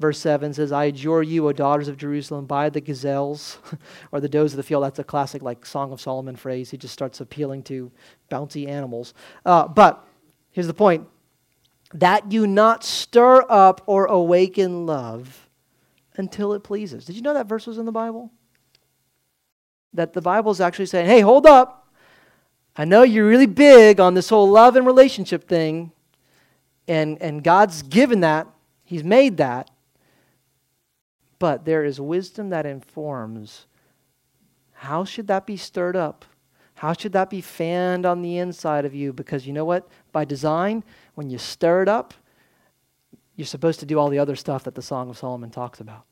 Verse 0.00 0.18
7 0.18 0.52
says, 0.52 0.72
I 0.72 0.86
adjure 0.86 1.22
you, 1.22 1.48
O 1.48 1.52
daughters 1.52 1.86
of 1.86 1.96
Jerusalem, 1.96 2.46
by 2.46 2.68
the 2.68 2.80
gazelles 2.80 3.58
or 4.12 4.20
the 4.20 4.28
does 4.28 4.52
of 4.52 4.56
the 4.56 4.62
field. 4.62 4.82
That's 4.84 4.98
a 4.98 5.04
classic, 5.04 5.40
like, 5.40 5.64
Song 5.64 5.92
of 5.92 6.00
Solomon 6.00 6.34
phrase. 6.34 6.70
He 6.70 6.76
just 6.76 6.92
starts 6.92 7.20
appealing 7.20 7.62
to 7.64 7.92
bouncy 8.30 8.68
animals. 8.68 9.14
Uh, 9.46 9.68
but 9.68 10.04
here's 10.50 10.66
the 10.66 10.74
point 10.74 11.06
that 11.92 12.32
you 12.32 12.46
not 12.46 12.82
stir 12.82 13.44
up 13.48 13.82
or 13.86 14.06
awaken 14.06 14.84
love 14.84 15.48
until 16.16 16.52
it 16.52 16.64
pleases. 16.64 17.04
Did 17.04 17.14
you 17.14 17.22
know 17.22 17.34
that 17.34 17.46
verse 17.46 17.66
was 17.66 17.78
in 17.78 17.86
the 17.86 17.92
Bible? 17.92 18.32
That 19.92 20.12
the 20.12 20.20
Bible 20.20 20.50
is 20.50 20.60
actually 20.60 20.86
saying, 20.86 21.06
hey, 21.06 21.20
hold 21.20 21.46
up. 21.46 21.92
I 22.76 22.84
know 22.84 23.04
you're 23.04 23.28
really 23.28 23.46
big 23.46 24.00
on 24.00 24.14
this 24.14 24.28
whole 24.28 24.48
love 24.48 24.74
and 24.74 24.84
relationship 24.84 25.46
thing, 25.46 25.92
and, 26.88 27.22
and 27.22 27.44
God's 27.44 27.82
given 27.82 28.20
that, 28.20 28.48
He's 28.84 29.02
made 29.02 29.38
that. 29.38 29.70
But 31.38 31.64
there 31.64 31.84
is 31.84 32.00
wisdom 32.00 32.50
that 32.50 32.66
informs 32.66 33.66
how 34.72 35.04
should 35.04 35.28
that 35.28 35.46
be 35.46 35.56
stirred 35.56 35.96
up? 35.96 36.24
How 36.74 36.92
should 36.92 37.12
that 37.12 37.30
be 37.30 37.40
fanned 37.40 38.04
on 38.04 38.22
the 38.22 38.38
inside 38.38 38.84
of 38.84 38.94
you? 38.94 39.12
Because 39.12 39.46
you 39.46 39.52
know 39.52 39.64
what? 39.64 39.88
By 40.12 40.24
design, 40.24 40.84
when 41.14 41.30
you 41.30 41.38
stir 41.38 41.82
it 41.82 41.88
up, 41.88 42.12
you're 43.36 43.46
supposed 43.46 43.80
to 43.80 43.86
do 43.86 43.98
all 43.98 44.08
the 44.08 44.18
other 44.18 44.36
stuff 44.36 44.64
that 44.64 44.74
the 44.74 44.82
Song 44.82 45.08
of 45.08 45.16
Solomon 45.16 45.50
talks 45.50 45.80
about. 45.80 46.04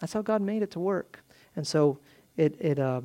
That's 0.00 0.12
how 0.12 0.22
God 0.22 0.42
made 0.42 0.62
it 0.62 0.70
to 0.72 0.80
work. 0.80 1.24
And 1.56 1.66
so 1.66 1.98
it, 2.36 2.56
it 2.60 2.78
uh, 2.78 3.00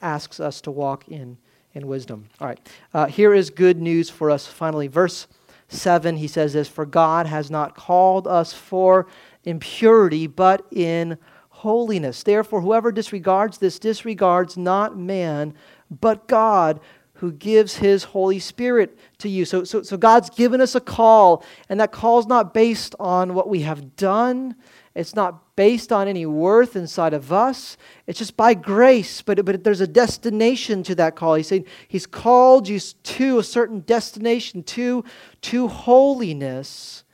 asks 0.00 0.40
us 0.40 0.60
to 0.62 0.70
walk 0.70 1.08
in, 1.08 1.36
in 1.74 1.86
wisdom. 1.86 2.26
All 2.40 2.46
right. 2.46 2.68
Uh, 2.94 3.06
here 3.06 3.34
is 3.34 3.50
good 3.50 3.80
news 3.80 4.08
for 4.08 4.30
us 4.30 4.46
finally. 4.46 4.86
Verse 4.86 5.26
7, 5.68 6.16
he 6.16 6.26
says 6.26 6.52
this 6.52 6.68
For 6.68 6.86
God 6.86 7.26
has 7.26 7.50
not 7.50 7.76
called 7.76 8.26
us 8.26 8.52
for 8.52 9.06
impurity, 9.44 10.26
but 10.26 10.66
in 10.70 11.18
holiness. 11.48 12.22
Therefore, 12.22 12.60
whoever 12.60 12.92
disregards 12.92 13.58
this 13.58 13.78
disregards 13.78 14.56
not 14.56 14.96
man, 14.96 15.54
but 15.90 16.28
God 16.28 16.80
who 17.14 17.32
gives 17.32 17.76
his 17.76 18.04
Holy 18.04 18.38
Spirit 18.38 18.98
to 19.18 19.28
you. 19.28 19.44
So, 19.44 19.62
so, 19.62 19.82
so 19.82 19.98
God's 19.98 20.30
given 20.30 20.62
us 20.62 20.74
a 20.74 20.80
call, 20.80 21.44
and 21.68 21.78
that 21.78 21.92
call 21.92 22.18
is 22.18 22.26
not 22.26 22.54
based 22.54 22.94
on 22.98 23.34
what 23.34 23.46
we 23.46 23.60
have 23.60 23.94
done. 23.96 24.56
It's 24.94 25.14
not 25.14 25.54
based 25.54 25.92
on 25.92 26.08
any 26.08 26.24
worth 26.24 26.76
inside 26.76 27.12
of 27.12 27.30
us. 27.30 27.76
It's 28.06 28.18
just 28.18 28.38
by 28.38 28.54
grace, 28.54 29.20
but, 29.20 29.44
but 29.44 29.62
there's 29.62 29.82
a 29.82 29.86
destination 29.86 30.82
to 30.84 30.94
that 30.94 31.14
call. 31.14 31.34
He's 31.34 31.48
saying 31.48 31.66
He's 31.86 32.06
called 32.06 32.66
you 32.68 32.80
to 32.80 33.38
a 33.38 33.42
certain 33.42 33.80
destination, 33.80 34.62
to, 34.62 35.04
to 35.42 35.68
holiness 35.68 37.04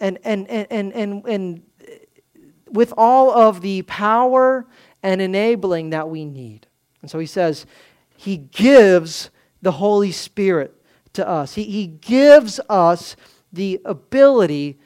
and, 0.00 0.18
and, 0.24 0.46
and, 0.48 0.66
and, 0.70 0.92
and, 0.92 1.26
and 1.26 1.62
with 2.70 2.92
all 2.96 3.30
of 3.30 3.60
the 3.60 3.82
power 3.82 4.66
and 5.02 5.20
enabling 5.20 5.90
that 5.90 6.08
we 6.08 6.24
need. 6.24 6.66
And 7.02 7.10
so 7.10 7.18
he 7.18 7.26
says, 7.26 7.66
He 8.16 8.36
gives 8.36 9.30
the 9.62 9.72
Holy 9.72 10.12
Spirit 10.12 10.74
to 11.14 11.28
us. 11.28 11.54
He, 11.54 11.64
he 11.64 11.86
gives 11.86 12.60
us 12.68 13.16
the 13.52 13.80
ability 13.84 14.78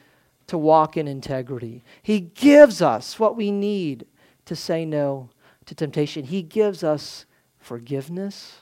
to 0.47 0.57
walk 0.57 0.97
in 0.97 1.07
integrity. 1.07 1.83
He 2.01 2.19
gives 2.19 2.81
us 2.81 3.19
what 3.19 3.35
we 3.35 3.51
need 3.51 4.05
to 4.45 4.55
say 4.55 4.85
no 4.85 5.29
to 5.65 5.75
temptation. 5.75 6.25
He 6.25 6.41
gives 6.41 6.83
us 6.83 7.25
forgiveness 7.59 8.61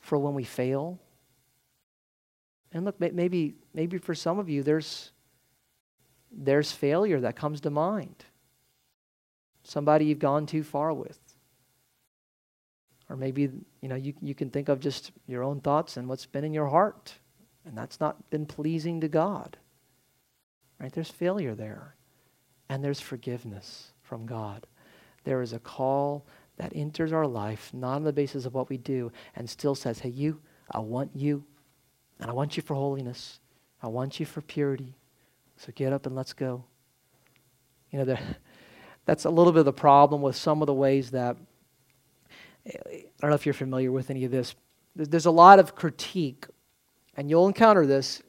for 0.00 0.18
when 0.18 0.34
we 0.34 0.44
fail. 0.44 0.98
And 2.72 2.84
look, 2.84 3.00
maybe, 3.00 3.54
maybe 3.72 3.98
for 3.98 4.14
some 4.14 4.38
of 4.38 4.48
you, 4.50 4.62
there's 4.62 5.12
there's 6.36 6.72
failure 6.72 7.20
that 7.20 7.36
comes 7.36 7.60
to 7.62 7.70
mind. 7.70 8.24
Somebody 9.62 10.06
you've 10.06 10.18
gone 10.18 10.46
too 10.46 10.62
far 10.62 10.92
with. 10.92 11.18
Or 13.08 13.16
maybe, 13.16 13.50
you 13.80 13.88
know, 13.88 13.94
you, 13.94 14.14
you 14.20 14.34
can 14.34 14.50
think 14.50 14.68
of 14.68 14.80
just 14.80 15.12
your 15.26 15.42
own 15.42 15.60
thoughts 15.60 15.96
and 15.96 16.08
what's 16.08 16.26
been 16.26 16.44
in 16.44 16.54
your 16.54 16.68
heart. 16.68 17.14
And 17.64 17.76
that's 17.76 18.00
not 18.00 18.30
been 18.30 18.46
pleasing 18.46 19.00
to 19.00 19.08
God. 19.08 19.56
Right? 20.80 20.92
There's 20.92 21.10
failure 21.10 21.54
there. 21.54 21.94
And 22.68 22.82
there's 22.82 23.00
forgiveness 23.00 23.92
from 24.02 24.26
God. 24.26 24.66
There 25.24 25.42
is 25.42 25.52
a 25.52 25.58
call 25.58 26.26
that 26.56 26.72
enters 26.74 27.12
our 27.12 27.26
life, 27.26 27.70
not 27.72 27.96
on 27.96 28.04
the 28.04 28.12
basis 28.12 28.46
of 28.46 28.54
what 28.54 28.68
we 28.68 28.78
do, 28.78 29.12
and 29.34 29.48
still 29.48 29.74
says, 29.74 29.98
hey, 29.98 30.10
you, 30.10 30.40
I 30.70 30.78
want 30.78 31.10
you, 31.14 31.44
and 32.20 32.30
I 32.30 32.32
want 32.32 32.56
you 32.56 32.62
for 32.62 32.74
holiness. 32.74 33.40
I 33.82 33.88
want 33.88 34.20
you 34.20 34.26
for 34.26 34.40
purity. 34.40 34.94
So 35.64 35.72
get 35.74 35.94
up 35.94 36.04
and 36.04 36.14
let's 36.14 36.34
go. 36.34 36.62
You 37.90 38.04
know, 38.04 38.18
that's 39.06 39.24
a 39.24 39.30
little 39.30 39.50
bit 39.50 39.60
of 39.60 39.64
the 39.64 39.72
problem 39.72 40.20
with 40.20 40.36
some 40.36 40.60
of 40.60 40.66
the 40.66 40.74
ways 40.74 41.12
that, 41.12 41.38
I 42.66 43.04
don't 43.20 43.30
know 43.30 43.34
if 43.34 43.46
you're 43.46 43.54
familiar 43.54 43.90
with 43.90 44.10
any 44.10 44.24
of 44.24 44.30
this. 44.30 44.54
There's 44.94 45.24
a 45.24 45.30
lot 45.30 45.58
of 45.58 45.74
critique, 45.74 46.46
and 47.16 47.30
you'll 47.30 47.46
encounter 47.46 47.86
this 47.86 48.22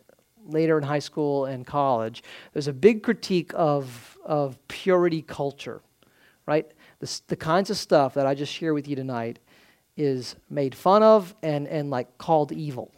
later 0.46 0.78
in 0.78 0.84
high 0.84 1.00
school 1.00 1.46
and 1.46 1.68
college. 1.68 2.24
There's 2.54 2.70
a 2.70 2.74
big 2.74 3.04
critique 3.04 3.52
of, 3.54 4.18
of 4.24 4.58
purity 4.70 5.22
culture, 5.22 5.82
right? 6.46 6.72
The, 7.00 7.22
the 7.28 7.36
kinds 7.36 7.70
of 7.70 7.78
stuff 7.78 8.14
that 8.14 8.26
I 8.26 8.34
just 8.34 8.54
share 8.54 8.74
with 8.74 8.88
you 8.88 8.96
tonight 8.96 9.40
is 9.98 10.38
made 10.50 10.74
fun 10.74 11.04
of 11.04 11.36
and, 11.44 11.68
and 11.68 11.90
like 11.90 12.18
called 12.18 12.54
evil 12.54 12.95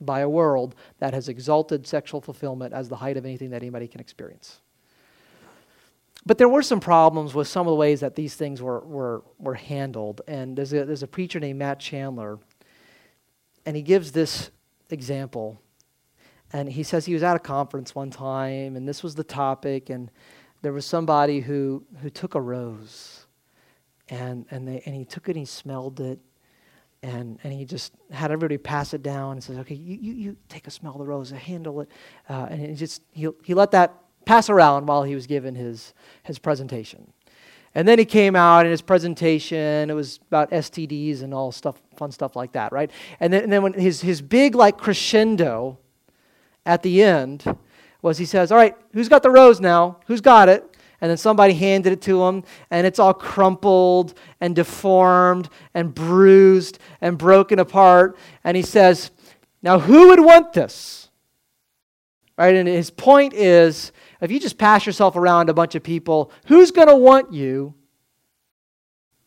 by 0.00 0.20
a 0.20 0.28
world 0.28 0.74
that 0.98 1.14
has 1.14 1.28
exalted 1.28 1.86
sexual 1.86 2.20
fulfillment 2.20 2.72
as 2.72 2.88
the 2.88 2.96
height 2.96 3.16
of 3.16 3.24
anything 3.24 3.50
that 3.50 3.62
anybody 3.62 3.88
can 3.88 4.00
experience. 4.00 4.60
But 6.26 6.36
there 6.38 6.48
were 6.48 6.62
some 6.62 6.80
problems 6.80 7.34
with 7.34 7.48
some 7.48 7.66
of 7.66 7.70
the 7.70 7.76
ways 7.76 8.00
that 8.00 8.14
these 8.14 8.34
things 8.34 8.60
were, 8.60 8.80
were, 8.80 9.22
were 9.38 9.54
handled. 9.54 10.20
And 10.28 10.56
there's 10.56 10.72
a, 10.72 10.84
there's 10.84 11.02
a 11.02 11.08
preacher 11.08 11.40
named 11.40 11.58
Matt 11.58 11.80
Chandler, 11.80 12.38
and 13.64 13.74
he 13.74 13.82
gives 13.82 14.12
this 14.12 14.50
example. 14.90 15.60
And 16.52 16.68
he 16.70 16.82
says 16.82 17.06
he 17.06 17.14
was 17.14 17.22
at 17.22 17.36
a 17.36 17.38
conference 17.38 17.94
one 17.94 18.10
time, 18.10 18.76
and 18.76 18.88
this 18.88 19.02
was 19.02 19.14
the 19.14 19.24
topic, 19.24 19.90
and 19.90 20.10
there 20.62 20.72
was 20.72 20.84
somebody 20.84 21.40
who, 21.40 21.84
who 22.02 22.10
took 22.10 22.34
a 22.34 22.40
rose, 22.40 23.26
and, 24.08 24.46
and, 24.50 24.66
they, 24.66 24.82
and 24.84 24.94
he 24.94 25.04
took 25.04 25.28
it 25.28 25.32
and 25.32 25.38
he 25.38 25.44
smelled 25.44 26.00
it, 26.00 26.18
and, 27.02 27.38
and 27.44 27.52
he 27.52 27.64
just 27.64 27.92
had 28.10 28.30
everybody 28.32 28.58
pass 28.58 28.92
it 28.92 29.02
down 29.02 29.32
and 29.32 29.44
says, 29.44 29.58
okay, 29.58 29.74
you, 29.74 29.98
you, 30.00 30.12
you 30.14 30.36
take 30.48 30.66
a 30.66 30.70
smell 30.70 30.92
of 30.92 30.98
the 30.98 31.04
rose, 31.04 31.30
handle 31.30 31.80
it. 31.80 31.88
Uh, 32.28 32.48
and 32.50 32.60
he 32.60 32.74
just, 32.74 33.02
he, 33.12 33.28
he 33.44 33.54
let 33.54 33.70
that 33.70 33.94
pass 34.24 34.50
around 34.50 34.86
while 34.86 35.04
he 35.04 35.14
was 35.14 35.26
giving 35.26 35.54
his, 35.54 35.94
his 36.24 36.38
presentation. 36.38 37.12
And 37.74 37.86
then 37.86 37.98
he 37.98 38.04
came 38.04 38.34
out 38.34 38.64
in 38.64 38.72
his 38.72 38.82
presentation, 38.82 39.90
it 39.90 39.94
was 39.94 40.18
about 40.28 40.50
STDs 40.50 41.22
and 41.22 41.32
all 41.32 41.52
stuff, 41.52 41.80
fun 41.96 42.10
stuff 42.10 42.34
like 42.34 42.52
that, 42.52 42.72
right? 42.72 42.90
And 43.20 43.32
then, 43.32 43.44
and 43.44 43.52
then 43.52 43.62
when 43.62 43.74
his, 43.74 44.00
his 44.00 44.20
big 44.20 44.54
like 44.54 44.78
crescendo 44.78 45.78
at 46.66 46.82
the 46.82 47.02
end 47.02 47.44
was 48.02 48.18
he 48.18 48.24
says, 48.24 48.50
all 48.50 48.58
right, 48.58 48.74
who's 48.92 49.08
got 49.08 49.22
the 49.22 49.30
rose 49.30 49.60
now? 49.60 50.00
Who's 50.06 50.20
got 50.20 50.48
it? 50.48 50.76
And 51.00 51.10
then 51.10 51.16
somebody 51.16 51.54
handed 51.54 51.92
it 51.92 52.02
to 52.02 52.24
him, 52.24 52.42
and 52.70 52.86
it's 52.86 52.98
all 52.98 53.14
crumpled 53.14 54.14
and 54.40 54.56
deformed 54.56 55.48
and 55.74 55.94
bruised 55.94 56.78
and 57.00 57.16
broken 57.16 57.58
apart. 57.58 58.16
And 58.44 58.56
he 58.56 58.62
says, 58.62 59.10
Now, 59.62 59.78
who 59.78 60.08
would 60.08 60.20
want 60.20 60.52
this? 60.52 61.08
Right? 62.36 62.54
And 62.54 62.68
his 62.68 62.90
point 62.90 63.32
is 63.34 63.92
if 64.20 64.30
you 64.30 64.40
just 64.40 64.58
pass 64.58 64.86
yourself 64.86 65.16
around 65.16 65.48
a 65.48 65.54
bunch 65.54 65.74
of 65.74 65.82
people, 65.82 66.32
who's 66.46 66.70
going 66.70 66.88
to 66.88 66.96
want 66.96 67.32
you? 67.32 67.74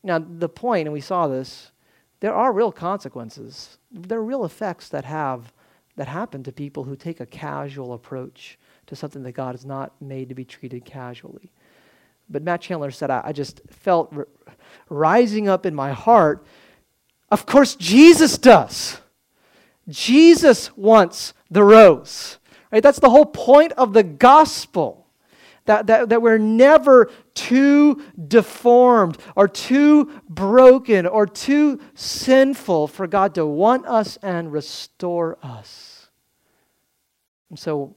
Now, 0.04 0.20
the 0.20 0.50
point, 0.50 0.88
and 0.88 0.94
we 0.94 1.02
saw 1.02 1.28
this, 1.28 1.72
there 2.20 2.34
are 2.34 2.52
real 2.52 2.72
consequences. 2.72 3.78
There 3.92 4.20
are 4.20 4.24
real 4.24 4.46
effects 4.46 4.90
that 4.90 5.06
have 5.06 5.54
that 5.98 6.08
happen 6.08 6.42
to 6.44 6.52
people 6.52 6.86
who 6.86 6.96
take 6.96 7.20
a 7.20 7.26
casual 7.26 7.94
approach 7.94 8.58
to 8.88 8.96
something 8.96 9.24
that 9.24 9.34
God 9.34 9.54
has 9.54 9.66
not 9.66 9.94
made 10.02 10.30
to 10.30 10.36
be 10.36 10.46
treated 10.46 10.86
casually. 10.86 11.52
But 12.32 12.44
Matt 12.44 12.62
Chandler 12.62 12.92
said, 12.92 13.10
I, 13.10 13.22
I 13.26 13.32
just 13.34 13.62
felt 13.70 14.14
r- 14.16 14.28
rising 14.90 15.50
up 15.50 15.66
in 15.66 15.76
my 15.76 15.92
heart. 15.92 16.46
Of 17.30 17.46
course, 17.46 17.76
Jesus 17.76 18.38
does. 18.38 19.00
Jesus 19.88 20.76
wants 20.78 21.34
the 21.50 21.64
rose. 21.64 22.38
Right? 22.72 22.82
That's 22.82 23.00
the 23.00 23.10
whole 23.10 23.26
point 23.26 23.74
of 23.74 23.94
the 23.94 24.04
gospel. 24.04 24.98
That, 25.66 25.88
that, 25.88 26.10
that 26.10 26.24
we're 26.24 26.40
never 26.40 27.12
too 27.36 28.04
deformed 28.28 29.20
or 29.36 29.48
too 29.48 30.12
broken 30.28 31.06
or 31.06 31.28
too 31.28 31.80
sinful 31.94 32.88
for 32.88 33.06
God 33.06 33.36
to 33.36 33.46
want 33.46 33.86
us 33.86 34.18
and 34.24 34.52
restore 34.52 35.38
us. 35.44 36.10
And 37.52 37.60
so, 37.60 37.96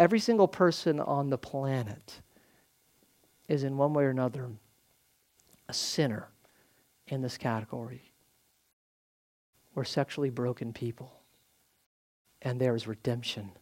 every 0.00 0.18
single 0.18 0.48
person 0.48 0.98
on 0.98 1.30
the 1.30 1.38
planet 1.38 2.20
is, 3.52 3.64
in 3.64 3.76
one 3.76 3.92
way 3.92 4.04
or 4.04 4.10
another, 4.10 4.48
a 5.68 5.74
sinner 5.74 6.28
in 7.06 7.20
this 7.20 7.36
category. 7.36 8.02
We're 9.74 9.84
sexually 9.84 10.30
broken 10.30 10.72
people. 10.72 11.12
And 12.40 12.58
there 12.58 12.74
is 12.74 12.88
redemption, 12.88 13.52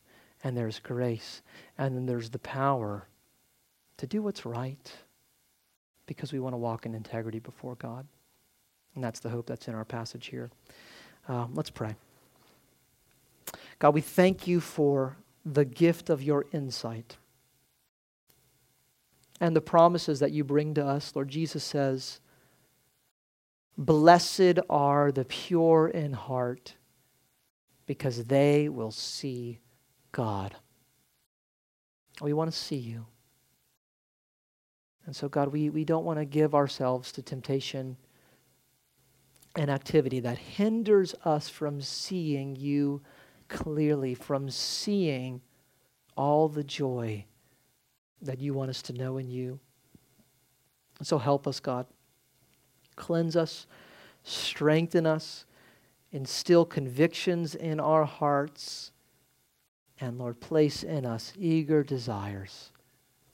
and 0.43 0.57
there's 0.57 0.79
grace, 0.79 1.43
and 1.77 1.95
then 1.95 2.07
there's 2.07 2.31
the 2.31 2.39
power 2.39 3.09
to 3.99 4.07
do 4.07 4.23
what's 4.23 4.47
right 4.47 4.93
because 6.07 6.33
we 6.33 6.41
want 6.41 6.55
to 6.55 6.59
walk 6.59 6.87
in 6.87 6.95
integrity 6.95 7.41
before 7.41 7.75
God. 7.75 8.07
And 8.95 9.05
that's 9.05 9.21
the 9.21 9.29
hope 9.29 9.47
that's 9.47 9.69
in 9.69 9.75
our 9.75 9.85
passage 9.85 10.27
here. 10.29 10.51
Um, 11.29 11.53
let's 11.55 11.71
pray. 11.71 11.95
God, 13.79 13.95
we 13.95 14.01
thank 14.01 14.47
you 14.47 14.61
for 14.61 15.17
the 15.45 15.65
gift 15.65 16.11
of 16.11 16.23
your 16.23 16.47
insight 16.53 17.17
and 19.41 19.57
the 19.57 19.61
promises 19.61 20.21
that 20.21 20.33
you 20.33 20.45
bring 20.45 20.75
to 20.75 20.87
us. 20.87 21.13
Lord 21.15 21.29
Jesus 21.29 21.65
says, 21.65 22.21
Blessed 23.79 24.59
are 24.69 25.11
the 25.11 25.25
pure 25.25 25.89
in 25.89 26.13
heart, 26.13 26.75
because 27.87 28.27
they 28.27 28.69
will 28.69 28.91
see 28.91 29.59
God. 30.13 30.55
We 32.21 32.35
want 32.35 32.53
to 32.53 32.57
see 32.57 32.77
you. 32.77 33.07
And 35.07 35.17
so, 35.17 35.29
God, 35.29 35.49
we, 35.49 35.71
we 35.71 35.85
don't 35.85 36.05
want 36.05 36.19
to 36.19 36.27
give 36.27 36.55
ourselves 36.55 37.11
to 37.13 37.23
temptation 37.23 37.97
and 39.57 39.71
activity 39.71 40.21
that 40.21 40.37
hinders 40.37 41.15
us 41.25 41.49
from 41.49 41.81
seeing 41.81 42.55
you 42.55 43.01
clearly, 43.49 44.15
from 44.15 44.51
seeing 44.51 45.41
all 46.17 46.49
the 46.49 46.63
joy 46.63 47.25
that 48.23 48.41
you 48.41 48.55
want 48.55 48.71
us 48.71 48.83
to 48.83 48.93
know 48.93 49.19
in 49.19 49.29
you. 49.29 49.59
And 50.99 51.07
so, 51.07 51.19
help 51.19 51.47
us, 51.47 51.61
God. 51.61 51.87
Cleanse 52.97 53.37
us, 53.37 53.67
strengthen 54.23 55.07
us, 55.07 55.47
instill 56.13 56.65
convictions 56.65 57.55
in 57.55 57.81
our 57.81 58.05
hearts, 58.05 58.93
and 60.01 60.19
Lord, 60.19 60.41
place 60.41 60.83
in 60.83 61.07
us 61.07 61.33
eager 61.39 61.83
desires 61.83 62.71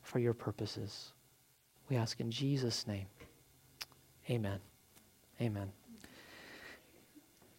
for 0.03 0.18
your 0.18 0.34
purposes. 0.34 1.12
We 1.89 1.97
ask 1.97 2.20
in 2.20 2.30
Jesus' 2.30 2.87
name. 2.87 3.07
Amen. 4.30 4.59
Amen. 5.41 5.86